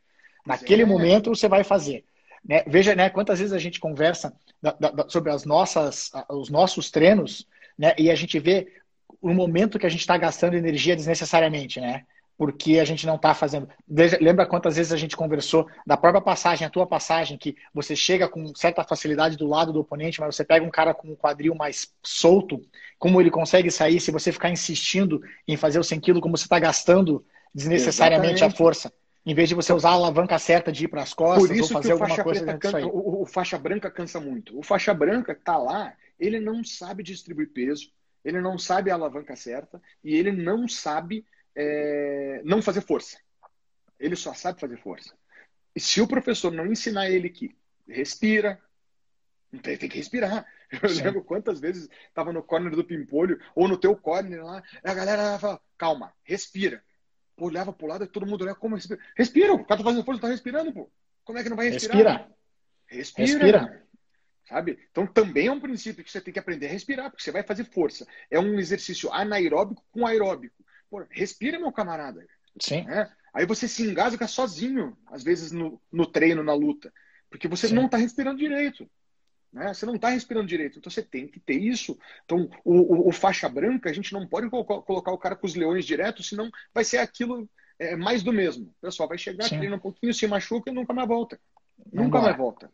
Naquele 0.46 0.82
é. 0.82 0.86
momento 0.86 1.34
você 1.34 1.48
vai 1.48 1.64
fazer. 1.64 2.04
Né? 2.44 2.64
Veja, 2.66 2.94
né, 2.94 3.10
quantas 3.10 3.38
vezes 3.38 3.52
a 3.52 3.58
gente 3.58 3.78
conversa 3.78 4.32
da, 4.60 4.72
da, 4.72 5.08
sobre 5.08 5.30
as 5.30 5.44
nossas, 5.44 6.10
os 6.28 6.48
nossos 6.50 6.90
treinos, 6.90 7.46
né, 7.78 7.94
e 7.98 8.10
a 8.10 8.14
gente 8.14 8.38
vê 8.38 8.80
o 9.20 9.32
momento 9.34 9.78
que 9.78 9.86
a 9.86 9.90
gente 9.90 10.00
está 10.00 10.16
gastando 10.16 10.54
energia 10.54 10.96
desnecessariamente, 10.96 11.80
né? 11.80 12.04
Porque 12.38 12.78
a 12.78 12.84
gente 12.86 13.06
não 13.06 13.16
está 13.16 13.34
fazendo. 13.34 13.68
Veja, 13.86 14.16
lembra 14.18 14.46
quantas 14.46 14.76
vezes 14.76 14.92
a 14.92 14.96
gente 14.96 15.14
conversou 15.14 15.68
da 15.86 15.94
própria 15.94 16.22
passagem, 16.22 16.66
a 16.66 16.70
tua 16.70 16.86
passagem, 16.86 17.36
que 17.36 17.54
você 17.74 17.94
chega 17.94 18.26
com 18.26 18.54
certa 18.54 18.82
facilidade 18.82 19.36
do 19.36 19.46
lado 19.46 19.74
do 19.74 19.80
oponente, 19.80 20.20
mas 20.20 20.34
você 20.34 20.42
pega 20.42 20.64
um 20.64 20.70
cara 20.70 20.94
com 20.94 21.08
um 21.08 21.16
quadril 21.16 21.54
mais 21.54 21.92
solto, 22.02 22.58
como 22.98 23.20
ele 23.20 23.30
consegue 23.30 23.70
sair 23.70 24.00
se 24.00 24.10
você 24.10 24.32
ficar 24.32 24.48
insistindo 24.48 25.20
em 25.46 25.54
fazer 25.54 25.78
o 25.78 25.84
100 25.84 26.00
kg, 26.00 26.20
como 26.20 26.36
você 26.36 26.44
está 26.44 26.58
gastando 26.58 27.22
desnecessariamente 27.54 28.36
Exatamente. 28.36 28.54
a 28.54 28.56
força 28.56 28.92
em 29.24 29.34
vez 29.34 29.48
de 29.48 29.54
você 29.54 29.72
usar 29.72 29.90
a 29.90 29.92
alavanca 29.92 30.38
certa 30.38 30.72
de 30.72 30.84
ir 30.84 30.88
para 30.88 31.02
as 31.02 31.12
costas 31.12 31.60
ou 31.60 31.68
fazer 31.68 31.92
alguma 31.92 32.22
coisa 32.22 32.58
cansa, 32.58 32.86
o, 32.86 33.22
o, 33.22 33.26
faixa 33.26 33.58
branca 33.58 33.90
cansa 33.90 34.18
muito. 34.18 34.58
O 34.58 34.62
faixa 34.62 34.94
branca 34.94 35.32
está 35.32 35.58
lá, 35.58 35.94
ele 36.18 36.40
não 36.40 36.64
sabe 36.64 37.02
distribuir 37.02 37.50
peso, 37.50 37.92
ele 38.24 38.40
não 38.40 38.58
sabe 38.58 38.90
a 38.90 38.94
alavanca 38.94 39.36
certa 39.36 39.80
e 40.02 40.14
ele 40.14 40.32
não 40.32 40.66
sabe 40.66 41.26
é, 41.54 42.40
não 42.44 42.62
fazer 42.62 42.80
força. 42.80 43.18
Ele 43.98 44.16
só 44.16 44.32
sabe 44.32 44.58
fazer 44.58 44.78
força. 44.78 45.14
E 45.76 45.80
se 45.80 46.00
o 46.00 46.08
professor 46.08 46.50
não 46.50 46.66
ensinar 46.66 47.10
ele 47.10 47.28
que 47.28 47.54
respira, 47.86 48.58
tem, 49.62 49.76
tem 49.76 49.88
que 49.88 49.98
respirar. 49.98 50.46
Eu 50.82 50.88
Sim. 50.88 51.02
lembro 51.02 51.24
quantas 51.24 51.60
vezes 51.60 51.90
estava 52.08 52.32
no 52.32 52.42
corner 52.42 52.74
do 52.74 52.84
pimpolho 52.84 53.38
ou 53.54 53.68
no 53.68 53.76
teu 53.76 53.94
corner 53.96 54.42
lá, 54.42 54.62
a 54.82 54.94
galera 54.94 55.38
fala, 55.38 55.60
calma, 55.76 56.14
respira 56.22 56.82
olhava 57.44 57.72
pro 57.72 57.86
lado 57.86 58.04
e 58.04 58.08
todo 58.08 58.26
mundo 58.26 58.42
olhava 58.42 58.58
como 58.58 58.74
respira. 58.76 59.00
Respira, 59.16 59.52
o 59.52 59.64
cara 59.64 59.78
tá 59.78 59.84
fazendo 59.84 60.04
força, 60.04 60.20
tá 60.20 60.28
respirando, 60.28 60.72
pô. 60.72 60.90
Como 61.24 61.38
é 61.38 61.42
que 61.42 61.48
não 61.48 61.56
vai 61.56 61.70
respirar? 61.70 62.30
Respira. 62.86 63.26
Respira. 63.26 63.58
Respira. 63.58 63.90
Sabe? 64.48 64.78
Então 64.90 65.06
também 65.06 65.46
é 65.46 65.52
um 65.52 65.60
princípio 65.60 66.02
que 66.02 66.10
você 66.10 66.20
tem 66.20 66.32
que 66.32 66.40
aprender 66.40 66.66
a 66.66 66.70
respirar, 66.70 67.10
porque 67.10 67.22
você 67.22 67.30
vai 67.30 67.44
fazer 67.44 67.64
força. 67.64 68.06
É 68.28 68.38
um 68.40 68.58
exercício 68.58 69.12
anaeróbico 69.12 69.84
com 69.92 70.06
aeróbico. 70.06 70.64
Pô, 70.90 71.04
respira, 71.08 71.58
meu 71.58 71.70
camarada. 71.70 72.26
Sim. 72.60 72.84
É? 72.90 73.08
Aí 73.32 73.46
você 73.46 73.68
se 73.68 73.84
engasga 73.84 74.26
sozinho, 74.26 74.98
às 75.06 75.22
vezes 75.22 75.52
no, 75.52 75.80
no 75.92 76.04
treino, 76.04 76.42
na 76.42 76.52
luta. 76.52 76.92
Porque 77.30 77.46
você 77.46 77.68
Sim. 77.68 77.74
não 77.74 77.86
está 77.86 77.96
respirando 77.96 78.38
direito. 78.38 78.90
Né? 79.52 79.74
Você 79.74 79.84
não 79.84 79.96
está 79.96 80.08
respirando 80.10 80.46
direito, 80.46 80.78
então 80.78 80.90
você 80.90 81.02
tem 81.02 81.26
que 81.26 81.40
ter 81.40 81.58
isso. 81.58 81.98
Então, 82.24 82.48
o, 82.64 82.74
o, 82.74 83.08
o 83.08 83.12
faixa 83.12 83.48
branca, 83.48 83.90
a 83.90 83.92
gente 83.92 84.12
não 84.12 84.26
pode 84.26 84.48
colocar 84.48 85.12
o 85.12 85.18
cara 85.18 85.36
com 85.36 85.46
os 85.46 85.54
leões 85.54 85.84
direto, 85.84 86.22
senão 86.22 86.50
vai 86.72 86.84
ser 86.84 86.98
aquilo 86.98 87.48
é, 87.78 87.96
mais 87.96 88.22
do 88.22 88.32
mesmo. 88.32 88.66
O 88.66 88.74
pessoal 88.80 89.08
vai 89.08 89.18
chegar, 89.18 89.48
treina 89.48 89.76
um 89.76 89.80
pouquinho, 89.80 90.14
se 90.14 90.26
machuca 90.26 90.70
e 90.70 90.74
nunca 90.74 90.92
mais 90.92 91.08
volta. 91.08 91.40
Nunca 91.92 92.20
mais 92.20 92.36
volta. 92.36 92.70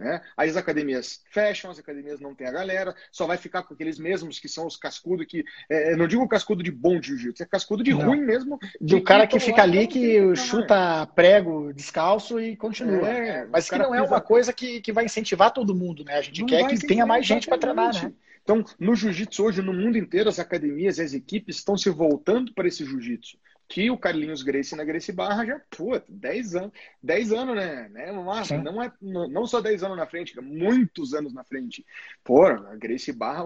Né? 0.00 0.18
Aí 0.34 0.48
as 0.48 0.56
academias 0.56 1.20
fecham, 1.30 1.70
as 1.70 1.78
academias 1.78 2.20
não 2.20 2.34
tem 2.34 2.46
a 2.46 2.50
galera, 2.50 2.94
só 3.12 3.26
vai 3.26 3.36
ficar 3.36 3.64
com 3.64 3.74
aqueles 3.74 3.98
mesmos 3.98 4.38
que 4.38 4.48
são 4.48 4.66
os 4.66 4.74
cascudos 4.74 5.26
que. 5.26 5.44
É, 5.68 5.94
não 5.94 6.08
digo 6.08 6.26
cascudo 6.26 6.62
de 6.62 6.70
bom 6.70 7.02
jiu-jitsu, 7.02 7.42
é 7.42 7.46
cascudo 7.46 7.84
de 7.84 7.92
não. 7.92 8.06
ruim 8.06 8.22
mesmo. 8.22 8.58
De 8.80 8.94
o 8.94 9.04
cara 9.04 9.26
que 9.26 9.38
fica 9.38 9.62
ali, 9.62 9.86
que 9.86 10.34
chuta 10.34 11.06
prego 11.14 11.70
descalço 11.74 12.40
e 12.40 12.56
continua. 12.56 13.06
É, 13.06 13.44
Mas 13.44 13.68
que 13.68 13.76
não 13.76 13.94
é 13.94 14.00
uma 14.00 14.22
coisa 14.22 14.54
que, 14.54 14.80
que 14.80 14.90
vai 14.90 15.04
incentivar 15.04 15.52
todo 15.52 15.74
mundo, 15.74 16.02
né? 16.02 16.14
A 16.14 16.22
gente 16.22 16.40
não 16.40 16.48
quer 16.48 16.66
que 16.66 16.86
tenha 16.86 17.04
mais 17.04 17.26
gente 17.26 17.46
para 17.46 17.58
treinar, 17.58 17.92
né? 18.02 18.10
Então, 18.42 18.64
no 18.78 18.94
jiu-jitsu 18.94 19.44
hoje, 19.44 19.60
no 19.60 19.74
mundo 19.74 19.98
inteiro, 19.98 20.30
as 20.30 20.38
academias 20.38 20.96
e 20.96 21.02
as 21.02 21.12
equipes 21.12 21.56
estão 21.56 21.76
se 21.76 21.90
voltando 21.90 22.54
para 22.54 22.66
esse 22.66 22.86
jiu-jitsu 22.86 23.36
que 23.70 23.88
o 23.88 23.96
Carlinhos 23.96 24.42
Grace 24.42 24.74
na 24.74 24.82
Grace 24.82 25.12
Barra 25.12 25.46
já, 25.46 25.62
pô, 25.70 25.92
10 26.08 26.56
anos, 26.56 26.72
10 27.00 27.32
anos, 27.32 27.54
né? 27.54 27.88
né? 27.90 28.10
Não, 28.10 28.82
é, 28.82 28.92
não 29.00 29.46
só 29.46 29.60
10 29.60 29.84
anos 29.84 29.96
na 29.96 30.06
frente, 30.06 30.38
muitos 30.40 31.14
anos 31.14 31.32
na 31.32 31.44
frente. 31.44 31.86
Pô, 32.24 32.46
a 32.46 32.74
Grace 32.74 33.12
Barra 33.12 33.44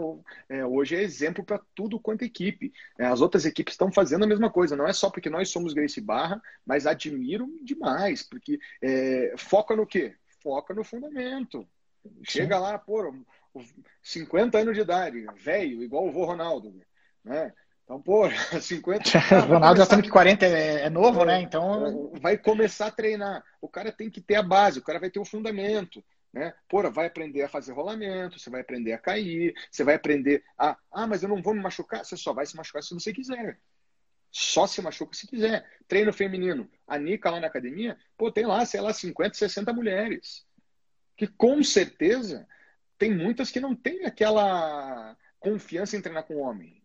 é, 0.49 0.65
hoje 0.65 0.97
é 0.97 1.03
exemplo 1.03 1.45
para 1.45 1.61
tudo 1.75 2.01
quanto 2.01 2.25
equipe. 2.25 2.73
É, 2.99 3.05
as 3.05 3.21
outras 3.21 3.45
equipes 3.45 3.75
estão 3.75 3.93
fazendo 3.93 4.25
a 4.25 4.27
mesma 4.27 4.51
coisa, 4.51 4.75
não 4.75 4.89
é 4.89 4.95
só 4.95 5.11
porque 5.11 5.29
nós 5.29 5.51
somos 5.51 5.75
Grace 5.75 6.01
Barra, 6.01 6.41
mas 6.65 6.87
admiro 6.87 7.47
demais, 7.63 8.23
porque 8.23 8.59
é, 8.81 9.35
foca 9.37 9.77
no 9.77 9.87
quê? 9.87 10.15
Foca 10.43 10.73
no 10.73 10.83
fundamento. 10.83 11.69
Chega 12.23 12.57
Sim. 12.57 12.63
lá, 12.63 12.79
pô, 12.79 13.15
50 14.03 14.57
anos 14.57 14.75
de 14.75 14.81
idade, 14.81 15.27
velho, 15.37 15.83
igual 15.83 16.09
o 16.09 16.13
vô 16.13 16.25
Ronaldo, 16.25 16.75
né? 17.23 17.53
Então, 17.85 18.01
pô, 18.01 18.25
50. 18.61 19.05
o 19.47 19.49
Ronaldo 19.49 19.79
já 19.79 19.87
sabe 19.87 20.03
que 20.03 20.11
40 20.11 20.47
é, 20.47 20.87
é 20.87 20.91
novo, 20.91 21.23
é, 21.23 21.27
né? 21.27 21.41
Então. 21.43 22.11
Vai 22.21 22.37
começar 22.37 22.87
a 22.87 22.91
treinar. 22.91 23.45
O 23.61 23.69
cara 23.69 23.93
tem 23.93 24.11
que 24.11 24.21
ter 24.21 24.37
a 24.37 24.43
base, 24.43 24.79
o 24.79 24.83
cara 24.83 24.99
vai 24.99 25.11
ter 25.11 25.21
o 25.21 25.25
fundamento. 25.25 26.03
Né? 26.33 26.53
Pô, 26.69 26.91
vai 26.91 27.07
aprender 27.07 27.43
a 27.43 27.49
fazer 27.49 27.73
rolamento, 27.73 28.41
você 28.41 28.51
vai 28.51 28.61
aprender 28.61 28.93
a 28.93 28.99
cair, 28.99 29.55
você 29.71 29.85
vai 29.85 29.95
aprender 29.95 30.43
a. 30.59 30.77
Ah, 30.91 31.07
mas 31.07 31.23
eu 31.23 31.29
não 31.29 31.41
vou 31.41 31.55
me 31.55 31.61
machucar. 31.61 32.05
Você 32.05 32.17
só 32.17 32.33
vai 32.33 32.45
se 32.45 32.57
machucar 32.57 32.83
se 32.83 32.93
você 32.93 33.13
quiser. 33.13 33.61
Só 34.33 34.67
se 34.67 34.83
machuca 34.83 35.15
se 35.15 35.29
quiser. 35.29 35.65
Treino 35.87 36.13
feminino. 36.13 36.69
A 36.89 36.99
Nica 36.99 37.31
lá 37.31 37.39
na 37.39 37.47
academia, 37.47 37.97
pô, 38.19 38.33
tem 38.33 38.45
lá, 38.47 38.67
sei 38.67 38.81
lá, 38.81 38.93
50, 38.93 39.35
60 39.35 39.73
mulheres. 39.73 40.45
Que 41.17 41.29
com 41.29 41.63
certeza 41.63 42.45
tem 42.99 43.15
muitas 43.15 43.53
que 43.53 43.61
não 43.61 43.77
têm 43.77 44.05
aquela 44.05 45.17
confiança 45.39 45.97
em 45.97 46.01
treinar 46.01 46.25
com 46.25 46.39
homem. 46.39 46.84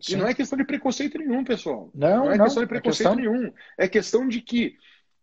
Sim. 0.00 0.14
E 0.14 0.16
não 0.16 0.28
é 0.28 0.34
questão 0.34 0.56
de 0.56 0.64
preconceito 0.64 1.18
nenhum, 1.18 1.42
pessoal. 1.44 1.90
Não, 1.94 2.24
não 2.26 2.32
é 2.32 2.36
não. 2.36 2.44
questão 2.44 2.62
de 2.62 2.68
preconceito 2.68 3.08
é 3.08 3.16
questão... 3.16 3.32
nenhum. 3.32 3.52
É 3.76 3.88
questão 3.88 4.28
de 4.28 4.40
que 4.40 4.76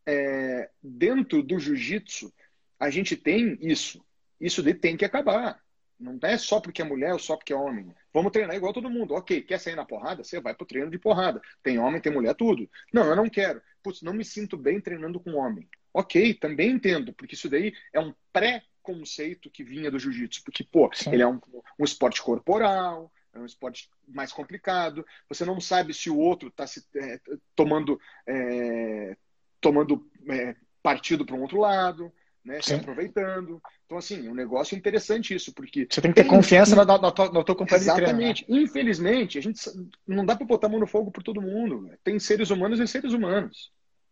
é, 0.05 0.69
dentro 0.83 1.41
do 1.41 1.57
jiu-jitsu 1.57 2.33
a 2.79 2.89
gente 2.89 3.15
tem 3.15 3.57
isso. 3.61 4.03
Isso 4.39 4.61
de 4.61 4.73
tem 4.73 4.97
que 4.97 5.05
acabar. 5.05 5.63
Não 5.97 6.19
é 6.23 6.37
só 6.37 6.59
porque 6.59 6.81
é 6.81 6.85
mulher 6.85 7.13
ou 7.13 7.19
só 7.19 7.37
porque 7.37 7.53
é 7.53 7.55
homem. 7.55 7.93
Vamos 8.13 8.31
treinar 8.31 8.55
igual 8.55 8.73
todo 8.73 8.89
mundo. 8.89 9.13
Ok, 9.13 9.41
quer 9.41 9.59
sair 9.59 9.75
na 9.75 9.85
porrada? 9.85 10.23
Você 10.23 10.41
vai 10.41 10.53
pro 10.53 10.65
treino 10.65 10.91
de 10.91 10.99
porrada. 10.99 11.41
Tem 11.63 11.79
homem, 11.79 12.01
tem 12.01 12.11
mulher, 12.11 12.35
tudo. 12.35 12.69
Não, 12.93 13.05
eu 13.05 13.15
não 13.15 13.29
quero. 13.29 13.61
Putz, 13.81 14.01
não 14.01 14.13
me 14.13 14.25
sinto 14.25 14.57
bem 14.57 14.81
treinando 14.81 15.19
com 15.19 15.35
homem. 15.35 15.69
Ok, 15.93 16.33
também 16.33 16.71
entendo, 16.71 17.13
porque 17.13 17.35
isso 17.35 17.49
daí 17.49 17.73
é 17.93 17.99
um 18.01 18.13
pré-conceito 18.33 19.49
que 19.49 19.63
vinha 19.63 19.89
do 19.89 19.97
jiu-jitsu. 19.97 20.43
Porque, 20.43 20.65
pô, 20.65 20.89
Sim. 20.93 21.13
ele 21.13 21.23
é 21.23 21.27
um, 21.27 21.39
um 21.79 21.85
esporte 21.85 22.21
corporal, 22.21 23.09
é 23.35 23.39
um 23.39 23.45
esporte 23.45 23.89
mais 24.07 24.31
complicado. 24.31 25.05
Você 25.29 25.45
não 25.45 25.59
sabe 25.59 25.93
se 25.93 26.09
o 26.09 26.17
outro 26.17 26.47
está 26.47 26.65
se 26.65 26.83
é, 26.95 27.19
tomando 27.55 27.99
é, 28.27 29.17
tomando 29.59 30.09
é, 30.29 30.55
partido 30.81 31.25
para 31.25 31.35
um 31.35 31.41
outro 31.41 31.59
lado, 31.59 32.11
né? 32.43 32.61
Se 32.61 32.73
aproveitando. 32.73 33.61
Então, 33.85 33.97
assim, 33.97 34.29
um 34.29 34.35
negócio 34.35 34.77
interessante 34.77 35.33
isso, 35.33 35.53
porque. 35.53 35.87
Você 35.89 36.01
tem 36.01 36.11
que 36.11 36.15
ter 36.15 36.27
tem, 36.27 36.29
confiança 36.29 36.75
na, 36.75 36.85
na, 36.85 36.97
na, 36.97 37.11
tua, 37.11 37.31
na 37.31 37.43
tua 37.43 37.55
companhia 37.55 37.83
Exatamente. 37.83 38.49
Né? 38.49 38.61
Infelizmente, 38.61 39.37
a 39.37 39.41
gente 39.41 39.59
não 40.07 40.25
dá 40.25 40.35
para 40.35 40.45
botar 40.45 40.67
a 40.67 40.69
mão 40.69 40.79
no 40.79 40.87
fogo 40.87 41.11
por 41.11 41.23
todo 41.23 41.41
mundo. 41.41 41.91
Tem 42.03 42.17
seres 42.19 42.51
humanos 42.51 42.79
e 42.79 42.87
seres 42.87 43.13
humanos. 43.13 43.71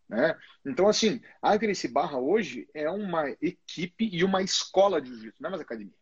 Né? 0.09 0.35
Então, 0.65 0.87
assim, 0.87 1.21
a 1.41 1.55
Gracie 1.55 1.89
Barra 1.89 2.17
hoje 2.17 2.67
é 2.73 2.89
uma 2.89 3.29
equipe 3.41 4.09
e 4.11 4.23
uma 4.23 4.41
escola 4.41 5.01
de 5.01 5.09
jiu-jitsu, 5.09 5.41
não 5.41 5.47
é 5.47 5.51
mais 5.51 5.61
academia. 5.61 5.93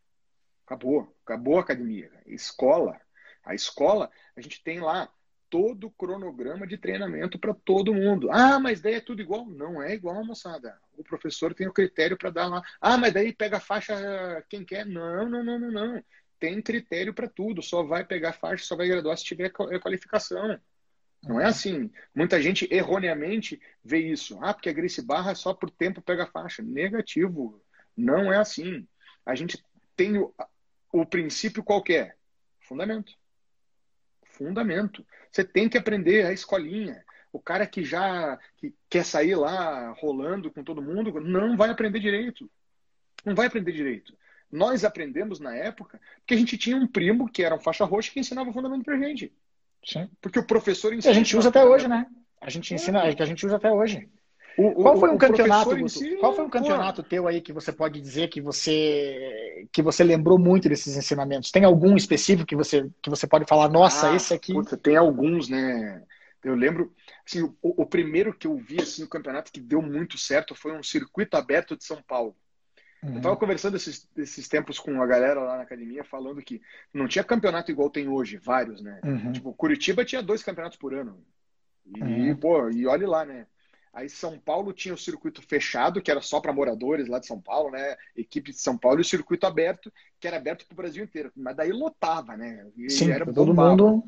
Acabou, 0.65 1.13
acabou 1.25 1.57
a 1.57 1.61
academia. 1.61 2.09
Escola 2.25 2.99
a 3.43 3.55
escola, 3.55 4.09
a 4.35 4.41
gente 4.41 4.63
tem 4.63 4.79
lá 4.79 5.11
todo 5.51 5.87
o 5.87 5.91
cronograma 5.91 6.65
de 6.65 6.77
treinamento 6.77 7.37
para 7.37 7.53
todo 7.53 7.93
mundo. 7.93 8.31
Ah, 8.31 8.57
mas 8.57 8.79
daí 8.79 8.95
é 8.95 9.01
tudo 9.01 9.21
igual? 9.21 9.45
Não 9.45 9.83
é 9.83 9.93
igual, 9.93 10.23
moçada. 10.23 10.79
O 10.97 11.03
professor 11.03 11.53
tem 11.53 11.67
o 11.67 11.73
critério 11.73 12.17
para 12.17 12.29
dar 12.29 12.47
lá. 12.47 12.61
Ah, 12.79 12.97
mas 12.97 13.13
daí 13.13 13.33
pega 13.33 13.57
a 13.57 13.59
faixa 13.59 13.93
quem 14.47 14.63
quer? 14.63 14.85
Não, 14.85 15.29
não, 15.29 15.43
não, 15.43 15.59
não, 15.59 15.71
não. 15.71 16.03
Tem 16.39 16.61
critério 16.61 17.13
para 17.13 17.27
tudo. 17.27 17.61
Só 17.61 17.83
vai 17.83 18.05
pegar 18.05 18.31
faixa, 18.31 18.63
só 18.63 18.77
vai 18.77 18.87
graduar 18.87 19.17
se 19.17 19.25
tiver 19.25 19.49
qualificação. 19.49 20.57
Não 21.21 21.39
é 21.39 21.45
assim. 21.45 21.91
Muita 22.15 22.41
gente 22.41 22.65
erroneamente 22.71 23.61
vê 23.83 23.99
isso. 23.99 24.39
Ah, 24.41 24.53
porque 24.53 24.69
a 24.69 24.73
Grace 24.73 25.01
Barra 25.01 25.35
só 25.35 25.53
por 25.53 25.69
tempo 25.69 26.01
pega 26.01 26.25
faixa. 26.25 26.63
Negativo. 26.63 27.61
Não 27.95 28.31
é 28.31 28.37
assim. 28.37 28.87
A 29.25 29.35
gente 29.35 29.61
tem 29.97 30.17
o, 30.17 30.33
o 30.93 31.05
princípio 31.05 31.61
qualquer. 31.61 32.17
Fundamento. 32.61 33.20
Fundamento. 34.45 35.05
Você 35.31 35.43
tem 35.43 35.69
que 35.69 35.77
aprender 35.77 36.25
a 36.25 36.33
escolinha. 36.33 37.03
O 37.31 37.39
cara 37.39 37.65
que 37.65 37.83
já 37.83 38.37
que 38.57 38.73
quer 38.89 39.05
sair 39.05 39.35
lá 39.35 39.91
rolando 39.91 40.51
com 40.51 40.63
todo 40.63 40.81
mundo 40.81 41.19
não 41.21 41.55
vai 41.55 41.69
aprender 41.69 41.99
direito. 41.99 42.49
Não 43.25 43.35
vai 43.35 43.47
aprender 43.47 43.71
direito. 43.71 44.17
Nós 44.51 44.83
aprendemos 44.83 45.39
na 45.39 45.55
época 45.55 45.99
porque 46.17 46.33
a 46.33 46.37
gente 46.37 46.57
tinha 46.57 46.75
um 46.75 46.87
primo 46.87 47.29
que 47.31 47.43
era 47.43 47.55
um 47.55 47.59
faixa 47.59 47.85
roxa 47.85 48.11
que 48.11 48.19
ensinava 48.19 48.49
o 48.49 48.53
fundamento 48.53 48.83
pra 48.83 48.97
gente. 48.97 49.31
Sim. 49.85 50.09
Porque 50.19 50.39
o 50.39 50.45
professor 50.45 50.93
ensina. 50.93 51.11
a 51.11 51.15
gente 51.15 51.37
usa 51.37 51.49
até 51.49 51.63
hoje, 51.63 51.87
né? 51.87 52.05
A 52.39 52.49
gente 52.49 52.73
ensina, 52.73 53.05
é. 53.05 53.15
que 53.15 53.23
a 53.23 53.25
gente 53.25 53.45
usa 53.45 53.55
até 53.55 53.71
hoje. 53.71 54.09
O, 54.57 54.73
Qual 54.73 54.97
foi 54.97 55.09
um 55.09 55.17
campeonato? 55.17 55.89
Si, 55.89 56.17
Qual 56.17 56.35
foi 56.35 56.45
um 56.45 56.49
campeonato 56.49 57.01
pô. 57.03 57.09
teu 57.09 57.27
aí 57.27 57.41
que 57.41 57.53
você 57.53 57.71
pode 57.71 58.01
dizer 58.01 58.27
que 58.27 58.41
você 58.41 59.67
que 59.71 59.81
você 59.81 60.03
lembrou 60.03 60.37
muito 60.37 60.67
desses 60.67 60.95
ensinamentos? 60.95 61.51
Tem 61.51 61.63
algum 61.63 61.95
específico 61.95 62.45
que 62.45 62.55
você 62.55 62.89
que 63.01 63.09
você 63.09 63.25
pode 63.25 63.45
falar? 63.45 63.69
Nossa, 63.69 64.11
ah, 64.11 64.15
esse 64.15 64.33
aqui. 64.33 64.53
Puta, 64.53 64.75
tem 64.75 64.97
alguns, 64.97 65.47
né? 65.47 66.03
Eu 66.43 66.55
lembro, 66.55 66.91
assim, 67.25 67.43
o, 67.43 67.55
o, 67.61 67.85
primeiro 67.85 68.33
que 68.33 68.47
eu 68.47 68.57
vi 68.57 68.81
assim 68.81 69.03
no 69.03 69.07
campeonato 69.07 69.51
que 69.51 69.59
deu 69.59 69.81
muito 69.81 70.17
certo 70.17 70.55
foi 70.55 70.71
um 70.71 70.81
circuito 70.81 71.37
aberto 71.37 71.77
de 71.77 71.83
São 71.83 72.01
Paulo. 72.01 72.35
Uhum. 73.03 73.11
Eu 73.11 73.17
estava 73.17 73.37
conversando 73.37 73.77
esses, 73.77 74.09
esses 74.17 74.47
tempos 74.47 74.79
com 74.79 75.01
a 75.01 75.07
galera 75.07 75.39
lá 75.39 75.57
na 75.57 75.63
academia, 75.63 76.03
falando 76.03 76.41
que 76.41 76.61
não 76.93 77.07
tinha 77.07 77.23
campeonato 77.23 77.71
igual 77.71 77.89
tem 77.89 78.07
hoje, 78.07 78.37
vários, 78.37 78.81
né? 78.81 78.99
Uhum. 79.03 79.31
Tipo, 79.31 79.53
Curitiba 79.53 80.03
tinha 80.03 80.21
dois 80.21 80.41
campeonatos 80.41 80.77
por 80.77 80.93
ano. 80.95 81.23
E, 81.85 82.01
uhum. 82.01 82.35
pô, 82.35 82.69
e 82.69 82.87
olhe 82.87 83.05
lá, 83.05 83.23
né? 83.23 83.45
Aí 83.93 84.09
São 84.09 84.39
Paulo 84.39 84.71
tinha 84.71 84.93
o 84.93 84.97
circuito 84.97 85.41
fechado, 85.41 86.01
que 86.01 86.09
era 86.09 86.21
só 86.21 86.39
para 86.39 86.53
moradores 86.53 87.07
lá 87.07 87.19
de 87.19 87.27
São 87.27 87.41
Paulo, 87.41 87.71
né? 87.71 87.97
Equipe 88.15 88.51
de 88.51 88.59
São 88.59 88.77
Paulo, 88.77 88.99
e 88.99 89.01
o 89.01 89.05
circuito 89.05 89.45
aberto, 89.45 89.91
que 90.19 90.27
era 90.27 90.37
aberto 90.37 90.65
para 90.65 90.73
o 90.73 90.77
Brasil 90.77 91.03
inteiro. 91.03 91.31
Mas 91.35 91.55
daí 91.55 91.71
lotava, 91.71 92.37
né? 92.37 92.65
E 92.77 92.89
Sim, 92.89 93.11
era 93.11 93.25
todo 93.25 93.53
mundo. 93.53 94.03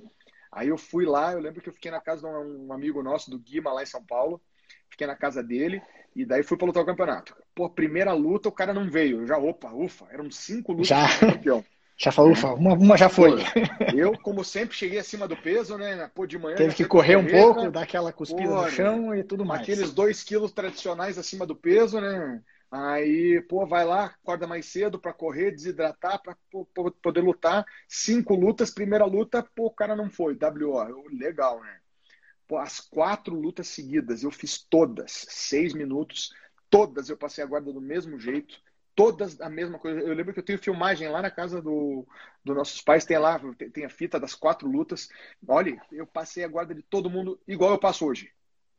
Aí 0.51 0.69
eu 0.69 0.77
fui 0.77 1.05
lá, 1.05 1.33
eu 1.33 1.39
lembro 1.39 1.61
que 1.61 1.67
eu 1.67 1.73
fiquei 1.73 1.91
na 1.91 1.99
casa 1.99 2.21
de 2.21 2.27
um 2.27 2.71
amigo 2.71 3.03
nosso, 3.03 3.29
do 3.29 3.39
Guima, 3.39 3.73
lá 3.73 3.83
em 3.83 3.87
São 3.87 4.03
Paulo. 4.03 4.41
Fiquei 4.89 5.07
na 5.07 5.15
casa 5.15 5.41
dele 5.41 5.81
e 6.15 6.23
daí 6.23 6.43
fui 6.43 6.55
para 6.55 6.67
lutar 6.67 6.83
o 6.83 6.85
campeonato. 6.85 7.35
Pô, 7.55 7.69
primeira 7.69 8.13
luta 8.13 8.47
o 8.47 8.51
cara 8.51 8.73
não 8.73 8.89
veio. 8.89 9.21
Eu 9.21 9.27
já, 9.27 9.37
opa, 9.37 9.71
ufa, 9.73 10.07
eram 10.11 10.29
cinco 10.29 10.71
lutas 10.71 10.87
já, 10.87 11.07
campeão. 11.19 11.65
Já 11.97 12.11
falou, 12.11 12.31
ufa, 12.31 12.53
uma, 12.53 12.73
uma 12.73 12.97
já 12.97 13.07
foi. 13.07 13.37
Pô, 13.37 13.95
eu, 13.95 14.17
como 14.17 14.43
sempre, 14.43 14.75
cheguei 14.75 14.99
acima 14.99 15.27
do 15.27 15.37
peso, 15.37 15.77
né? 15.77 16.09
Pô, 16.13 16.25
de 16.25 16.37
manhã. 16.37 16.55
Teve 16.55 16.75
que 16.75 16.85
correr 16.85 17.15
um 17.15 17.27
pouco, 17.27 17.69
dar 17.69 17.83
aquela 17.83 18.11
cuspida 18.11 18.49
pô, 18.49 18.61
no 18.63 18.69
chão 18.69 19.15
e 19.15 19.23
tudo 19.23 19.45
mais. 19.45 19.61
Aqueles 19.61 19.93
dois 19.93 20.23
quilos 20.23 20.51
tradicionais 20.51 21.17
acima 21.17 21.45
do 21.45 21.55
peso, 21.55 22.01
né? 22.01 22.41
Aí, 22.71 23.39
pô, 23.47 23.67
vai 23.67 23.85
lá, 23.85 24.05
acorda 24.05 24.47
mais 24.47 24.65
cedo 24.65 24.97
para 24.97 25.13
correr, 25.13 25.51
desidratar, 25.51 26.19
para 26.19 26.35
poder 27.03 27.21
lutar. 27.21 27.63
Cinco 27.87 28.33
lutas, 28.33 28.71
primeira 28.71 29.05
luta, 29.05 29.47
pô, 29.55 29.67
o 29.67 29.71
cara 29.71 29.95
não 29.95 30.09
foi. 30.09 30.33
WO, 30.33 31.07
legal, 31.15 31.61
né? 31.61 31.77
Pô, 32.47 32.57
as 32.57 32.79
quatro 32.79 33.35
lutas 33.35 33.67
seguidas, 33.67 34.23
eu 34.23 34.31
fiz 34.31 34.57
todas, 34.57 35.25
seis 35.29 35.73
minutos, 35.73 36.33
todas 36.67 37.09
eu 37.09 37.15
passei 37.15 37.43
a 37.43 37.47
guarda 37.47 37.71
do 37.71 37.79
mesmo 37.79 38.19
jeito, 38.19 38.59
todas 38.95 39.39
a 39.41 39.49
mesma 39.49 39.79
coisa. 39.79 39.99
Eu 39.99 40.13
lembro 40.13 40.33
que 40.33 40.39
eu 40.39 40.45
tenho 40.45 40.59
filmagem 40.59 41.07
lá 41.09 41.21
na 41.21 41.31
casa 41.31 41.61
do, 41.61 42.07
do 42.43 42.53
nossos 42.53 42.81
pais, 42.81 43.05
tem 43.05 43.17
lá, 43.17 43.39
tem 43.73 43.85
a 43.85 43.89
fita 43.89 44.19
das 44.19 44.35
quatro 44.35 44.69
lutas. 44.69 45.09
Olha, 45.47 45.81
eu 45.91 46.05
passei 46.05 46.43
a 46.43 46.47
guarda 46.47 46.73
de 46.73 46.81
todo 46.81 47.09
mundo 47.09 47.39
igual 47.47 47.71
eu 47.71 47.79
passo 47.79 48.05
hoje. 48.05 48.31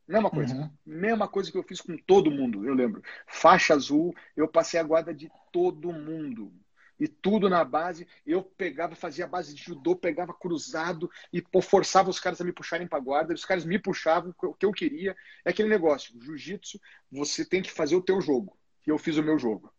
Mesma 0.06 0.30
coisa. 0.30 0.54
Uhum. 0.54 0.70
Mesma 0.84 1.26
coisa 1.26 1.50
que 1.50 1.56
eu 1.56 1.62
fiz 1.62 1.80
com 1.80 1.96
todo 1.96 2.30
mundo, 2.30 2.66
eu 2.66 2.74
lembro. 2.74 3.02
Faixa 3.26 3.74
azul, 3.74 4.14
eu 4.36 4.46
passei 4.46 4.78
a 4.78 4.82
guarda 4.82 5.14
de 5.14 5.30
todo 5.50 5.92
mundo. 5.92 6.52
E 7.00 7.08
tudo 7.08 7.48
na 7.48 7.64
base. 7.64 8.06
Eu 8.24 8.42
pegava, 8.42 8.94
fazia 8.94 9.26
base 9.26 9.54
de 9.54 9.62
judô, 9.62 9.96
pegava 9.96 10.32
cruzado 10.32 11.10
e 11.32 11.42
pô, 11.42 11.60
forçava 11.60 12.08
os 12.08 12.20
caras 12.20 12.40
a 12.40 12.44
me 12.44 12.52
puxarem 12.52 12.86
para 12.86 13.00
guarda. 13.00 13.34
Os 13.34 13.44
caras 13.44 13.64
me 13.64 13.78
puxavam, 13.78 14.32
o 14.42 14.54
que 14.54 14.64
eu 14.64 14.72
queria. 14.72 15.16
É 15.44 15.50
aquele 15.50 15.68
negócio. 15.68 16.14
Jiu-jitsu, 16.20 16.78
você 17.10 17.44
tem 17.44 17.62
que 17.62 17.70
fazer 17.70 17.96
o 17.96 18.02
teu 18.02 18.20
jogo. 18.20 18.56
E 18.86 18.90
eu 18.90 18.98
fiz 18.98 19.16
o 19.16 19.22
meu 19.22 19.38
jogo. 19.38 19.72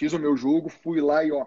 Fiz 0.00 0.14
o 0.14 0.18
meu 0.18 0.34
jogo, 0.34 0.70
fui 0.70 0.98
lá 0.98 1.22
e 1.22 1.30
ó, 1.30 1.44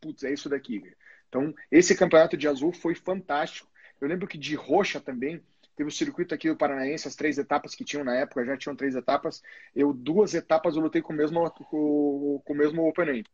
putz, 0.00 0.22
é 0.22 0.32
isso 0.32 0.48
daqui. 0.48 0.80
Então, 1.28 1.52
esse 1.72 1.92
campeonato 1.96 2.36
de 2.36 2.46
azul 2.46 2.72
foi 2.72 2.94
fantástico. 2.94 3.68
Eu 4.00 4.06
lembro 4.06 4.28
que 4.28 4.38
de 4.38 4.54
roxa 4.54 5.00
também, 5.00 5.42
Teve 5.74 5.90
o 5.90 5.92
circuito 5.92 6.32
aqui 6.32 6.48
do 6.48 6.56
Paranaense, 6.56 7.06
as 7.08 7.16
três 7.16 7.36
etapas 7.36 7.74
que 7.74 7.84
tinham 7.84 8.04
na 8.04 8.14
época, 8.14 8.46
já 8.46 8.56
tinham 8.56 8.76
três 8.76 8.94
etapas. 8.94 9.42
Eu, 9.74 9.92
duas 9.92 10.34
etapas, 10.34 10.74
eu 10.76 10.80
lutei 10.80 11.02
com 11.02 11.12
o 11.12 11.16
mesmo, 11.16 11.50
com, 11.50 12.40
com 12.42 12.52
o 12.52 12.56
mesmo 12.56 12.88
oponente. 12.88 13.28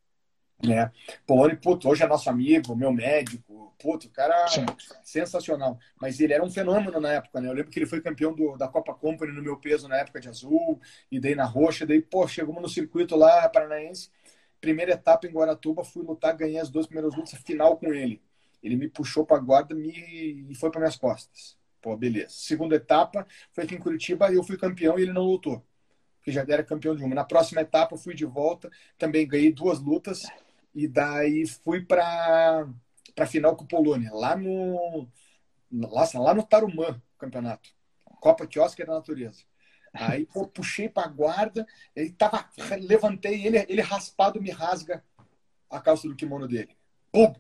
É. 0.68 0.91
Poloni, 1.27 1.57
puto, 1.57 1.89
hoje 1.89 2.03
é 2.03 2.07
nosso 2.07 2.31
amigo, 2.31 2.75
meu 2.75 2.93
médico, 2.93 3.75
puto, 3.79 4.07
o 4.07 4.11
cara 4.11 4.47
Sim. 4.49 4.64
sensacional. 5.03 5.79
Mas 6.01 6.20
ele 6.20 6.33
era 6.33 6.43
um 6.43 6.51
fenômeno 6.51 7.01
na 7.01 7.12
época, 7.12 7.41
né? 7.41 7.49
Eu 7.49 7.53
lembro 7.53 7.70
que 7.70 7.79
ele 7.79 7.87
foi 7.87 8.01
campeão 8.01 8.33
do, 8.33 8.57
da 8.57 8.68
Copa 8.68 8.95
Company 8.95 9.33
no 9.33 9.43
meu 9.43 9.57
peso 9.57 9.89
na 9.89 9.97
época 9.97 10.20
de 10.20 10.29
azul, 10.29 10.81
e 11.11 11.18
daí 11.18 11.35
na 11.35 11.45
roxa, 11.45 11.85
daí, 11.85 12.01
pô, 12.01 12.27
chegamos 12.29 12.62
no 12.62 12.68
circuito 12.68 13.16
lá, 13.16 13.49
paranaense, 13.49 14.11
primeira 14.63 14.93
etapa 14.93 15.27
em 15.27 15.33
Guaratuba, 15.33 15.85
fui 15.85 16.05
lutar, 16.05 16.37
ganhei 16.37 16.59
as 16.59 16.71
duas 16.71 16.87
primeiras 16.87 17.15
lutas, 17.15 17.35
final 17.35 17.77
com 17.77 17.93
ele. 17.93 18.23
Ele 18.63 18.77
me 18.77 18.89
puxou 18.89 19.27
para 19.27 19.39
guarda 19.39 19.75
me, 19.75 19.91
e 20.49 20.55
foi 20.55 20.71
para 20.71 20.81
minhas 20.81 20.97
costas. 20.97 21.59
Pô, 21.83 21.97
beleza. 21.97 22.29
Segunda 22.31 22.77
etapa 22.77 23.27
foi 23.51 23.65
aqui 23.65 23.75
em 23.75 23.79
Curitiba 23.79 24.33
eu 24.33 24.45
fui 24.45 24.57
campeão 24.57 24.97
e 24.99 25.03
ele 25.03 25.13
não 25.13 25.25
lutou. 25.25 25.67
Porque 26.17 26.31
já 26.31 26.43
era 26.43 26.63
campeão 26.63 26.95
de 26.95 27.03
uma. 27.03 27.15
Na 27.15 27.25
próxima 27.25 27.61
etapa 27.61 27.97
fui 27.99 28.15
de 28.15 28.25
volta, 28.25 28.71
também 28.97 29.27
ganhei 29.27 29.53
duas 29.53 29.81
lutas 29.81 30.23
e 30.73 30.87
daí 30.87 31.45
fui 31.47 31.85
para 31.85 32.69
para 33.15 33.27
final 33.27 33.57
com 33.57 33.65
o 33.65 33.69
Polônia, 33.69 34.11
lá 34.13 34.37
no 34.37 35.09
lá, 35.71 36.09
lá 36.15 36.33
no 36.33 36.45
Tarumã, 36.45 37.03
campeonato. 37.19 37.69
Copa 38.21 38.47
Quiosque 38.47 38.85
da 38.85 38.95
Natureza. 38.95 39.43
Aí 39.93 40.24
pô, 40.26 40.47
puxei 40.47 40.88
para 40.88 41.07
guarda, 41.09 41.66
ele 41.95 42.11
tava 42.12 42.49
levantei 42.80 43.47
ele, 43.47 43.59
ele 43.68 43.82
raspado 43.82 44.40
me 44.40 44.51
rasga 44.51 45.05
a 45.68 45.80
calça 45.80 46.09
do 46.09 46.16
kimono 46.16 46.49
dele. 46.49 46.76
Pum! 47.11 47.34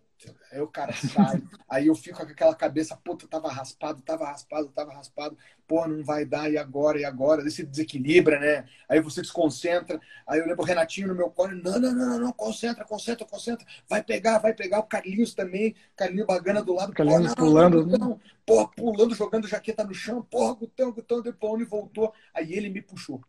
Aí 0.50 0.60
o 0.60 0.66
cara 0.66 0.92
sai, 0.92 1.42
aí 1.68 1.86
eu 1.86 1.94
fico 1.94 2.18
com 2.18 2.22
aquela 2.22 2.54
cabeça, 2.54 2.96
puta, 2.96 3.26
tava 3.26 3.50
raspado, 3.50 4.02
tava 4.02 4.24
raspado, 4.24 4.68
tava 4.68 4.92
raspado, 4.92 5.36
pô, 5.66 5.86
não 5.86 6.04
vai 6.04 6.24
dar, 6.24 6.50
e 6.50 6.58
agora, 6.58 7.00
e 7.00 7.04
agora? 7.04 7.42
Aí 7.42 7.50
se 7.50 7.64
desequilibra, 7.64 8.38
né? 8.38 8.68
Aí 8.88 9.00
você 9.00 9.22
desconcentra, 9.22 10.00
aí 10.26 10.40
eu 10.40 10.46
lembro 10.46 10.62
o 10.62 10.66
Renatinho 10.66 11.08
no 11.08 11.14
meu 11.14 11.30
colo, 11.30 11.54
não, 11.54 11.78
não, 11.78 11.92
não, 11.92 12.06
não, 12.06 12.18
não, 12.18 12.32
concentra, 12.32 12.84
concentra, 12.84 13.26
concentra, 13.26 13.66
vai 13.88 14.02
pegar, 14.02 14.38
vai 14.38 14.52
pegar, 14.52 14.80
o 14.80 14.84
Carlinhos 14.84 15.34
também, 15.34 15.74
Carlinhos 15.96 16.26
Bagana 16.26 16.62
do 16.62 16.74
lado, 16.74 16.92
Carlinhos 16.92 17.34
pulando, 17.34 17.86
não, 17.86 18.20
porra, 18.44 18.68
pulando, 18.68 19.14
jogando 19.14 19.48
jaqueta 19.48 19.84
no 19.84 19.94
chão, 19.94 20.22
porra, 20.22 20.54
Gutão, 20.54 20.92
Gutão, 20.92 21.22
depois 21.22 21.62
e 21.62 21.64
voltou, 21.64 22.12
aí 22.34 22.52
ele 22.54 22.68
me 22.68 22.82
puxou. 22.82 23.20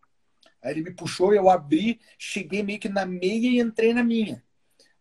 Aí 0.61 0.71
ele 0.71 0.83
me 0.83 0.91
puxou, 0.91 1.33
eu 1.33 1.49
abri, 1.49 1.99
cheguei 2.17 2.63
meio 2.63 2.79
que 2.79 2.87
na 2.87 3.05
meia 3.05 3.49
e 3.49 3.59
entrei 3.59 3.93
na 3.93 4.03
minha. 4.03 4.41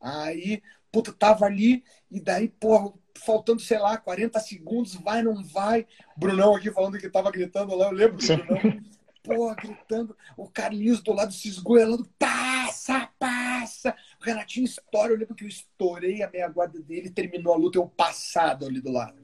Aí 0.01 0.61
puta, 0.93 1.11
tava 1.13 1.47
ali, 1.47 1.83
e 2.11 2.21
daí, 2.21 2.49
porra, 2.49 2.93
faltando, 3.19 3.61
sei 3.61 3.79
lá, 3.79 3.97
40 3.97 4.39
segundos, 4.39 4.95
vai, 4.95 5.23
não 5.23 5.43
vai. 5.43 5.87
Brunão 6.17 6.55
aqui 6.55 6.71
falando 6.71 6.99
que 6.99 7.09
tava 7.09 7.31
gritando 7.31 7.75
lá, 7.75 7.87
eu 7.87 7.93
lembro 7.93 8.19
do 8.19 8.37
Brunão. 8.37 8.83
Porra, 9.23 9.55
gritando, 9.55 10.17
o 10.37 10.49
Carlinhos 10.49 11.01
do 11.01 11.13
lado 11.13 11.33
se 11.33 11.49
esgoelando, 11.49 12.09
passa, 12.19 13.09
passa. 13.19 13.97
O 14.21 14.25
Renatinho 14.25 14.65
estoura, 14.65 15.13
eu 15.13 15.17
lembro 15.17 15.35
que 15.35 15.45
eu 15.45 15.49
estourei 15.49 16.23
a 16.23 16.31
meia 16.31 16.49
guarda 16.49 16.81
dele, 16.81 17.09
terminou 17.09 17.55
a 17.55 17.57
luta, 17.57 17.79
eu 17.79 17.87
passado 17.89 18.67
ali 18.67 18.81
do 18.81 18.91
lado. 18.91 19.23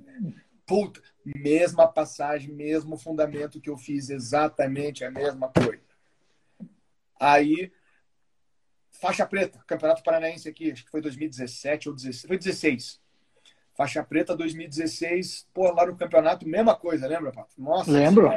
Puta, 0.64 1.02
mesma 1.24 1.88
passagem, 1.88 2.52
mesmo 2.52 2.96
fundamento 2.96 3.60
que 3.60 3.70
eu 3.70 3.76
fiz, 3.76 4.08
exatamente 4.08 5.04
a 5.04 5.10
mesma 5.10 5.48
coisa. 5.48 5.82
Aí 7.18 7.72
Faixa 9.00 9.24
preta, 9.24 9.62
Campeonato 9.66 10.02
Paranaense 10.02 10.48
aqui, 10.48 10.72
acho 10.72 10.84
que 10.84 10.90
foi 10.90 11.00
2017 11.00 11.88
ou 11.88 11.94
16, 11.94 12.26
foi 12.26 12.36
16. 12.36 13.00
Faixa 13.74 14.02
preta 14.02 14.36
2016, 14.36 15.46
pô, 15.54 15.70
lá 15.70 15.86
no 15.86 15.96
campeonato, 15.96 16.48
mesma 16.48 16.74
coisa, 16.74 17.06
lembra, 17.06 17.30
Pato? 17.30 17.54
Nossa. 17.56 17.92
Lembro. 17.92 18.28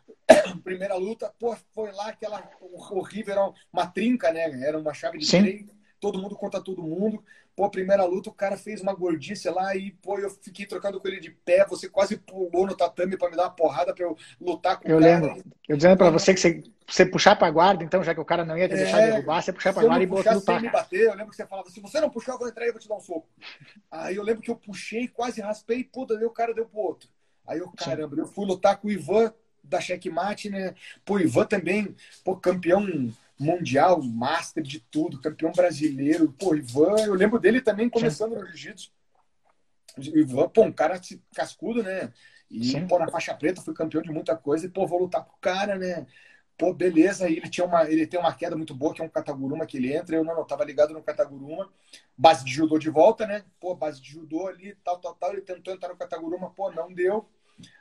Primeira 0.64 0.94
luta, 0.94 1.32
pô, 1.38 1.54
foi 1.74 1.92
lá 1.92 2.08
aquela 2.08 2.50
horrível, 2.90 3.34
era 3.34 3.52
uma 3.70 3.86
trinca, 3.86 4.32
né? 4.32 4.44
Era 4.66 4.78
uma 4.78 4.94
chave 4.94 5.18
de 5.18 5.26
Sim. 5.26 5.42
três, 5.42 5.66
todo 6.00 6.20
mundo 6.20 6.36
contra 6.36 6.60
todo 6.60 6.82
mundo. 6.82 7.22
Pô, 7.54 7.68
primeira 7.68 8.04
luta, 8.04 8.30
o 8.30 8.34
cara 8.34 8.56
fez 8.56 8.80
uma 8.80 8.94
gordice 8.94 9.48
lá 9.50 9.74
e, 9.74 9.90
pô, 9.90 10.18
eu 10.18 10.30
fiquei 10.30 10.64
trocando 10.64 11.00
com 11.00 11.08
ele 11.08 11.20
de 11.20 11.30
pé. 11.30 11.66
Você 11.66 11.88
quase 11.88 12.16
pulou 12.16 12.66
no 12.66 12.76
tatame 12.76 13.16
para 13.16 13.30
me 13.30 13.36
dar 13.36 13.44
uma 13.44 13.50
porrada 13.50 13.92
para 13.92 14.04
eu 14.04 14.16
lutar 14.40 14.78
com 14.78 14.88
eu 14.88 14.98
o 14.98 15.00
cara. 15.00 15.12
Eu 15.12 15.20
lembro. 15.20 15.44
Eu 15.68 15.76
dizendo 15.76 15.96
para 15.96 16.10
você 16.10 16.32
que 16.32 16.40
você, 16.40 16.62
você 16.86 17.04
puxar 17.04 17.36
para 17.36 17.50
guarda, 17.50 17.82
então, 17.82 18.02
já 18.02 18.14
que 18.14 18.20
o 18.20 18.24
cara 18.24 18.44
não 18.44 18.56
ia 18.56 18.68
te 18.68 18.74
é, 18.74 18.78
deixar 18.78 19.00
derrubar, 19.00 19.42
você 19.42 19.52
puxar 19.52 19.72
para 19.72 19.84
guarda 19.84 20.04
e 20.04 20.06
botar 20.06 20.34
lutar. 20.34 20.62
me 20.62 20.70
bater, 20.70 21.06
eu 21.06 21.14
lembro 21.14 21.30
que 21.30 21.36
você 21.36 21.46
falava, 21.46 21.68
se 21.68 21.80
você 21.80 22.00
não 22.00 22.10
puxar, 22.10 22.32
eu 22.32 22.38
vou 22.38 22.48
entrar 22.48 22.66
e 22.66 22.70
vou 22.70 22.80
te 22.80 22.88
dar 22.88 22.96
um 22.96 23.00
soco. 23.00 23.28
Aí 23.90 24.14
eu 24.14 24.22
lembro 24.22 24.42
que 24.42 24.50
eu 24.50 24.56
puxei, 24.56 25.08
quase 25.08 25.40
raspei, 25.40 25.82
puta, 25.82 26.14
daí 26.14 26.24
o 26.24 26.30
cara 26.30 26.54
deu 26.54 26.66
pro 26.66 26.80
outro. 26.80 27.08
Aí 27.46 27.58
eu, 27.58 27.70
caramba, 27.72 28.14
Sim. 28.14 28.22
eu 28.22 28.26
fui 28.26 28.46
lutar 28.46 28.76
com 28.76 28.88
o 28.88 28.90
Ivan 28.90 29.32
da 29.64 29.80
Checkmate, 29.80 30.48
né? 30.48 30.74
Pô, 31.04 31.18
Ivan 31.18 31.44
também, 31.44 31.94
pô, 32.24 32.36
campeão 32.36 33.12
mundial, 33.38 34.02
master 34.02 34.62
de 34.62 34.80
tudo, 34.80 35.20
campeão 35.20 35.52
brasileiro. 35.52 36.34
Pô, 36.38 36.54
Ivan, 36.54 36.96
eu 37.00 37.14
lembro 37.14 37.38
dele 37.38 37.60
também 37.60 37.88
começando 37.88 38.32
Sim. 38.32 38.40
no 38.40 38.46
jiu-jitsu. 38.46 38.92
Ivan, 39.98 40.48
pô, 40.48 40.62
um 40.62 40.72
cara 40.72 41.00
cascudo, 41.34 41.82
né? 41.82 42.12
E, 42.50 42.72
Sim. 42.72 42.86
pô, 42.86 42.98
na 42.98 43.08
faixa 43.08 43.34
preta 43.34 43.60
foi 43.60 43.74
campeão 43.74 44.02
de 44.02 44.10
muita 44.10 44.36
coisa 44.36 44.66
e, 44.66 44.68
pô, 44.68 44.86
vou 44.86 45.00
lutar 45.00 45.24
com 45.24 45.32
o 45.32 45.40
cara, 45.40 45.76
né? 45.76 46.06
Pô, 46.56 46.74
beleza, 46.74 47.30
ele 47.30 47.48
tinha 47.48 47.64
uma, 47.64 47.88
ele 47.88 48.04
tem 48.04 48.18
uma 48.18 48.34
queda 48.34 48.56
muito 48.56 48.74
boa, 48.74 48.92
que 48.92 49.00
é 49.00 49.04
um 49.04 49.08
Kataguruma 49.08 49.64
que 49.64 49.76
ele 49.76 49.94
entra, 49.94 50.16
eu 50.16 50.24
não, 50.24 50.34
não 50.34 50.44
tava 50.44 50.64
ligado 50.64 50.92
no 50.92 51.02
Kataguruma, 51.02 51.70
base 52.16 52.44
de 52.44 52.52
judô 52.52 52.78
de 52.78 52.90
volta, 52.90 53.26
né? 53.26 53.44
Pô, 53.60 53.76
base 53.76 54.00
de 54.00 54.10
judô 54.10 54.48
ali, 54.48 54.74
tal, 54.82 54.98
tal, 54.98 55.14
tal, 55.14 55.32
ele 55.32 55.42
tentou 55.42 55.72
entrar 55.72 55.90
no 55.90 55.96
Kataguruma, 55.96 56.50
pô, 56.50 56.72
não 56.72 56.92
deu. 56.92 57.28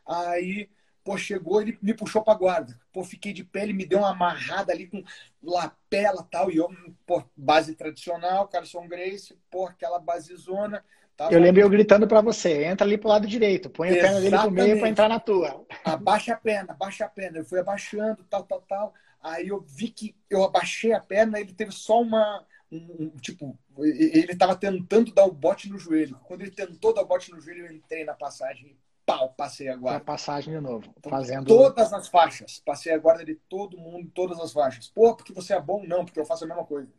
Aí, 0.06 0.70
pô, 1.08 1.18
chegou, 1.18 1.62
ele 1.62 1.78
me 1.82 1.94
puxou 1.94 2.22
pra 2.22 2.34
guarda. 2.34 2.78
Pô, 2.92 3.02
fiquei 3.02 3.32
de 3.32 3.42
pé, 3.42 3.64
ele 3.64 3.72
me 3.72 3.86
deu 3.86 4.00
uma 4.00 4.12
amarrada 4.12 4.74
ali 4.74 4.88
com 4.88 5.02
lapela 5.42 6.28
tal, 6.30 6.52
e 6.52 6.58
eu, 6.58 6.70
pô, 7.06 7.24
base 7.34 7.76
tradicional, 7.76 8.46
Carson 8.50 8.86
Grace, 8.90 9.34
pô, 9.50 9.68
aquela 9.68 10.00
base 10.00 10.36
zona. 10.36 10.84
Eu 11.32 11.40
lembro 11.40 11.62
eu 11.62 11.70
gritando 11.70 12.10
para 12.10 12.20
você, 12.20 12.66
entra 12.66 12.86
ali 12.86 12.98
pro 12.98 13.08
lado 13.08 13.26
direito, 13.26 13.70
põe 13.70 13.88
Exatamente. 13.88 14.10
a 14.10 14.12
perna 14.12 14.30
dele 14.30 14.42
pro 14.42 14.52
meio 14.52 14.80
para 14.80 14.90
entrar 14.90 15.08
na 15.08 15.18
tua. 15.18 15.66
Abaixa 15.86 16.34
a 16.34 16.38
perna, 16.38 16.74
abaixa 16.74 17.06
a 17.06 17.10
perna. 17.10 17.38
Eu 17.38 17.46
fui 17.46 17.60
abaixando, 17.60 18.26
tal, 18.30 18.44
tal, 18.44 18.62
tal. 18.68 18.94
Aí 19.24 19.48
eu 19.48 19.62
vi 19.62 19.88
que 19.88 20.14
eu 20.30 20.44
abaixei 20.44 20.92
a 20.92 21.00
perna, 21.00 21.40
ele 21.40 21.54
teve 21.54 21.72
só 21.72 22.02
uma. 22.02 22.46
Um, 22.70 22.96
um, 23.00 23.10
tipo, 23.22 23.58
ele 23.80 24.34
estava 24.34 24.58
tentando 24.58 25.14
dar 25.14 25.24
o 25.24 25.32
bote 25.32 25.70
no 25.70 25.80
joelho. 25.80 26.20
Quando 26.26 26.42
ele 26.42 26.52
tentou 26.52 26.94
dar 26.94 27.02
o 27.02 27.08
bote 27.08 27.32
no 27.32 27.40
joelho, 27.40 27.66
eu 27.66 27.72
entrei 27.72 28.04
na 28.04 28.14
passagem 28.14 28.76
pau, 29.08 29.34
passei 29.38 29.70
agora. 29.70 30.02
passagem 30.02 30.54
de 30.54 30.60
novo. 30.60 30.94
Então, 30.98 31.10
fazendo... 31.10 31.46
Todas 31.46 31.94
as 31.94 32.10
faixas. 32.10 32.62
Passei 32.66 32.94
a 32.94 32.98
guarda 32.98 33.24
de 33.24 33.36
todo 33.36 33.78
mundo, 33.78 34.12
todas 34.14 34.38
as 34.38 34.52
faixas. 34.52 34.90
Pô, 34.90 35.16
porque 35.16 35.32
você 35.32 35.54
é 35.54 35.62
bom? 35.62 35.82
Não, 35.88 36.04
porque 36.04 36.20
eu 36.20 36.26
faço 36.26 36.44
a 36.44 36.48
mesma 36.48 36.66
coisa. 36.66 36.90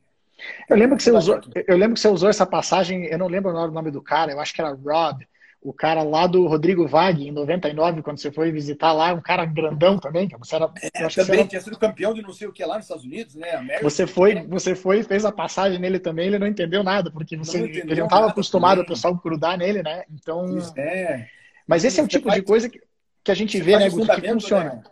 Eu 0.69 0.77
lembro 0.77 0.97
que 0.97 1.03
você 1.03 1.11
usou, 1.11 1.41
eu 1.67 1.77
lembro 1.77 1.95
que 1.95 2.01
você 2.01 2.09
usou 2.09 2.31
essa 2.31 2.47
passagem, 2.47 3.05
eu 3.07 3.19
não 3.19 3.27
lembro 3.27 3.51
o 3.51 3.71
nome 3.71 3.91
do 3.91 4.01
cara, 4.01 4.33
eu 4.33 4.41
acho 4.41 4.55
que 4.55 4.61
era 4.61 4.73
Rob, 4.73 5.27
o 5.61 5.73
cara 5.73 6.05
lá 6.05 6.29
do 6.29 6.47
Rodrigo 6.47 6.87
Vag, 6.87 7.27
em 7.27 7.33
99, 7.33 8.03
quando 8.03 8.19
você 8.19 8.31
foi 8.31 8.53
visitar 8.53 8.93
lá, 8.93 9.13
um 9.13 9.21
cara 9.21 9.45
grandão 9.45 9.99
também. 9.99 10.29
Você 10.39 10.55
era, 10.55 10.71
é, 10.81 11.09
também 11.09 11.41
era... 11.41 11.49
tinha 11.49 11.61
sido 11.61 11.77
campeão 11.77 12.15
de 12.15 12.23
não 12.23 12.33
sei 12.33 12.47
o 12.47 12.53
que 12.53 12.65
lá 12.65 12.77
nos 12.77 12.85
Estados 12.85 13.05
Unidos, 13.05 13.35
né? 13.35 13.51
América, 13.51 13.83
você 13.83 14.07
foi, 14.07 14.35
né? 14.35 14.47
você 14.49 14.77
foi, 14.77 15.03
fez 15.03 15.25
a 15.25 15.33
passagem 15.33 15.81
nele 15.81 15.99
também, 15.99 16.29
ele 16.29 16.39
não 16.39 16.47
entendeu 16.47 16.85
nada, 16.85 17.11
porque 17.11 17.37
você, 17.37 17.59
não 17.59 17.67
ele 17.67 17.97
não 17.97 18.05
estava 18.05 18.29
acostumado 18.29 18.81
o 18.83 18.87
pessoal 18.87 19.15
grudar 19.17 19.59
nele, 19.59 19.83
né? 19.83 20.05
Então. 20.09 20.47
É. 20.77 21.27
Mas 21.69 21.85
esse 21.85 22.01
é 22.01 22.03
o 22.03 22.09
tipo 22.09 22.29
faz, 22.29 22.41
de 22.41 22.47
coisa 22.47 22.69
que, 22.69 22.81
que 23.23 23.31
a 23.31 23.35
gente 23.35 23.61
vê, 23.61 23.79
né, 23.79 23.91
Guto, 23.91 24.13
que 24.21 24.29
funciona. 24.29 24.75
Né? 24.75 24.83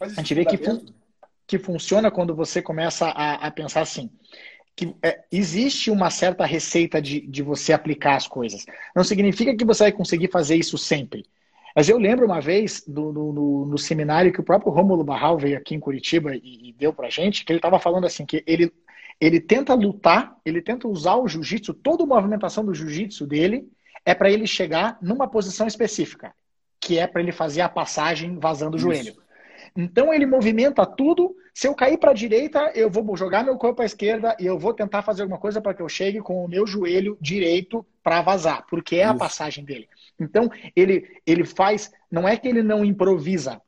a 0.00 0.20
gente 0.20 0.34
vê 0.34 0.44
que, 0.44 0.58
fun, 0.58 0.84
que 1.46 1.58
funciona 1.58 2.10
quando 2.10 2.34
você 2.34 2.60
começa 2.60 3.06
a, 3.06 3.46
a 3.46 3.50
pensar 3.50 3.80
assim 3.80 4.10
que 4.76 4.94
é, 5.02 5.24
existe 5.32 5.90
uma 5.90 6.10
certa 6.10 6.44
receita 6.44 7.00
de, 7.00 7.22
de 7.22 7.42
você 7.42 7.72
aplicar 7.72 8.14
as 8.14 8.28
coisas. 8.28 8.66
Não 8.94 9.02
significa 9.02 9.56
que 9.56 9.64
você 9.64 9.84
vai 9.84 9.92
conseguir 9.92 10.30
fazer 10.30 10.54
isso 10.54 10.76
sempre. 10.76 11.24
Mas 11.74 11.88
eu 11.88 11.98
lembro 11.98 12.26
uma 12.26 12.40
vez 12.40 12.84
do, 12.86 13.10
no, 13.10 13.66
no, 13.66 13.78
seminário 13.78 14.32
que 14.32 14.40
o 14.40 14.44
próprio 14.44 14.70
Rômulo 14.70 15.02
Barral 15.02 15.38
veio 15.38 15.56
aqui 15.56 15.74
em 15.74 15.80
Curitiba 15.80 16.34
e, 16.34 16.68
e 16.68 16.72
deu 16.74 16.92
pra 16.92 17.08
gente, 17.08 17.44
que 17.44 17.52
ele 17.52 17.58
estava 17.58 17.78
falando 17.78 18.06
assim, 18.06 18.26
que 18.26 18.44
ele, 18.46 18.70
ele 19.18 19.40
tenta 19.40 19.72
lutar, 19.72 20.36
ele 20.44 20.60
tenta 20.60 20.86
usar 20.86 21.16
o 21.16 21.26
jiu-jitsu, 21.26 21.72
toda 21.72 22.04
a 22.04 22.06
movimentação 22.06 22.64
do 22.64 22.74
jiu-jitsu 22.74 23.26
dele 23.26 23.66
é 24.06 24.14
para 24.14 24.30
ele 24.30 24.46
chegar 24.46 24.96
numa 25.02 25.28
posição 25.28 25.66
específica, 25.66 26.32
que 26.80 26.96
é 26.96 27.06
para 27.08 27.20
ele 27.20 27.32
fazer 27.32 27.60
a 27.60 27.68
passagem 27.68 28.38
vazando 28.38 28.76
isso. 28.76 28.86
o 28.86 28.94
joelho. 28.94 29.16
Então 29.76 30.14
ele 30.14 30.24
movimenta 30.24 30.86
tudo. 30.86 31.34
Se 31.52 31.66
eu 31.66 31.74
cair 31.74 31.98
para 31.98 32.12
a 32.12 32.14
direita, 32.14 32.70
eu 32.74 32.88
vou 32.88 33.16
jogar 33.16 33.44
meu 33.44 33.56
corpo 33.56 33.82
à 33.82 33.84
esquerda 33.84 34.36
e 34.38 34.46
eu 34.46 34.58
vou 34.58 34.72
tentar 34.72 35.02
fazer 35.02 35.22
alguma 35.22 35.40
coisa 35.40 35.60
para 35.60 35.74
que 35.74 35.82
eu 35.82 35.88
chegue 35.88 36.20
com 36.20 36.44
o 36.44 36.48
meu 36.48 36.66
joelho 36.66 37.18
direito 37.20 37.84
para 38.02 38.22
vazar, 38.22 38.64
porque 38.70 38.96
é 38.96 39.04
Isso. 39.04 39.10
a 39.10 39.16
passagem 39.16 39.64
dele. 39.64 39.88
Então 40.20 40.48
ele 40.74 41.20
ele 41.26 41.44
faz, 41.44 41.90
não 42.10 42.28
é 42.28 42.36
que 42.36 42.46
ele 42.46 42.62
não 42.62 42.84
improvisa, 42.84 43.60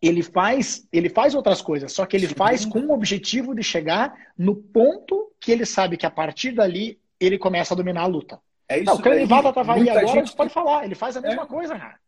ele 0.00 0.22
faz, 0.22 0.86
ele 0.92 1.10
faz 1.10 1.34
outras 1.34 1.60
coisas, 1.60 1.92
só 1.92 2.06
que 2.06 2.16
ele 2.16 2.28
faz 2.28 2.64
com 2.64 2.80
o 2.80 2.92
objetivo 2.92 3.54
de 3.54 3.62
chegar 3.62 4.14
no 4.36 4.54
ponto 4.54 5.30
que 5.40 5.52
ele 5.52 5.66
sabe 5.66 5.96
que 5.96 6.06
a 6.06 6.10
partir 6.10 6.52
dali 6.52 6.98
ele 7.20 7.36
começa 7.36 7.74
a 7.74 7.76
dominar 7.76 8.02
a 8.02 8.06
luta. 8.06 8.40
É 8.68 8.76
isso 8.76 8.84
não, 8.84 8.94
o 8.96 9.02
Canivada 9.02 9.48
estava 9.48 9.74
aí 9.74 9.88
agora, 9.88 10.06
gente... 10.06 10.36
pode 10.36 10.50
falar, 10.50 10.84
ele 10.84 10.94
faz 10.94 11.16
a 11.16 11.20
mesma 11.20 11.42
é. 11.42 11.46
coisa, 11.46 11.78
cara. 11.78 11.98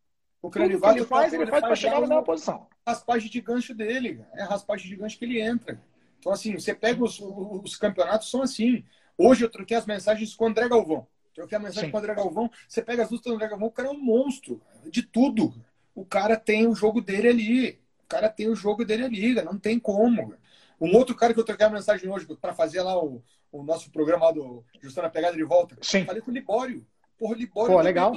O 0.43 0.51
Cranivale 0.51 1.01
ele 1.01 1.07
faz, 1.07 1.33
ele 1.33 1.47
faz 1.47 1.63
para 1.63 1.77
chegar 1.77 2.01
na 2.01 2.07
mesma 2.07 2.23
posição. 2.23 2.67
Raspagem 2.87 3.31
de 3.31 3.41
gancho 3.41 3.75
dele, 3.75 4.25
é 4.35 4.43
a 4.43 4.47
raspagem 4.47 4.89
de 4.89 4.97
gancho 4.97 5.19
que 5.19 5.25
ele 5.25 5.41
entra. 5.41 5.81
Então, 6.19 6.33
assim, 6.33 6.55
você 6.55 6.75
pega 6.75 7.03
os, 7.03 7.21
os 7.21 7.77
campeonatos, 7.77 8.31
são 8.31 8.43
assim. 8.43 8.85
Hoje 9.17 9.45
eu 9.45 9.51
troquei 9.51 9.77
as 9.77 9.87
mensagens 9.87 10.35
com 10.35 10.45
o 10.45 10.49
André 10.49 10.69
Galvão. 10.69 11.07
Troquei 11.35 11.57
a 11.57 11.61
mensagem 11.61 11.89
Sim. 11.89 11.91
com 11.91 11.97
o 11.97 12.01
André 12.01 12.15
Galvão. 12.15 12.51
Você 12.67 12.83
pega 12.83 13.03
as 13.03 13.11
lutas 13.11 13.31
do 13.31 13.35
André 13.35 13.49
Galvão, 13.49 13.69
o 13.69 13.73
cara 13.73 13.89
é 13.89 13.91
um 13.91 14.01
monstro. 14.01 14.61
De 14.87 15.03
tudo. 15.03 15.55
O 15.95 16.05
cara 16.05 16.37
tem 16.37 16.67
o 16.67 16.75
jogo 16.75 17.01
dele 17.01 17.29
ali. 17.29 17.81
O 18.03 18.09
cara 18.09 18.29
tem 18.29 18.49
o 18.49 18.55
jogo 18.55 18.85
dele 18.85 19.05
ali. 19.05 19.35
Não 19.43 19.59
tem 19.59 19.79
como. 19.79 20.35
Um 20.81 20.97
outro 20.97 21.15
cara 21.15 21.35
que 21.35 21.41
eu 21.41 21.45
troquei 21.45 21.67
a 21.67 21.71
mensagem 21.71 22.09
hoje 22.11 22.27
para 22.41 22.55
fazer 22.55 22.83
lá 22.83 22.99
o, 23.03 23.23
o 23.53 23.63
nosso 23.63 23.91
programa 23.91 24.33
do 24.33 24.65
Justando 24.81 25.07
a 25.07 25.11
Pegada 25.11 25.37
de 25.37 25.45
Volta. 25.45 25.77
Sim. 25.83 26.05
Falei 26.05 26.23
com 26.23 26.31
o 26.31 26.35
Libório. 26.35 26.87
Porra, 27.19 27.35
o 27.35 27.39
Libório. 27.39 27.75
Pô, 27.75 27.81
legal. 27.81 28.13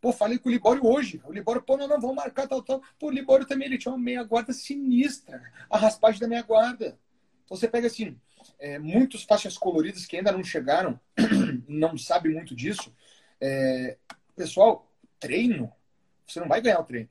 Pô, 0.00 0.12
falei 0.12 0.38
com 0.38 0.48
o 0.48 0.52
Libório 0.52 0.86
hoje. 0.86 1.20
O 1.24 1.32
Libório, 1.32 1.62
pô, 1.62 1.76
não, 1.76 1.86
não, 1.86 2.00
vamos 2.00 2.16
marcar 2.16 2.48
tal, 2.48 2.62
tal. 2.62 2.82
Pô, 2.98 3.08
o 3.08 3.10
Libório 3.10 3.46
também, 3.46 3.66
ele 3.66 3.78
tinha 3.78 3.92
uma 3.92 4.02
meia 4.02 4.22
guarda 4.22 4.52
sinistra. 4.52 5.42
A 5.68 5.76
raspagem 5.76 6.20
da 6.20 6.28
meia 6.28 6.42
guarda. 6.42 6.98
Então 7.44 7.56
você 7.56 7.68
pega 7.68 7.86
assim, 7.86 8.18
é, 8.58 8.78
muitos 8.78 9.24
faixas 9.24 9.58
coloridas 9.58 10.06
que 10.06 10.16
ainda 10.16 10.32
não 10.32 10.42
chegaram, 10.42 10.98
não 11.68 11.98
sabe 11.98 12.28
muito 12.30 12.54
disso. 12.54 12.94
É, 13.40 13.98
pessoal, 14.36 14.90
treino, 15.18 15.72
você 16.26 16.40
não 16.40 16.48
vai 16.48 16.60
ganhar 16.60 16.80
o 16.80 16.84
treino. 16.84 17.08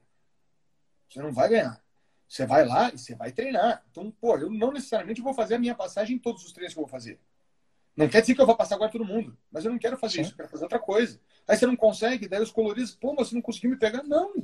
Você 1.09 1.21
não 1.21 1.31
vai 1.31 1.49
ganhar. 1.49 1.83
Você 2.27 2.45
vai 2.45 2.65
lá 2.65 2.89
e 2.89 2.97
você 2.97 3.15
vai 3.15 3.31
treinar. 3.31 3.83
Então, 3.91 4.11
pô, 4.11 4.37
eu 4.37 4.49
não 4.49 4.71
necessariamente 4.71 5.21
vou 5.21 5.33
fazer 5.33 5.55
a 5.55 5.59
minha 5.59 5.75
passagem 5.75 6.15
em 6.15 6.19
todos 6.19 6.45
os 6.45 6.53
treinos 6.53 6.73
que 6.73 6.79
eu 6.79 6.83
vou 6.83 6.89
fazer. 6.89 7.19
Não 7.99 8.07
quer 8.07 8.21
dizer 8.21 8.33
que 8.33 8.39
eu 8.39 8.45
vou 8.45 8.55
passar 8.55 8.75
agora 8.75 8.89
todo 8.89 9.03
mundo, 9.03 9.37
mas 9.51 9.65
eu 9.65 9.71
não 9.71 9.77
quero 9.77 9.97
fazer 9.97 10.15
Sim. 10.15 10.21
isso, 10.21 10.31
eu 10.31 10.37
quero 10.37 10.47
fazer 10.47 10.63
outra 10.63 10.79
coisa. 10.79 11.19
Aí 11.45 11.57
você 11.57 11.65
não 11.65 11.75
consegue, 11.75 12.29
daí 12.29 12.41
os 12.41 12.49
coloridos, 12.49 12.95
pô, 12.95 13.13
mas 13.13 13.27
você 13.27 13.35
não 13.35 13.41
conseguiu 13.41 13.71
me 13.71 13.75
pegar? 13.75 14.03
Não, 14.03 14.35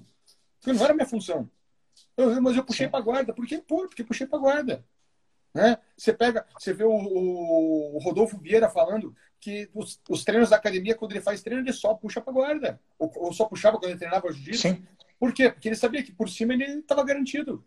porque 0.59 0.73
não 0.73 0.83
era 0.83 0.93
minha 0.93 1.05
função. 1.05 1.49
Eu, 2.17 2.41
mas 2.41 2.57
eu 2.57 2.65
puxei 2.65 2.89
para 2.89 2.99
guarda. 2.99 3.33
Por 3.33 3.47
que? 3.47 3.59
Pô, 3.59 3.87
porque 3.87 4.03
puxei 4.03 4.27
para 4.27 4.39
guarda. 4.39 4.85
Né? 5.53 5.77
Você 5.95 6.11
pega, 6.11 6.45
você 6.59 6.73
vê 6.73 6.83
o, 6.83 6.91
o, 6.91 7.97
Rodolfo 7.99 8.37
Vieira 8.37 8.69
falando 8.69 9.15
que 9.39 9.69
os, 9.73 10.01
os, 10.09 10.25
treinos 10.25 10.49
da 10.49 10.57
academia, 10.57 10.93
quando 10.93 11.13
ele 11.13 11.21
faz 11.21 11.41
treino, 11.41 11.63
ele 11.63 11.71
só 11.71 11.93
puxa 11.93 12.19
para 12.19 12.33
guarda. 12.33 12.81
Ou, 12.99 13.09
ou, 13.15 13.31
só 13.31 13.45
puxava 13.45 13.77
quando 13.77 13.91
ele 13.91 13.99
treinava 13.99 14.29
jiu-jitsu. 14.33 14.85
Por 15.17 15.33
quê? 15.33 15.49
Porque 15.49 15.69
ele 15.69 15.77
sabia 15.77 16.03
que 16.03 16.11
por 16.11 16.27
cima 16.27 16.53
ele 16.53 16.65
estava 16.79 17.05
garantido. 17.05 17.65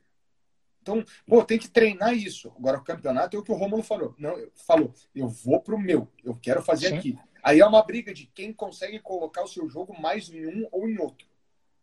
Então, 0.89 1.05
pô, 1.27 1.45
tem 1.45 1.59
que 1.59 1.69
treinar 1.69 2.15
isso. 2.15 2.51
Agora, 2.57 2.79
o 2.79 2.85
campeonato 2.85 3.37
é 3.37 3.41
o 3.41 3.43
que 3.43 3.53
o 3.53 3.55
Romulo 3.55 3.83
falou. 3.83 4.15
Não, 4.19 4.35
falou, 4.67 4.95
eu 5.15 5.29
vou 5.29 5.61
pro 5.61 5.79
meu, 5.79 6.09
eu 6.25 6.35
quero 6.35 6.63
fazer 6.63 6.89
Sim. 6.89 6.97
aqui. 6.97 7.19
Aí 7.43 7.61
é 7.61 7.67
uma 7.67 7.83
briga 7.83 8.13
de 8.15 8.27
quem 8.27 8.53
consegue 8.53 8.99
colocar 8.99 9.43
o 9.43 9.49
seu 9.49 9.69
jogo 9.69 9.95
mais 10.01 10.31
em 10.31 10.47
um 10.47 10.67
ou 10.73 10.89
em 10.89 10.99
outro. 10.99 11.29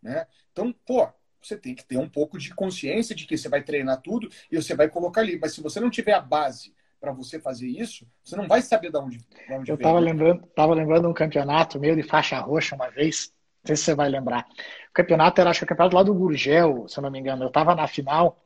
Né? 0.02 0.26
Então, 0.52 0.74
pô, 0.86 1.08
você 1.42 1.56
tem 1.56 1.76
que 1.76 1.86
ter 1.86 1.98
um 1.98 2.10
pouco 2.10 2.38
de 2.40 2.54
consciência 2.54 3.16
de 3.16 3.28
que 3.28 3.38
você 3.38 3.48
vai 3.48 3.64
treinar 3.64 4.02
tudo 4.02 4.28
e 4.52 4.56
você 4.56 4.76
vai 4.76 4.90
colocar 4.90 5.22
ali. 5.22 5.38
Mas 5.40 5.54
se 5.54 5.62
você 5.62 5.80
não 5.80 5.90
tiver 5.90 6.14
a 6.14 6.20
base 6.20 6.74
para 7.00 7.12
você 7.12 7.40
fazer 7.40 7.68
isso, 7.68 8.08
você 8.24 8.36
não 8.36 8.48
vai 8.48 8.64
saber 8.64 8.92
de 8.92 8.98
onde, 8.98 9.18
de 9.20 9.54
onde 9.54 9.72
Eu 9.72 9.76
estava 9.76 10.00
lembrando, 10.00 10.48
tava 10.56 10.74
lembrando 10.74 11.08
um 11.08 11.14
campeonato 11.14 11.80
meio 11.80 11.96
de 11.96 12.04
faixa 12.04 12.40
roxa 12.40 12.76
uma 12.76 12.90
vez, 12.90 13.32
não 13.64 13.68
sei 13.68 13.76
se 13.76 13.84
você 13.84 13.96
vai 13.96 14.10
lembrar. 14.10 14.48
O 14.90 14.94
campeonato 14.94 15.40
era, 15.40 15.52
acho 15.52 15.60
que 15.60 15.66
o 15.66 15.68
campeonato 15.68 15.96
lá 15.96 16.04
do 16.04 16.14
Gurgel, 16.14 16.88
se 16.88 16.98
eu 16.98 17.04
não 17.04 17.12
me 17.12 17.20
engano. 17.20 17.44
Eu 17.44 17.50
estava 17.50 17.76
na 17.76 17.88
final 17.88 18.45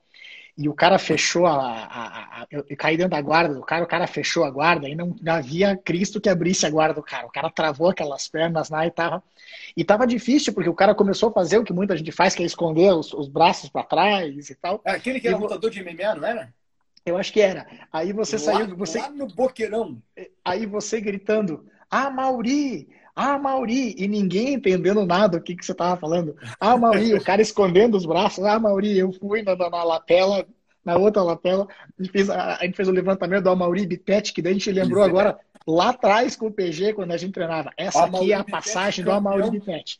e 0.59 0.67
o 0.67 0.73
cara 0.73 0.99
fechou 0.99 1.45
a, 1.45 1.53
a, 1.53 2.41
a, 2.41 2.47
eu 2.51 2.65
caí 2.77 2.97
dentro 2.97 3.11
da 3.11 3.21
guarda 3.21 3.53
do 3.53 3.61
cara, 3.61 3.81
o 3.81 3.87
cara 3.87 4.05
fechou 4.05 4.43
a 4.43 4.51
guarda 4.51 4.89
e 4.89 4.93
não, 4.93 5.15
não 5.21 5.33
havia 5.33 5.77
Cristo 5.77 6.19
que 6.19 6.27
abrisse 6.27 6.65
a 6.65 6.69
guarda 6.69 6.95
do 6.95 7.01
cara. 7.01 7.25
O 7.25 7.31
cara 7.31 7.49
travou 7.49 7.87
aquelas 7.89 8.27
pernas 8.27 8.69
lá 8.69 8.85
e 8.85 8.91
tava 8.91 9.23
e 9.77 9.85
tava 9.85 10.05
difícil 10.05 10.51
porque 10.51 10.69
o 10.69 10.75
cara 10.75 10.93
começou 10.93 11.29
a 11.29 11.31
fazer 11.31 11.57
o 11.57 11.63
que 11.63 11.71
muita 11.71 11.95
gente 11.95 12.11
faz, 12.11 12.35
que 12.35 12.43
é 12.43 12.45
esconder 12.45 12.91
os, 12.91 13.13
os 13.13 13.29
braços 13.29 13.69
para 13.69 13.85
trás 13.85 14.49
e 14.49 14.55
tal. 14.55 14.81
É 14.83 14.91
aquele 14.91 15.21
que 15.21 15.29
era 15.29 15.37
e, 15.37 15.39
lutador 15.39 15.71
de 15.71 15.81
MMA, 15.81 16.15
não 16.15 16.27
era? 16.27 16.53
Eu 17.05 17.15
acho 17.15 17.31
que 17.31 17.39
era. 17.39 17.65
Aí 17.89 18.11
você 18.11 18.35
lá, 18.35 18.41
saiu, 18.41 18.75
você 18.75 18.99
lá 18.99 19.09
no 19.09 19.27
boqueirão. 19.27 20.03
Aí 20.43 20.65
você 20.65 20.99
gritando: 20.99 21.65
"Ah, 21.89 22.09
Mauri, 22.09 22.89
ah, 23.21 23.37
Mauri, 23.37 23.93
e 23.97 24.07
ninguém 24.07 24.53
entendendo 24.53 25.05
nada 25.05 25.37
o 25.37 25.41
que, 25.41 25.53
que 25.53 25.65
você 25.65 25.73
estava 25.73 25.99
falando. 25.99 26.37
Ah, 26.57 26.77
Mauri, 26.77 27.13
o 27.13 27.21
cara 27.21 27.41
escondendo 27.41 27.97
os 27.97 28.05
braços. 28.05 28.45
Ah, 28.45 28.57
Mauri, 28.57 28.97
eu 28.97 29.11
fui 29.11 29.41
na, 29.41 29.57
na, 29.57 29.69
na 29.69 29.83
lapela, 29.83 30.45
na 30.85 30.95
outra 30.95 31.21
lapela, 31.21 31.67
a 31.67 32.01
gente, 32.01 32.13
fez, 32.13 32.29
a, 32.29 32.55
a 32.55 32.63
gente 32.63 32.77
fez 32.77 32.87
o 32.87 32.93
levantamento 32.93 33.43
do 33.43 33.55
Mauri 33.57 33.85
Bitete, 33.85 34.31
que 34.31 34.41
daí 34.41 34.51
a 34.51 34.53
gente 34.53 34.71
lembrou 34.71 35.03
agora 35.03 35.37
lá 35.67 35.89
atrás 35.89 36.37
com 36.37 36.47
o 36.47 36.51
PG, 36.51 36.93
quando 36.93 37.11
a 37.11 37.17
gente 37.17 37.33
treinava. 37.33 37.71
Essa 37.75 38.05
aqui 38.05 38.31
é 38.31 38.35
a 38.35 38.43
passagem 38.43 39.03
do 39.03 39.11
Amaury 39.11 39.51
Bittet. 39.51 39.99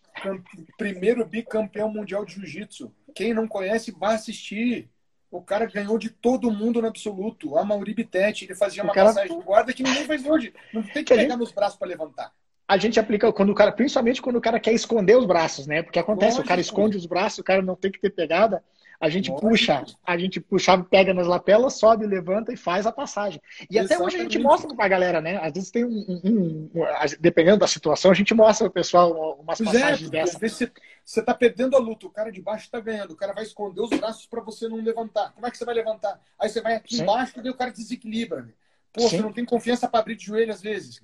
Primeiro 0.78 1.26
bicampeão 1.26 1.92
mundial 1.92 2.24
de 2.24 2.36
jiu-jitsu. 2.36 2.90
Quem 3.14 3.34
não 3.34 3.50
conhece, 3.50 3.92
vai 3.92 4.16
assistir. 4.16 4.90
O 5.30 5.42
cara 5.42 5.66
ganhou 5.66 5.98
de 5.98 6.10
todo 6.10 6.50
mundo 6.50 6.82
no 6.82 6.88
absoluto. 6.88 7.58
A 7.58 7.66
Mauri 7.66 7.94
Bittet, 7.94 8.46
ele 8.46 8.56
fazia 8.56 8.82
uma 8.82 8.94
cara... 8.94 9.10
passagem 9.10 9.38
de 9.38 9.44
guarda 9.44 9.74
que 9.74 9.84
ninguém 9.84 10.06
faz 10.06 10.26
hoje. 10.26 10.54
Não 10.74 10.82
tem 10.82 11.04
que, 11.04 11.14
pegar 11.14 11.36
nos 11.36 11.52
braços 11.52 11.78
para 11.78 11.90
levantar. 11.90 12.32
A 12.70 12.78
gente 12.78 13.00
aplica 13.00 13.34
quando 13.34 13.50
o 13.50 13.56
cara, 13.56 13.72
principalmente 13.72 14.22
quando 14.22 14.36
o 14.36 14.42
cara 14.42 14.60
quer 14.60 14.72
esconder 14.72 15.18
os 15.18 15.26
braços, 15.26 15.66
né? 15.66 15.82
Porque 15.82 15.98
acontece, 15.98 16.34
Lógico. 16.34 16.46
o 16.46 16.48
cara 16.48 16.62
esconde 16.62 16.98
os 16.98 17.08
braços, 17.08 17.40
o 17.40 17.44
cara 17.44 17.64
não 17.64 17.76
tem 17.76 17.92
que 17.92 18.00
ter 18.00 18.12
pegada. 18.12 18.64
A 19.02 19.10
gente 19.10 19.32
Lógico. 19.32 19.50
puxa, 19.50 19.84
a 20.06 20.18
gente 20.20 20.40
puxa, 20.40 20.78
pega 20.84 21.12
nas 21.12 21.26
lapelas, 21.26 21.80
sobe, 21.80 22.06
levanta 22.06 22.54
e 22.54 22.56
faz 22.56 22.86
a 22.86 22.92
passagem. 22.92 23.42
E 23.62 23.76
Exatamente. 23.76 23.94
até 23.94 24.04
hoje 24.04 24.18
a 24.18 24.20
gente 24.20 24.38
mostra 24.38 24.76
pra 24.76 24.88
galera, 24.88 25.20
né? 25.20 25.38
Às 25.38 25.52
vezes 25.54 25.72
tem 25.72 25.84
um, 25.84 26.06
um, 26.24 26.70
um, 26.76 26.92
dependendo 27.20 27.58
da 27.58 27.66
situação, 27.66 28.12
a 28.12 28.14
gente 28.14 28.36
mostra 28.36 28.68
pro 28.68 28.74
pessoal 28.76 29.40
umas 29.42 29.58
pois 29.58 29.74
é, 29.74 29.80
passagens 29.80 30.08
é, 30.10 30.12
dessas. 30.12 30.72
Você 31.04 31.24
tá 31.24 31.34
perdendo 31.34 31.76
a 31.76 31.80
luta, 31.80 32.06
o 32.06 32.12
cara 32.12 32.32
de 32.32 32.40
baixo 32.40 32.70
tá 32.70 32.80
ganhando, 32.80 33.14
o 33.14 33.16
cara 33.16 33.34
vai 33.34 33.42
esconder 33.42 33.82
os 33.82 33.90
braços 33.90 34.28
para 34.28 34.42
você 34.42 34.68
não 34.68 34.78
levantar. 34.78 35.32
Como 35.34 35.48
é 35.48 35.50
que 35.50 35.58
você 35.58 35.66
vai 35.66 35.74
levantar? 35.74 36.22
Aí 36.38 36.48
você 36.48 36.62
vai 36.62 36.76
aqui 36.76 36.98
Sim. 36.98 37.02
embaixo 37.02 37.34
e 37.44 37.50
o 37.50 37.56
cara 37.56 37.72
desequilibra. 37.72 38.48
Pô, 38.94 39.02
Sim. 39.02 39.10
você 39.10 39.22
não 39.24 39.34
tem 39.34 39.44
confiança 39.44 39.88
para 39.88 40.02
abrir 40.02 40.16
de 40.16 40.26
joelho 40.26 40.52
às 40.52 40.62
vezes. 40.62 41.02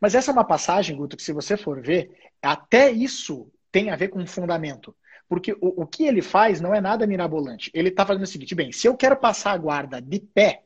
Mas 0.00 0.14
essa 0.14 0.30
é 0.30 0.32
uma 0.32 0.44
passagem, 0.44 0.96
Guto, 0.96 1.16
que 1.16 1.22
se 1.22 1.32
você 1.32 1.56
for 1.56 1.80
ver, 1.80 2.10
até 2.42 2.90
isso 2.90 3.50
tem 3.70 3.90
a 3.90 3.96
ver 3.96 4.08
com 4.08 4.26
fundamento. 4.26 4.94
Porque 5.28 5.52
o, 5.54 5.82
o 5.82 5.86
que 5.86 6.04
ele 6.04 6.22
faz 6.22 6.60
não 6.60 6.74
é 6.74 6.80
nada 6.80 7.06
mirabolante. 7.06 7.70
Ele 7.74 7.88
está 7.88 8.04
fazendo 8.04 8.24
o 8.24 8.26
seguinte: 8.26 8.54
bem, 8.54 8.72
se 8.72 8.86
eu 8.86 8.96
quero 8.96 9.16
passar 9.16 9.52
a 9.52 9.58
guarda 9.58 10.00
de 10.00 10.20
pé, 10.20 10.62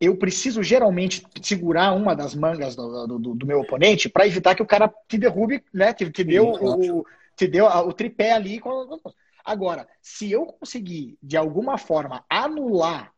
eu 0.00 0.16
preciso 0.16 0.62
geralmente 0.62 1.24
segurar 1.42 1.92
uma 1.92 2.14
das 2.14 2.34
mangas 2.34 2.74
do, 2.74 3.06
do, 3.06 3.34
do 3.34 3.46
meu 3.46 3.60
oponente 3.60 4.08
para 4.08 4.26
evitar 4.26 4.54
que 4.54 4.62
o 4.62 4.66
cara 4.66 4.92
te 5.08 5.16
derrube, 5.16 5.62
né? 5.72 5.92
Te, 5.92 6.10
te 6.10 6.24
deu, 6.24 6.50
o, 6.50 7.06
te 7.36 7.46
deu 7.46 7.66
o 7.66 7.92
tripé 7.92 8.32
ali. 8.32 8.60
Agora, 9.44 9.86
se 10.00 10.30
eu 10.30 10.46
conseguir, 10.46 11.16
de 11.22 11.36
alguma 11.36 11.78
forma, 11.78 12.24
anular 12.28 13.12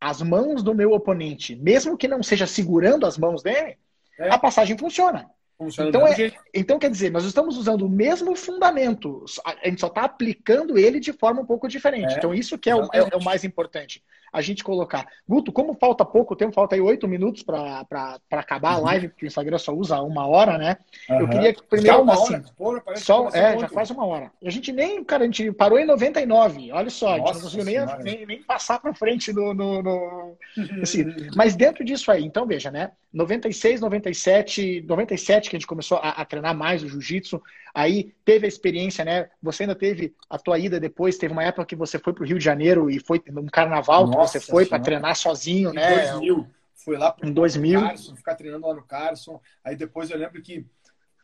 as 0.00 0.22
mãos 0.22 0.62
do 0.62 0.74
meu 0.74 0.92
oponente, 0.92 1.54
mesmo 1.54 1.96
que 1.96 2.08
não 2.08 2.22
seja 2.22 2.46
segurando 2.46 3.06
as 3.06 3.18
mãos 3.18 3.42
dele, 3.42 3.76
é. 4.18 4.30
a 4.30 4.38
passagem 4.38 4.76
funciona. 4.76 5.30
Funciona 5.56 5.88
então, 5.88 6.06
é, 6.06 6.32
então, 6.52 6.78
quer 6.78 6.90
dizer, 6.90 7.10
nós 7.10 7.24
estamos 7.24 7.56
usando 7.56 7.86
o 7.86 7.88
mesmo 7.88 8.34
fundamento, 8.34 9.24
a 9.44 9.68
gente 9.68 9.80
só 9.80 9.86
está 9.86 10.02
aplicando 10.02 10.76
ele 10.76 10.98
de 10.98 11.12
forma 11.12 11.40
um 11.40 11.46
pouco 11.46 11.68
diferente. 11.68 12.14
É, 12.14 12.16
então, 12.16 12.34
isso 12.34 12.58
que 12.58 12.68
é 12.68 12.74
o, 12.74 12.84
é, 12.92 12.98
é 12.98 13.16
o, 13.16 13.22
mais 13.22 13.44
importante, 13.44 14.02
a 14.32 14.40
gente 14.40 14.64
colocar. 14.64 15.06
Guto, 15.28 15.52
como 15.52 15.74
falta 15.74 16.04
pouco 16.04 16.34
tempo, 16.34 16.54
falta 16.54 16.74
aí 16.74 16.80
oito 16.80 17.06
minutos 17.06 17.42
para 17.42 17.86
acabar 18.30 18.78
uhum. 18.78 18.86
a 18.86 18.90
live, 18.90 19.08
porque 19.08 19.26
o 19.26 19.28
Instagram 19.28 19.58
só 19.58 19.72
usa 19.72 20.00
uma 20.00 20.26
hora, 20.26 20.56
né? 20.56 20.78
Uhum. 21.10 21.20
Eu 21.20 21.28
queria 21.28 21.54
primeiro. 21.68 21.96
Já 21.96 22.02
uma 22.02 22.14
assim, 22.14 22.34
hora? 22.34 22.44
Porra, 22.56 22.82
só, 22.96 23.28
é, 23.28 23.58
já 23.58 23.68
faz 23.68 23.90
uma 23.90 24.06
hora. 24.06 24.32
A 24.42 24.50
gente 24.50 24.72
nem, 24.72 25.04
cara, 25.04 25.24
a 25.24 25.26
gente 25.26 25.52
parou 25.52 25.78
em 25.78 25.84
99, 25.84 26.72
olha 26.72 26.88
só, 26.88 27.18
Nossa, 27.18 27.22
a 27.22 27.26
gente 27.26 27.34
não 27.34 27.42
conseguiu 27.42 27.64
nem, 27.64 28.16
nem, 28.16 28.26
nem, 28.26 28.42
passar 28.42 28.80
para 28.80 28.94
frente 28.94 29.32
no. 29.32 29.52
no, 29.52 29.82
no 29.82 30.36
assim. 30.82 31.04
Mas 31.36 31.54
dentro 31.54 31.84
disso 31.84 32.10
aí, 32.10 32.24
então 32.24 32.46
veja, 32.46 32.70
né? 32.70 32.92
96, 33.12 33.82
97, 33.82 34.84
97 34.88 35.50
que 35.50 35.56
a 35.56 35.58
gente 35.58 35.66
começou 35.66 35.98
a, 35.98 36.10
a 36.10 36.24
treinar 36.24 36.56
mais 36.56 36.82
o 36.82 36.88
jiu-jitsu. 36.88 37.42
Aí 37.74 38.12
teve 38.24 38.46
a 38.46 38.48
experiência, 38.48 39.04
né? 39.04 39.30
Você 39.42 39.62
ainda 39.62 39.74
teve 39.74 40.14
a 40.28 40.38
tua 40.38 40.58
ida 40.58 40.78
depois, 40.78 41.16
teve 41.16 41.32
uma 41.32 41.42
época 41.42 41.64
que 41.64 41.76
você 41.76 41.98
foi 41.98 42.12
para 42.12 42.22
o 42.22 42.26
Rio 42.26 42.38
de 42.38 42.44
Janeiro 42.44 42.90
e 42.90 42.98
foi 42.98 43.22
num 43.28 43.46
carnaval 43.46 44.06
Nossa, 44.06 44.38
que 44.38 44.44
você 44.44 44.50
foi 44.50 44.66
para 44.66 44.82
treinar 44.82 45.16
sozinho, 45.16 45.70
em 45.70 45.74
né? 45.74 46.10
2000. 46.12 46.46
Fui 46.74 46.96
lá 46.96 47.12
para 47.12 47.30
2000. 47.30 47.80
Carson, 47.80 48.16
ficar 48.16 48.34
treinando 48.34 48.66
lá 48.66 48.74
no 48.74 48.82
Carson. 48.82 49.40
Aí 49.64 49.76
depois 49.76 50.10
eu 50.10 50.18
lembro 50.18 50.42
que, 50.42 50.66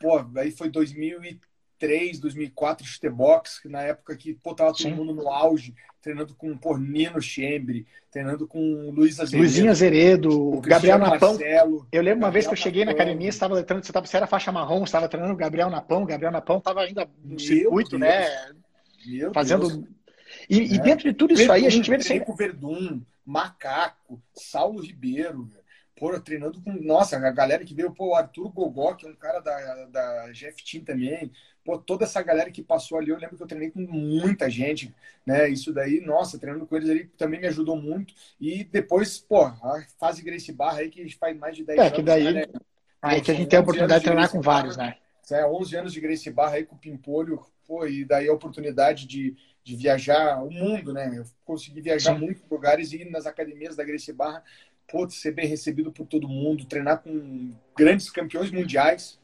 pô, 0.00 0.24
aí 0.36 0.50
foi 0.50 0.70
2003 0.70 1.47
2003, 1.78 2.18
2004, 2.18 2.86
chutebox, 2.86 3.60
na 3.66 3.82
época 3.82 4.16
que 4.16 4.34
pô, 4.34 4.54
tava 4.54 4.72
todo 4.72 4.82
Sim. 4.82 4.94
mundo 4.94 5.14
no 5.14 5.28
auge, 5.28 5.74
treinando 6.02 6.34
com 6.34 6.56
pô, 6.56 6.76
Nino 6.76 7.22
Chembre, 7.22 7.86
treinando 8.10 8.46
com 8.46 8.90
Luiz 8.90 9.20
Azeredo. 9.20 9.42
Luizinho 9.42 9.70
Azeredo, 9.70 10.60
Gabriel 10.60 10.98
Napão. 10.98 11.30
Marcelo, 11.30 11.86
eu 11.92 12.02
lembro 12.02 12.18
uma 12.18 12.30
vez 12.30 12.46
que 12.46 12.52
eu 12.52 12.56
cheguei 12.56 12.84
Napão. 12.84 12.96
na 12.96 13.02
academia, 13.02 13.28
estava 13.28 13.62
treinando, 13.62 13.86
você, 13.86 13.92
tava, 13.92 14.06
você 14.06 14.16
era 14.16 14.26
faixa 14.26 14.50
marrom, 14.50 14.82
estava 14.82 15.08
treinando 15.08 15.34
o 15.34 15.38
Gabriel 15.38 15.70
Napão, 15.70 16.02
o 16.02 16.06
Gabriel 16.06 16.32
Napão 16.32 16.58
estava 16.58 16.82
ainda 16.82 17.08
no 17.24 17.38
circuito, 17.38 17.98
Deus. 17.98 18.00
né? 18.00 18.52
Meu 19.06 19.32
fazendo. 19.32 19.68
Deus. 19.68 19.84
E, 20.50 20.60
é. 20.60 20.62
e, 20.64 20.78
dentro 20.80 21.08
de 21.08 21.14
tudo 21.14 21.32
isso 21.32 21.42
Verdun, 21.42 21.54
aí, 21.54 21.66
a 21.66 21.70
gente 21.70 21.88
vê 21.88 21.96
assim. 21.96 22.20
Verdun, 22.36 23.00
Macaco, 23.24 24.20
Saulo 24.34 24.80
Ribeiro, 24.80 25.48
pô, 25.96 26.18
treinando 26.20 26.60
com. 26.60 26.72
Nossa, 26.72 27.16
a 27.16 27.30
galera 27.30 27.64
que 27.64 27.74
veio, 27.74 27.92
pô, 27.92 28.08
o 28.08 28.14
Arthur 28.14 28.50
Gogó, 28.50 28.94
que 28.94 29.06
é 29.06 29.10
um 29.10 29.14
cara 29.14 29.40
da, 29.40 29.86
da 29.86 30.32
Jeff 30.32 30.62
Team 30.64 30.84
também. 30.84 31.30
Pô, 31.68 31.76
toda 31.76 32.06
essa 32.06 32.22
galera 32.22 32.50
que 32.50 32.62
passou 32.62 32.96
ali, 32.96 33.10
eu 33.10 33.18
lembro 33.18 33.36
que 33.36 33.42
eu 33.42 33.46
treinei 33.46 33.70
com 33.70 33.80
muita 33.80 34.48
gente, 34.48 34.94
né? 35.26 35.50
Isso 35.50 35.70
daí, 35.70 36.00
nossa, 36.00 36.38
treinando 36.38 36.66
com 36.66 36.74
eles 36.74 36.88
ali 36.88 37.04
também 37.08 37.38
me 37.38 37.46
ajudou 37.46 37.76
muito. 37.76 38.14
E 38.40 38.64
depois, 38.64 39.18
pô, 39.18 39.42
a 39.42 39.84
fase 40.00 40.22
Grace 40.22 40.50
Barra 40.50 40.78
aí, 40.78 40.88
que 40.88 40.98
a 40.98 41.02
gente 41.02 41.18
faz 41.18 41.36
mais 41.36 41.54
de 41.54 41.64
10 41.64 41.78
é, 41.78 41.82
anos. 41.82 41.94
Que 41.94 42.02
daí, 42.02 42.32
né? 42.32 42.44
Aí 43.02 43.20
que 43.20 43.30
a 43.30 43.34
gente 43.34 43.50
tem 43.50 43.58
a 43.58 43.60
oportunidade 43.60 44.00
de 44.00 44.06
treinar 44.06 44.30
com 44.30 44.40
vários, 44.40 44.78
né? 44.78 44.96
É, 45.30 45.44
11 45.44 45.76
anos 45.76 45.92
de 45.92 46.00
Grace 46.00 46.30
Barra 46.30 46.54
aí 46.54 46.64
com 46.64 46.74
o 46.74 46.78
Pimpolho, 46.78 47.44
pô, 47.66 47.86
e 47.86 48.02
daí 48.02 48.30
a 48.30 48.32
oportunidade 48.32 49.06
de, 49.06 49.36
de 49.62 49.76
viajar 49.76 50.42
o 50.42 50.50
mundo, 50.50 50.94
né? 50.94 51.12
Eu 51.14 51.24
consegui 51.44 51.82
viajar 51.82 52.14
Sim. 52.14 52.20
muito 52.20 52.40
lugares 52.50 52.92
e 52.92 53.02
ir 53.02 53.10
nas 53.10 53.26
academias 53.26 53.76
da 53.76 53.84
Grace 53.84 54.10
Barra 54.10 54.42
pô, 54.90 55.06
ser 55.10 55.32
bem 55.32 55.46
recebido 55.46 55.92
por 55.92 56.06
todo 56.06 56.26
mundo, 56.26 56.64
treinar 56.64 57.02
com 57.02 57.52
grandes 57.76 58.08
campeões 58.08 58.50
mundiais 58.50 59.17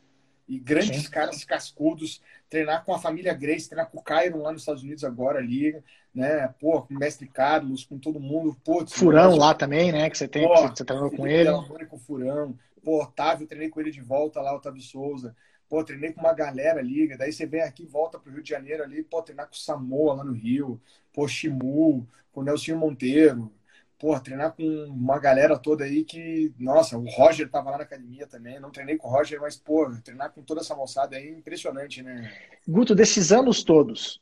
e 0.49 0.59
grandes 0.59 1.05
Sim. 1.05 1.11
caras 1.11 1.45
cascudos, 1.45 2.21
treinar 2.51 2.85
com 2.85 2.95
a 2.95 2.99
família 2.99 3.33
Grace, 3.33 3.69
treinar 3.69 3.91
com 3.91 3.99
o 3.99 4.03
Cairo 4.03 4.43
lá 4.43 4.53
nos 4.53 4.63
Estados 4.63 4.83
Unidos 4.83 5.05
agora 5.05 5.39
ali, 5.39 5.83
né? 6.15 6.49
Pô, 6.61 6.83
com 6.83 6.95
o 6.95 6.99
mestre 6.99 7.27
Carlos, 7.27 7.85
com 7.85 7.99
todo 7.99 8.21
mundo. 8.21 8.57
Pô, 8.65 8.87
Furão 8.87 9.37
lá 9.37 9.55
também, 9.55 9.91
né? 9.91 10.09
Que 10.11 10.19
você 10.19 10.29
tem, 10.29 10.47
pô, 10.47 10.69
que 10.71 10.79
você 10.79 10.85
treinou 10.85 11.11
com 11.11 11.27
ele. 11.27 11.51
Com 11.89 11.97
o 11.97 11.99
Furão. 11.99 12.59
Pô, 12.83 13.03
Otávio, 13.03 13.47
treinei 13.47 13.71
com 13.71 13.81
ele 13.81 13.91
de 13.91 14.03
volta 14.03 14.41
lá, 14.41 14.55
Otávio 14.55 14.83
Souza. 14.83 15.35
Pô, 15.69 15.83
treinei 15.83 16.13
com 16.13 16.21
uma 16.21 16.35
galera 16.35 16.81
ali, 16.81 17.17
daí 17.17 17.33
você 17.33 17.47
vem 17.47 17.63
aqui, 17.63 17.87
volta 17.87 18.19
pro 18.19 18.31
Rio 18.31 18.43
de 18.43 18.51
Janeiro 18.51 18.83
ali, 18.83 19.03
pô, 19.03 19.23
treinar 19.23 19.47
com 19.47 19.55
o 19.55 19.59
Samoa 19.59 20.15
lá 20.15 20.25
no 20.25 20.33
Rio, 20.33 20.81
pô, 21.13 21.27
Shimu, 21.27 22.07
com 22.31 22.43
o 22.43 22.45
Nelson 22.45 22.77
Monteiro, 22.77 23.51
porra, 23.99 24.21
treinar 24.21 24.53
com 24.53 24.63
uma 24.89 25.19
galera 25.19 25.59
toda 25.59 25.85
aí 25.85 26.05
que, 26.05 26.53
nossa, 26.59 26.99
o 26.99 27.09
Roger 27.09 27.49
tava 27.49 27.71
lá 27.71 27.79
na 27.79 27.85
academia 27.85 28.27
também, 28.27 28.61
não 28.61 28.71
treinei 28.71 28.97
com 28.97 29.09
o 29.09 29.11
Roger, 29.11 29.41
mas, 29.41 29.57
pô, 29.57 29.91
treinar 30.03 30.33
com 30.33 30.43
toda 30.43 30.61
essa 30.61 30.75
moçada 30.75 31.17
aí 31.17 31.29
é 31.29 31.33
impressionante, 31.33 32.03
né? 32.03 32.31
Guto, 32.67 32.95
desses 32.95 33.33
anos 33.33 33.63
todos, 33.63 34.21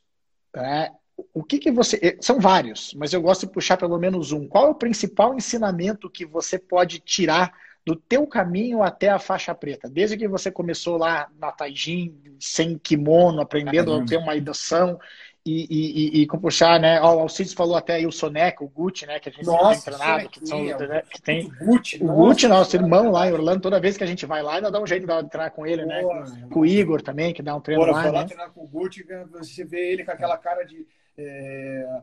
né, 0.55 0.91
o 1.33 1.43
que 1.43 1.59
que 1.59 1.71
você... 1.71 1.99
Eh, 2.01 2.17
são 2.21 2.39
vários, 2.39 2.93
mas 2.93 3.13
eu 3.13 3.21
gosto 3.21 3.45
de 3.45 3.53
puxar 3.53 3.77
pelo 3.77 3.97
menos 3.97 4.31
um. 4.31 4.47
Qual 4.47 4.67
é 4.67 4.69
o 4.69 4.75
principal 4.75 5.35
ensinamento 5.35 6.09
que 6.09 6.25
você 6.25 6.57
pode 6.57 6.99
tirar 6.99 7.53
do 7.85 7.95
teu 7.95 8.25
caminho 8.25 8.81
até 8.81 9.09
a 9.09 9.19
faixa 9.19 9.53
preta? 9.53 9.89
Desde 9.89 10.17
que 10.17 10.27
você 10.27 10.51
começou 10.51 10.97
lá 10.97 11.29
na 11.37 11.51
Taijin, 11.51 12.15
sem 12.39 12.77
kimono, 12.77 13.41
aprendendo 13.41 13.91
Caramba. 13.91 14.03
a 14.03 14.07
ter 14.07 14.17
uma 14.17 14.35
educação 14.35 14.99
e, 15.45 15.67
e, 15.69 16.21
e, 16.21 16.27
com 16.27 16.39
puxar, 16.39 16.79
né? 16.79 17.01
Ó, 17.01 17.17
o 17.17 17.19
Alcides 17.19 17.51
falou 17.51 17.75
até 17.75 17.95
aí 17.95 18.07
o 18.07 18.11
Soneca, 18.13 18.63
o 18.63 18.69
Gucci, 18.69 19.05
né? 19.05 19.19
Que 19.19 19.27
a 19.27 19.31
gente 19.31 19.45
nossa, 19.45 19.91
tem 19.91 19.99
treinado, 19.99 20.29
que, 20.29 20.47
são, 20.47 20.63
né, 20.63 21.03
que 21.09 21.21
tem. 21.21 21.47
O 21.47 21.65
Gucci, 21.65 22.01
o 22.01 22.07
Gucci 22.07 22.47
nosso 22.47 22.73
irmão 22.77 23.11
lá 23.11 23.27
em 23.27 23.33
Orlando, 23.33 23.59
toda 23.59 23.79
vez 23.79 23.97
que 23.97 24.05
a 24.05 24.07
gente 24.07 24.25
vai 24.25 24.41
lá, 24.41 24.55
ainda 24.55 24.71
dá 24.71 24.81
um 24.81 24.87
jeito 24.87 25.05
de 25.05 25.29
treinar 25.29 25.51
com 25.51 25.67
ele, 25.67 25.85
né? 25.85 26.01
Com, 26.01 26.49
com, 26.49 26.59
o 26.61 26.65
Igor 26.65 27.01
também, 27.01 27.33
que 27.33 27.41
dá 27.41 27.53
um 27.53 27.59
treino 27.59 27.85
lá. 27.85 28.03
Né? 28.03 28.11
lá 28.11 28.25
treinar 28.25 28.51
com 28.51 28.63
o 28.63 28.67
Gucci, 28.67 29.05
você 29.33 29.65
vê 29.65 29.91
ele 29.91 30.05
com 30.05 30.11
aquela 30.11 30.37
cara 30.37 30.63
de. 30.63 30.87
É... 31.17 32.01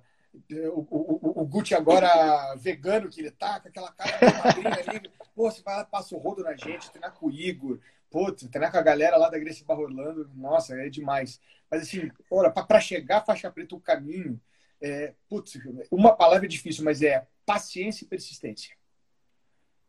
O, 0.75 0.87
o, 0.91 1.41
o, 1.41 1.47
Gucci 1.47 1.75
agora 1.75 2.55
vegano 2.57 3.09
que 3.09 3.21
ele 3.21 3.31
tá, 3.31 3.59
com 3.59 3.69
aquela 3.69 3.91
cara 3.91 4.53
de 4.53 4.91
ali. 4.91 5.11
Pô, 5.35 5.51
você 5.51 5.63
vai 5.63 5.79
lá, 5.79 5.85
passa 5.85 6.15
o 6.15 6.19
rodo 6.19 6.43
na 6.43 6.55
gente, 6.55 6.91
treinar 6.91 7.13
com 7.15 7.27
o 7.27 7.31
Igor. 7.33 7.79
Putz, 8.11 8.49
treinar 8.49 8.73
com 8.73 8.79
a 8.79 8.83
galera 8.83 9.17
lá 9.17 9.29
da 9.29 9.39
Gracie 9.39 9.65
Barro 9.65 9.83
Orlando, 9.83 10.29
nossa, 10.35 10.75
é 10.75 10.89
demais. 10.89 11.41
Mas 11.71 11.83
assim, 11.83 12.11
para 12.67 12.81
chegar 12.81 13.19
a 13.19 13.25
faixa 13.25 13.51
preta, 13.51 13.77
o 13.77 13.81
caminho, 13.81 14.41
é, 14.81 15.15
putz, 15.29 15.59
uma 15.91 16.17
palavra 16.17 16.47
é 16.47 16.49
difícil, 16.49 16.85
mas 16.85 17.03
é 17.03 17.27
paciência 17.47 18.05
e 18.05 18.09
persistência. 18.09 18.77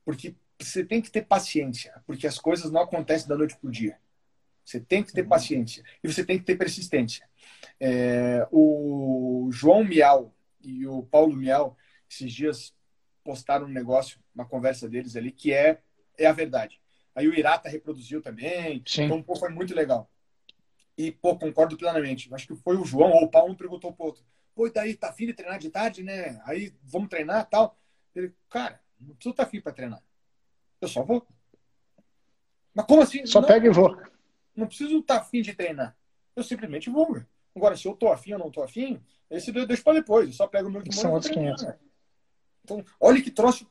Porque 0.05 0.35
você 0.59 0.85
tem 0.85 1.01
que 1.01 1.09
ter 1.09 1.23
paciência, 1.23 2.01
porque 2.05 2.27
as 2.27 2.37
coisas 2.37 2.71
não 2.71 2.81
acontecem 2.81 3.27
da 3.27 3.35
noite 3.35 3.57
para 3.57 3.67
o 3.67 3.71
dia. 3.71 3.97
Você 4.63 4.79
tem 4.79 5.03
que 5.03 5.11
ter 5.11 5.23
uhum. 5.23 5.29
paciência 5.29 5.83
e 6.03 6.11
você 6.11 6.23
tem 6.23 6.37
que 6.37 6.45
ter 6.45 6.55
persistência. 6.55 7.27
É, 7.79 8.47
o 8.51 9.49
João 9.51 9.83
Miau 9.83 10.33
e 10.61 10.85
o 10.85 11.03
Paulo 11.03 11.35
Miau, 11.35 11.75
esses 12.09 12.31
dias, 12.31 12.73
postaram 13.23 13.65
um 13.65 13.71
negócio, 13.71 14.19
uma 14.33 14.45
conversa 14.45 14.87
deles 14.87 15.15
ali, 15.15 15.31
que 15.31 15.51
é, 15.51 15.79
é 16.17 16.27
a 16.27 16.31
verdade. 16.31 16.79
Aí 17.15 17.27
o 17.27 17.33
Irata 17.33 17.69
reproduziu 17.69 18.21
também. 18.21 18.83
Sim. 18.85 19.03
Então, 19.03 19.21
pô, 19.21 19.35
foi 19.35 19.49
muito 19.49 19.75
legal. 19.75 20.09
E, 20.97 21.11
pô, 21.11 21.37
concordo 21.37 21.77
plenamente. 21.77 22.33
Acho 22.33 22.47
que 22.47 22.55
foi 22.55 22.77
o 22.77 22.85
João 22.85 23.11
ou 23.11 23.23
o 23.23 23.29
Paulo 23.29 23.55
perguntou 23.55 23.93
pro 23.93 24.07
outro. 24.07 24.23
Pô, 24.55 24.67
e 24.67 24.71
daí, 24.71 24.95
tá 24.95 25.09
afim 25.09 25.25
de 25.25 25.33
treinar 25.33 25.59
de 25.59 25.69
tarde, 25.69 26.03
né? 26.03 26.41
Aí, 26.45 26.73
vamos 26.83 27.09
treinar 27.09 27.49
tal. 27.49 27.77
Ele, 28.15 28.33
cara, 28.49 28.81
não 28.99 29.15
preciso 29.15 29.31
estar 29.31 29.43
tá 29.43 29.49
afim 29.49 29.61
para 29.61 29.71
treinar. 29.71 30.03
Eu 30.79 30.87
só 30.87 31.03
vou. 31.03 31.25
Mas 32.73 32.85
como 32.85 33.01
assim? 33.01 33.25
Só 33.25 33.41
não, 33.41 33.47
pega 33.47 33.67
e 33.67 33.69
voa. 33.69 34.01
Não 34.55 34.67
preciso 34.67 34.99
estar 34.99 35.17
afim 35.17 35.41
de 35.41 35.53
treinar. 35.53 35.95
Eu 36.35 36.43
simplesmente 36.43 36.89
vou. 36.89 37.21
Agora, 37.55 37.75
se 37.75 37.87
eu 37.87 37.93
tô 37.93 38.11
afim 38.11 38.33
ou 38.33 38.39
não 38.39 38.51
tô 38.51 38.63
afim, 38.63 39.01
esse 39.29 39.55
eu 39.55 39.67
deixo 39.67 39.83
para 39.83 39.99
depois. 39.99 40.27
Eu 40.27 40.33
só 40.33 40.47
pego 40.47 40.69
o 40.69 40.71
meu 40.71 40.81
kimono 40.81 41.01
São 41.01 41.13
outros 41.13 41.31
500. 41.31 41.65
Então, 42.63 42.83
olha 42.99 43.21
que 43.21 43.31
troço 43.31 43.69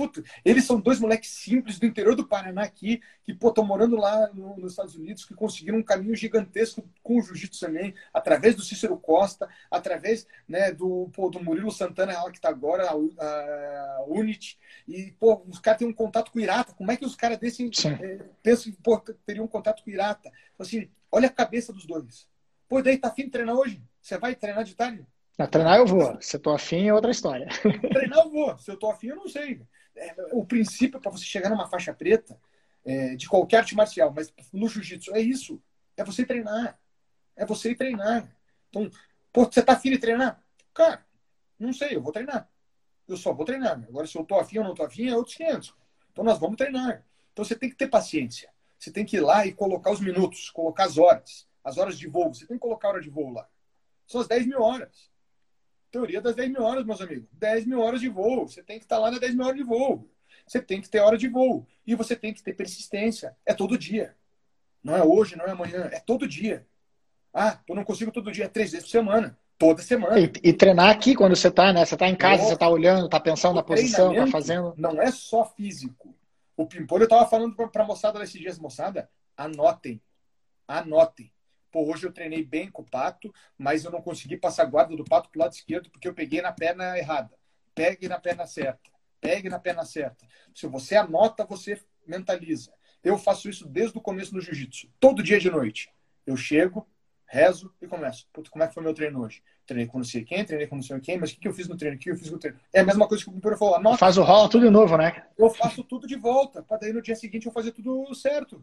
Puta, 0.00 0.24
eles 0.42 0.64
são 0.64 0.80
dois 0.80 0.98
moleques 0.98 1.28
simples 1.28 1.78
do 1.78 1.84
interior 1.84 2.16
do 2.16 2.26
Paraná 2.26 2.62
aqui, 2.62 3.02
que 3.22 3.32
estão 3.32 3.62
morando 3.62 3.96
lá 3.96 4.30
no, 4.32 4.56
nos 4.56 4.72
Estados 4.72 4.94
Unidos, 4.94 5.26
que 5.26 5.34
conseguiram 5.34 5.76
um 5.76 5.82
caminho 5.82 6.16
gigantesco 6.16 6.82
com 7.02 7.18
o 7.18 7.22
jiu-jitsu 7.22 7.66
também, 7.66 7.94
através 8.10 8.54
do 8.54 8.62
Cícero 8.62 8.96
Costa, 8.96 9.46
através 9.70 10.26
né, 10.48 10.72
do, 10.72 11.10
pô, 11.12 11.28
do 11.28 11.44
Murilo 11.44 11.70
Santana, 11.70 12.14
lá 12.14 12.30
que 12.30 12.38
está 12.38 12.48
agora, 12.48 12.88
a, 12.88 12.94
a, 12.94 14.04
Unity. 14.06 14.58
E, 14.88 15.12
pô, 15.20 15.42
os 15.46 15.58
caras 15.58 15.80
têm 15.80 15.88
um 15.88 15.92
contato 15.92 16.32
com 16.32 16.38
o 16.38 16.42
Irata. 16.42 16.72
Como 16.72 16.90
é 16.90 16.96
que 16.96 17.04
os 17.04 17.14
caras 17.14 17.36
desse 17.36 17.70
é, 17.86 18.24
pensam 18.42 18.72
que 18.72 18.78
pô, 18.80 18.98
teriam 19.26 19.44
um 19.44 19.48
contato 19.48 19.84
com 19.84 19.90
o 19.90 19.92
Irata? 19.92 20.30
Então, 20.54 20.64
assim, 20.64 20.88
olha 21.12 21.26
a 21.26 21.30
cabeça 21.30 21.74
dos 21.74 21.84
dois. 21.84 22.26
Pô, 22.66 22.80
daí 22.80 22.96
tá 22.96 23.08
afim 23.08 23.24
de 23.24 23.32
treinar 23.32 23.54
hoje? 23.54 23.82
Você 24.00 24.16
vai 24.16 24.34
treinar 24.34 24.64
de 24.64 24.74
tarde? 24.74 25.06
Na 25.36 25.46
treinar 25.46 25.76
eu 25.76 25.86
vou. 25.86 26.16
Se 26.22 26.36
eu 26.36 26.40
tô 26.40 26.54
afim 26.54 26.88
é 26.88 26.94
outra 26.94 27.10
história. 27.10 27.48
Treinar 27.92 28.20
eu 28.20 28.30
vou. 28.30 28.58
Se 28.58 28.70
eu 28.70 28.78
tô 28.78 28.90
afim, 28.90 29.08
eu 29.08 29.16
não 29.16 29.28
sei 29.28 29.60
o 30.32 30.44
princípio 30.44 31.00
para 31.00 31.10
você 31.10 31.24
chegar 31.24 31.50
numa 31.50 31.68
faixa 31.68 31.92
preta 31.92 32.38
é, 32.84 33.14
de 33.16 33.28
qualquer 33.28 33.58
arte 33.58 33.74
marcial, 33.74 34.12
mas 34.12 34.32
no 34.52 34.68
jiu-jitsu 34.68 35.14
é 35.14 35.20
isso. 35.20 35.62
É 35.96 36.04
você 36.04 36.24
treinar. 36.24 36.78
É 37.36 37.44
você 37.44 37.74
treinar. 37.74 38.28
Então, 38.68 38.90
pô, 39.32 39.44
você 39.44 39.62
tá 39.62 39.74
afim 39.74 39.90
de 39.90 39.98
treinar? 39.98 40.42
Cara, 40.72 41.04
não 41.58 41.72
sei, 41.72 41.96
eu 41.96 42.02
vou 42.02 42.12
treinar. 42.12 42.48
Eu 43.06 43.16
só 43.16 43.32
vou 43.32 43.44
treinar. 43.44 43.82
Agora, 43.88 44.06
se 44.06 44.16
eu 44.16 44.24
tô 44.24 44.38
afim 44.38 44.58
ou 44.58 44.64
não 44.64 44.74
tô 44.74 44.84
afim, 44.84 45.08
é 45.08 45.16
outros 45.16 45.36
500. 45.36 45.74
Então, 46.12 46.24
nós 46.24 46.38
vamos 46.38 46.56
treinar. 46.56 47.04
Então, 47.32 47.44
você 47.44 47.54
tem 47.54 47.68
que 47.68 47.76
ter 47.76 47.88
paciência. 47.88 48.50
Você 48.78 48.90
tem 48.90 49.04
que 49.04 49.16
ir 49.16 49.20
lá 49.20 49.46
e 49.46 49.52
colocar 49.52 49.90
os 49.90 50.00
minutos, 50.00 50.48
colocar 50.50 50.84
as 50.84 50.96
horas, 50.96 51.46
as 51.62 51.76
horas 51.76 51.98
de 51.98 52.06
voo. 52.06 52.32
Você 52.32 52.46
tem 52.46 52.56
que 52.56 52.62
colocar 52.62 52.88
a 52.88 52.90
hora 52.92 53.00
de 53.00 53.10
voo 53.10 53.30
lá. 53.30 53.46
São 54.06 54.20
as 54.20 54.26
10 54.26 54.46
mil 54.46 54.62
horas. 54.62 55.09
Teoria 55.90 56.20
das 56.20 56.36
10 56.36 56.50
mil 56.50 56.62
horas, 56.62 56.84
meus 56.84 57.00
amigos. 57.00 57.28
10 57.32 57.66
mil 57.66 57.80
horas 57.80 58.00
de 58.00 58.08
voo. 58.08 58.46
Você 58.48 58.62
tem 58.62 58.78
que 58.78 58.84
estar 58.84 58.98
lá 58.98 59.10
nas 59.10 59.20
10 59.20 59.34
mil 59.34 59.44
horas 59.44 59.56
de 59.56 59.64
voo. 59.64 60.08
Você 60.46 60.60
tem 60.60 60.80
que 60.80 60.88
ter 60.88 61.00
hora 61.00 61.18
de 61.18 61.28
voo. 61.28 61.66
E 61.86 61.94
você 61.94 62.14
tem 62.14 62.32
que 62.32 62.42
ter 62.42 62.54
persistência. 62.54 63.36
É 63.44 63.52
todo 63.52 63.78
dia. 63.78 64.16
Não 64.82 64.96
é 64.96 65.02
hoje, 65.02 65.36
não 65.36 65.44
é 65.44 65.50
amanhã. 65.50 65.88
É 65.92 66.00
todo 66.00 66.26
dia. 66.26 66.66
Ah, 67.32 67.60
eu 67.68 67.74
não 67.74 67.84
consigo 67.84 68.10
todo 68.10 68.32
dia, 68.32 68.48
três 68.48 68.72
vezes 68.72 68.86
por 68.86 68.90
semana. 68.90 69.38
Toda 69.58 69.82
semana. 69.82 70.18
E, 70.18 70.32
e 70.42 70.52
treinar 70.52 70.88
aqui 70.88 71.14
quando 71.14 71.36
você 71.36 71.48
está, 71.48 71.72
né? 71.72 71.84
Você 71.84 71.94
está 71.94 72.08
em 72.08 72.16
casa, 72.16 72.44
você 72.44 72.54
está 72.54 72.68
olhando, 72.68 73.04
está 73.04 73.20
pensando 73.20 73.56
na 73.56 73.62
posição, 73.62 74.12
está 74.12 74.26
fazendo. 74.26 74.74
Não 74.76 75.00
é 75.00 75.10
só 75.10 75.44
físico. 75.44 76.14
O 76.56 76.66
Pimpolho 76.66 77.02
eu 77.02 77.06
estava 77.06 77.26
falando 77.26 77.54
para 77.54 77.82
a 77.82 77.86
moçada 77.86 78.18
nesses 78.18 78.40
dias, 78.40 78.58
moçada, 78.58 79.10
anotem. 79.36 80.00
Anotem. 80.66 81.30
Pô, 81.70 81.90
hoje 81.90 82.06
eu 82.06 82.12
treinei 82.12 82.44
bem 82.44 82.70
com 82.70 82.82
o 82.82 82.88
pato, 82.88 83.32
mas 83.56 83.84
eu 83.84 83.90
não 83.90 84.02
consegui 84.02 84.36
passar 84.36 84.64
a 84.64 84.66
guarda 84.66 84.96
do 84.96 85.04
pato 85.04 85.30
pro 85.30 85.40
lado 85.40 85.52
esquerdo 85.52 85.90
porque 85.90 86.08
eu 86.08 86.14
peguei 86.14 86.42
na 86.42 86.52
perna 86.52 86.98
errada. 86.98 87.30
Pegue 87.74 88.08
na 88.08 88.18
perna 88.18 88.46
certa. 88.46 88.90
Pegue 89.20 89.48
na 89.48 89.58
perna 89.58 89.84
certa. 89.84 90.26
Se 90.54 90.66
você 90.66 90.96
anota, 90.96 91.44
você 91.44 91.80
mentaliza. 92.06 92.72
Eu 93.02 93.16
faço 93.16 93.48
isso 93.48 93.66
desde 93.66 93.96
o 93.96 94.00
começo 94.00 94.34
no 94.34 94.40
jiu-jitsu. 94.40 94.88
Todo 94.98 95.22
dia 95.22 95.38
de 95.38 95.50
noite. 95.50 95.90
Eu 96.26 96.36
chego, 96.36 96.86
rezo 97.26 97.72
e 97.80 97.86
começo. 97.86 98.26
Puta, 98.32 98.50
como 98.50 98.64
é 98.64 98.68
que 98.68 98.74
foi 98.74 98.82
meu 98.82 98.92
treino 98.92 99.22
hoje? 99.22 99.42
Treinei 99.64 99.86
com 99.86 99.98
não 99.98 100.04
sei 100.04 100.24
quem, 100.24 100.44
treinei 100.44 100.66
com 100.66 100.74
não 100.74 100.82
sei 100.82 100.98
quem, 101.00 101.18
mas 101.18 101.30
o 101.30 101.34
que, 101.34 101.40
que 101.40 101.48
eu 101.48 101.54
fiz 101.54 101.68
no 101.68 101.76
treino? 101.76 101.96
O 101.96 102.00
que 102.00 102.10
eu 102.10 102.16
fiz 102.16 102.30
no 102.30 102.38
treino? 102.38 102.58
É 102.72 102.80
a 102.80 102.84
mesma 102.84 103.06
coisa 103.06 103.22
que 103.22 103.30
o 103.30 103.32
Pimpero 103.32 103.56
falou. 103.56 103.76
Anota. 103.76 103.98
Faz 103.98 104.18
o 104.18 104.22
rola 104.22 104.50
tudo 104.50 104.66
de 104.66 104.70
novo, 104.70 104.96
né? 104.96 105.24
Eu 105.38 105.48
faço 105.48 105.84
tudo 105.84 106.06
de 106.06 106.16
volta, 106.16 106.62
para 106.62 106.78
daí 106.78 106.92
no 106.92 107.00
dia 107.00 107.14
seguinte 107.14 107.46
eu 107.46 107.52
fazer 107.52 107.70
tudo 107.70 108.12
certo. 108.14 108.60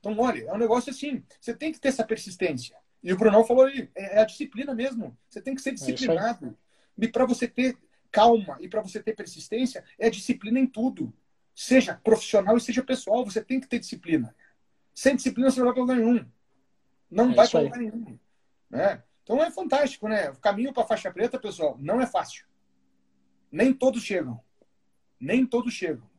Então, 0.00 0.18
olha, 0.18 0.44
é 0.44 0.52
um 0.52 0.58
negócio 0.58 0.90
assim, 0.90 1.22
você 1.38 1.54
tem 1.54 1.70
que 1.70 1.78
ter 1.78 1.88
essa 1.88 2.04
persistência. 2.04 2.76
E 3.02 3.12
o 3.12 3.16
Brunão 3.16 3.44
falou 3.44 3.66
aí, 3.66 3.88
é, 3.94 4.16
é 4.16 4.20
a 4.20 4.24
disciplina 4.24 4.74
mesmo. 4.74 5.16
Você 5.28 5.40
tem 5.40 5.54
que 5.54 5.62
ser 5.62 5.70
é 5.70 5.72
disciplinado. 5.74 6.56
É 7.00 7.04
e 7.04 7.08
para 7.08 7.24
você 7.24 7.46
ter 7.46 7.76
calma 8.10 8.58
e 8.60 8.68
para 8.68 8.82
você 8.82 9.02
ter 9.02 9.14
persistência, 9.14 9.84
é 9.98 10.10
disciplina 10.10 10.58
em 10.58 10.66
tudo. 10.66 11.12
Seja 11.54 12.00
profissional 12.02 12.56
e 12.56 12.60
seja 12.60 12.82
pessoal, 12.82 13.24
você 13.24 13.42
tem 13.42 13.60
que 13.60 13.68
ter 13.68 13.78
disciplina. 13.78 14.34
Sem 14.94 15.16
disciplina 15.16 15.50
você 15.50 15.60
não 15.60 15.66
vai 15.66 15.74
para 15.74 15.82
lugar 15.82 15.96
nenhum. 15.96 16.26
Não 17.10 17.30
é 17.30 17.34
vai 17.34 17.48
para 17.48 17.60
lugar 17.60 17.78
nenhum. 17.78 18.18
Né? 18.68 19.02
Então 19.22 19.42
é 19.42 19.50
fantástico, 19.50 20.08
né? 20.08 20.30
O 20.30 20.36
caminho 20.36 20.72
para 20.72 20.86
faixa 20.86 21.10
preta, 21.10 21.38
pessoal, 21.38 21.76
não 21.78 22.00
é 22.00 22.06
fácil. 22.06 22.46
Nem 23.50 23.72
todos 23.72 24.02
chegam. 24.02 24.40
Nem 25.18 25.46
todos 25.46 25.72
chegam. 25.72 26.09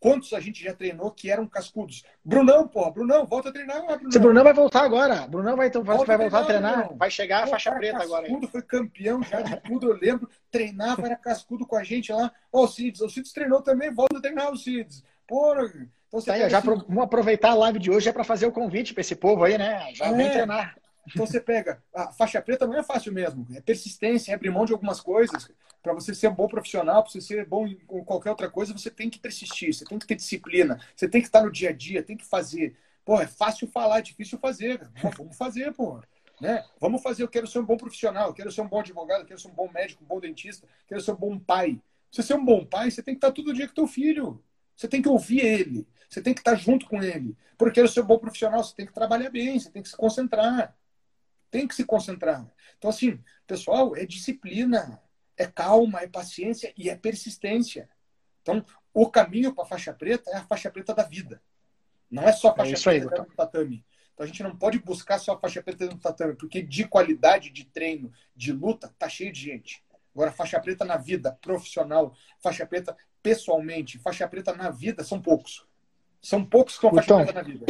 Quantos 0.00 0.32
a 0.32 0.40
gente 0.40 0.64
já 0.64 0.74
treinou 0.74 1.10
que 1.10 1.30
eram 1.30 1.46
cascudos? 1.46 2.02
Brunão, 2.24 2.66
porra, 2.66 2.90
Brunão, 2.90 3.26
volta 3.26 3.50
a 3.50 3.52
treinar 3.52 3.76
agora, 3.76 3.98
Brunão. 3.98 4.20
Brunão 4.22 4.44
vai 4.44 4.54
voltar 4.54 4.82
agora. 4.82 5.26
Brunão 5.26 5.56
vai, 5.56 5.70
vai, 5.70 5.82
volta 5.82 6.04
vai 6.06 6.16
voltar 6.16 6.40
a 6.40 6.44
treinar. 6.46 6.78
Brunão. 6.78 6.96
Vai 6.96 7.10
chegar 7.10 7.44
a 7.44 7.46
faixa 7.46 7.70
preta 7.72 7.98
cascudo, 7.98 8.14
agora. 8.14 8.26
Cascudo, 8.26 8.48
foi 8.48 8.62
campeão 8.62 9.22
já 9.22 9.42
de 9.42 9.56
tudo, 9.60 9.92
eu 9.92 9.98
lembro. 10.00 10.26
Treinava, 10.50 11.04
era 11.04 11.16
cascudo 11.16 11.66
com 11.66 11.76
a 11.76 11.84
gente 11.84 12.10
lá. 12.10 12.32
Ó, 12.50 12.62
oh, 12.62 12.64
o 12.64 12.68
Cids, 12.68 13.02
o 13.02 13.10
Cids 13.10 13.30
treinou 13.30 13.60
também, 13.60 13.92
volta 13.92 14.16
a 14.16 14.20
treinar 14.22 14.50
o 14.50 14.56
Cids. 14.56 15.04
Porra. 15.28 15.64
Então, 15.66 16.18
você 16.18 16.26
tá 16.26 16.32
aí, 16.32 16.48
já 16.48 16.58
assim... 16.58 16.66
vamos 16.66 17.04
aproveitar 17.04 17.50
a 17.50 17.54
live 17.54 17.78
de 17.78 17.90
hoje 17.90 18.08
é 18.08 18.12
para 18.12 18.24
fazer 18.24 18.46
o 18.46 18.52
convite 18.52 18.94
para 18.94 19.02
esse 19.02 19.14
povo 19.14 19.44
aí, 19.44 19.58
né? 19.58 19.92
Já 19.92 20.06
é. 20.06 20.12
vem 20.14 20.30
treinar. 20.30 20.76
Então 21.06 21.26
você 21.26 21.40
pega, 21.40 21.82
a 21.94 22.12
faixa 22.12 22.40
preta 22.40 22.66
não 22.66 22.76
é 22.76 22.82
fácil 22.82 23.12
mesmo, 23.12 23.46
é 23.54 23.60
persistência, 23.60 24.32
é 24.32 24.34
abrir 24.34 24.50
mão 24.50 24.64
de 24.64 24.72
algumas 24.72 25.00
coisas. 25.00 25.50
Para 25.82 25.94
você 25.94 26.14
ser 26.14 26.28
um 26.28 26.34
bom 26.34 26.46
profissional, 26.46 27.02
para 27.02 27.10
você 27.10 27.20
ser 27.20 27.46
bom 27.46 27.66
em 27.66 27.78
qualquer 28.04 28.30
outra 28.30 28.50
coisa, 28.50 28.72
você 28.72 28.90
tem 28.90 29.08
que 29.08 29.18
persistir, 29.18 29.74
você 29.74 29.84
tem 29.84 29.98
que 29.98 30.06
ter 30.06 30.14
disciplina, 30.14 30.78
você 30.94 31.08
tem 31.08 31.20
que 31.20 31.26
estar 31.26 31.42
no 31.42 31.50
dia 31.50 31.70
a 31.70 31.72
dia, 31.72 32.02
tem 32.02 32.16
que 32.16 32.24
fazer. 32.24 32.76
Pô, 33.04 33.20
é 33.20 33.26
fácil 33.26 33.66
falar, 33.66 33.98
é 33.98 34.02
difícil 34.02 34.38
fazer. 34.38 34.78
Pô, 35.00 35.10
vamos 35.16 35.36
fazer, 35.36 35.72
pô. 35.72 36.00
Né? 36.40 36.64
Vamos 36.78 37.02
fazer, 37.02 37.22
eu 37.22 37.28
quero 37.28 37.46
ser 37.46 37.58
um 37.58 37.64
bom 37.64 37.76
profissional, 37.76 38.28
eu 38.28 38.34
quero 38.34 38.50
ser 38.50 38.60
um 38.62 38.68
bom 38.68 38.80
advogado, 38.80 39.20
eu 39.20 39.26
quero 39.26 39.40
ser 39.40 39.48
um 39.48 39.54
bom 39.54 39.70
médico, 39.72 40.04
um 40.04 40.06
bom 40.06 40.20
dentista, 40.20 40.66
eu 40.66 40.88
quero 40.88 41.00
ser 41.00 41.12
um 41.12 41.16
bom 41.16 41.38
pai. 41.38 41.74
Pra 41.74 41.82
você 42.10 42.22
ser 42.22 42.34
um 42.34 42.44
bom 42.44 42.64
pai, 42.64 42.90
você 42.90 43.02
tem 43.02 43.14
que 43.14 43.18
estar 43.18 43.32
todo 43.32 43.52
dia 43.52 43.68
com 43.68 43.74
teu 43.74 43.86
filho. 43.86 44.42
Você 44.80 44.88
tem 44.88 45.02
que 45.02 45.08
ouvir 45.08 45.40
ele, 45.40 45.86
você 46.08 46.22
tem 46.22 46.32
que 46.32 46.40
estar 46.40 46.54
junto 46.54 46.86
com 46.86 47.02
ele. 47.02 47.36
Porque 47.58 47.80
eu 47.80 47.84
quero 47.84 47.88
ser 47.88 48.00
um 48.00 48.06
bom 48.06 48.18
profissional, 48.18 48.64
você 48.64 48.74
tem 48.74 48.86
que 48.86 48.94
trabalhar 48.94 49.28
bem, 49.28 49.58
você 49.58 49.70
tem 49.70 49.82
que 49.82 49.90
se 49.90 49.96
concentrar. 49.96 50.74
Tem 51.50 51.66
que 51.66 51.74
se 51.74 51.84
concentrar. 51.84 52.46
Então, 52.78 52.90
assim, 52.90 53.22
pessoal, 53.46 53.96
é 53.96 54.06
disciplina, 54.06 55.02
é 55.36 55.46
calma, 55.46 56.00
é 56.00 56.06
paciência 56.06 56.72
e 56.76 56.88
é 56.88 56.94
persistência. 56.94 57.88
Então, 58.42 58.64
o 58.92 59.10
caminho 59.10 59.54
para 59.54 59.64
a 59.64 59.66
faixa 59.66 59.92
preta 59.92 60.30
é 60.30 60.36
a 60.36 60.44
faixa 60.44 60.70
preta 60.70 60.94
da 60.94 61.02
vida. 61.02 61.42
Não 62.10 62.24
é 62.24 62.32
só 62.32 62.48
a 62.48 62.56
faixa 62.56 62.90
é 62.90 63.00
preta 63.00 63.22
do 63.22 63.34
tatame. 63.34 63.84
Então 64.12 64.24
a 64.24 64.26
gente 64.26 64.42
não 64.42 64.54
pode 64.54 64.78
buscar 64.80 65.18
só 65.18 65.32
a 65.32 65.38
faixa 65.38 65.62
preta 65.62 65.88
do 65.88 65.96
tatame, 65.96 66.34
porque 66.34 66.60
de 66.60 66.86
qualidade 66.86 67.50
de 67.50 67.64
treino, 67.64 68.12
de 68.34 68.52
luta, 68.52 68.94
tá 68.98 69.08
cheio 69.08 69.32
de 69.32 69.40
gente. 69.40 69.82
Agora, 70.14 70.32
faixa 70.32 70.60
preta 70.60 70.84
na 70.84 70.96
vida, 70.96 71.38
profissional, 71.40 72.14
faixa 72.38 72.66
preta 72.66 72.96
pessoalmente, 73.22 73.98
faixa 73.98 74.26
preta 74.28 74.52
na 74.54 74.68
vida, 74.70 75.04
são 75.04 75.22
poucos. 75.22 75.64
São 76.20 76.44
poucos 76.44 76.76
com 76.78 76.90
faixa 76.90 77.04
então, 77.06 77.24
preta 77.24 77.32
na 77.32 77.42
vida. 77.42 77.66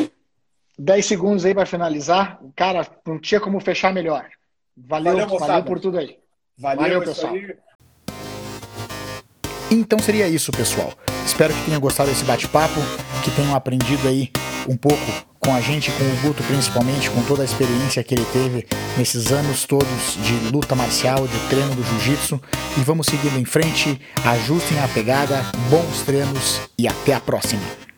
10 0.81 1.05
segundos 1.05 1.45
aí 1.45 1.55
para 1.55 1.66
finalizar. 1.66 2.41
Cara, 2.57 2.87
não 3.07 3.18
tinha 3.18 3.39
como 3.39 3.61
fechar 3.61 3.93
melhor. 3.93 4.26
Valeu, 4.74 5.12
valeu, 5.18 5.39
valeu 5.39 5.64
por 5.64 5.78
tudo 5.78 5.99
aí. 5.99 6.16
Valeu, 6.59 6.83
valeu 6.83 7.03
pessoal. 7.03 7.35
Aí. 7.35 7.55
Então 9.70 9.99
seria 9.99 10.26
isso, 10.26 10.51
pessoal. 10.51 10.93
Espero 11.24 11.53
que 11.53 11.66
tenham 11.66 11.81
gostado 11.81 12.09
desse 12.09 12.24
bate-papo, 12.24 12.81
que 13.22 13.31
tenham 13.33 13.55
aprendido 13.55 14.09
aí 14.09 14.31
um 14.66 14.76
pouco 14.76 14.99
com 15.39 15.55
a 15.55 15.61
gente, 15.61 15.93
com 15.93 16.05
o 16.05 16.16
Guto 16.22 16.43
principalmente, 16.45 17.11
com 17.11 17.22
toda 17.24 17.43
a 17.43 17.45
experiência 17.45 18.03
que 18.03 18.14
ele 18.14 18.24
teve 18.33 18.66
nesses 18.97 19.31
anos 19.33 19.66
todos 19.66 20.16
de 20.22 20.51
luta 20.51 20.74
marcial, 20.74 21.28
de 21.28 21.49
treino 21.51 21.74
do 21.74 21.83
jiu-jitsu. 21.83 22.41
E 22.78 22.81
vamos 22.81 23.07
seguindo 23.07 23.39
em 23.39 23.45
frente, 23.45 24.01
ajustem 24.24 24.78
a 24.81 24.89
pegada, 24.89 25.43
bons 25.68 26.03
treinos 26.03 26.61
e 26.78 26.89
até 26.89 27.12
a 27.12 27.20
próxima. 27.20 27.89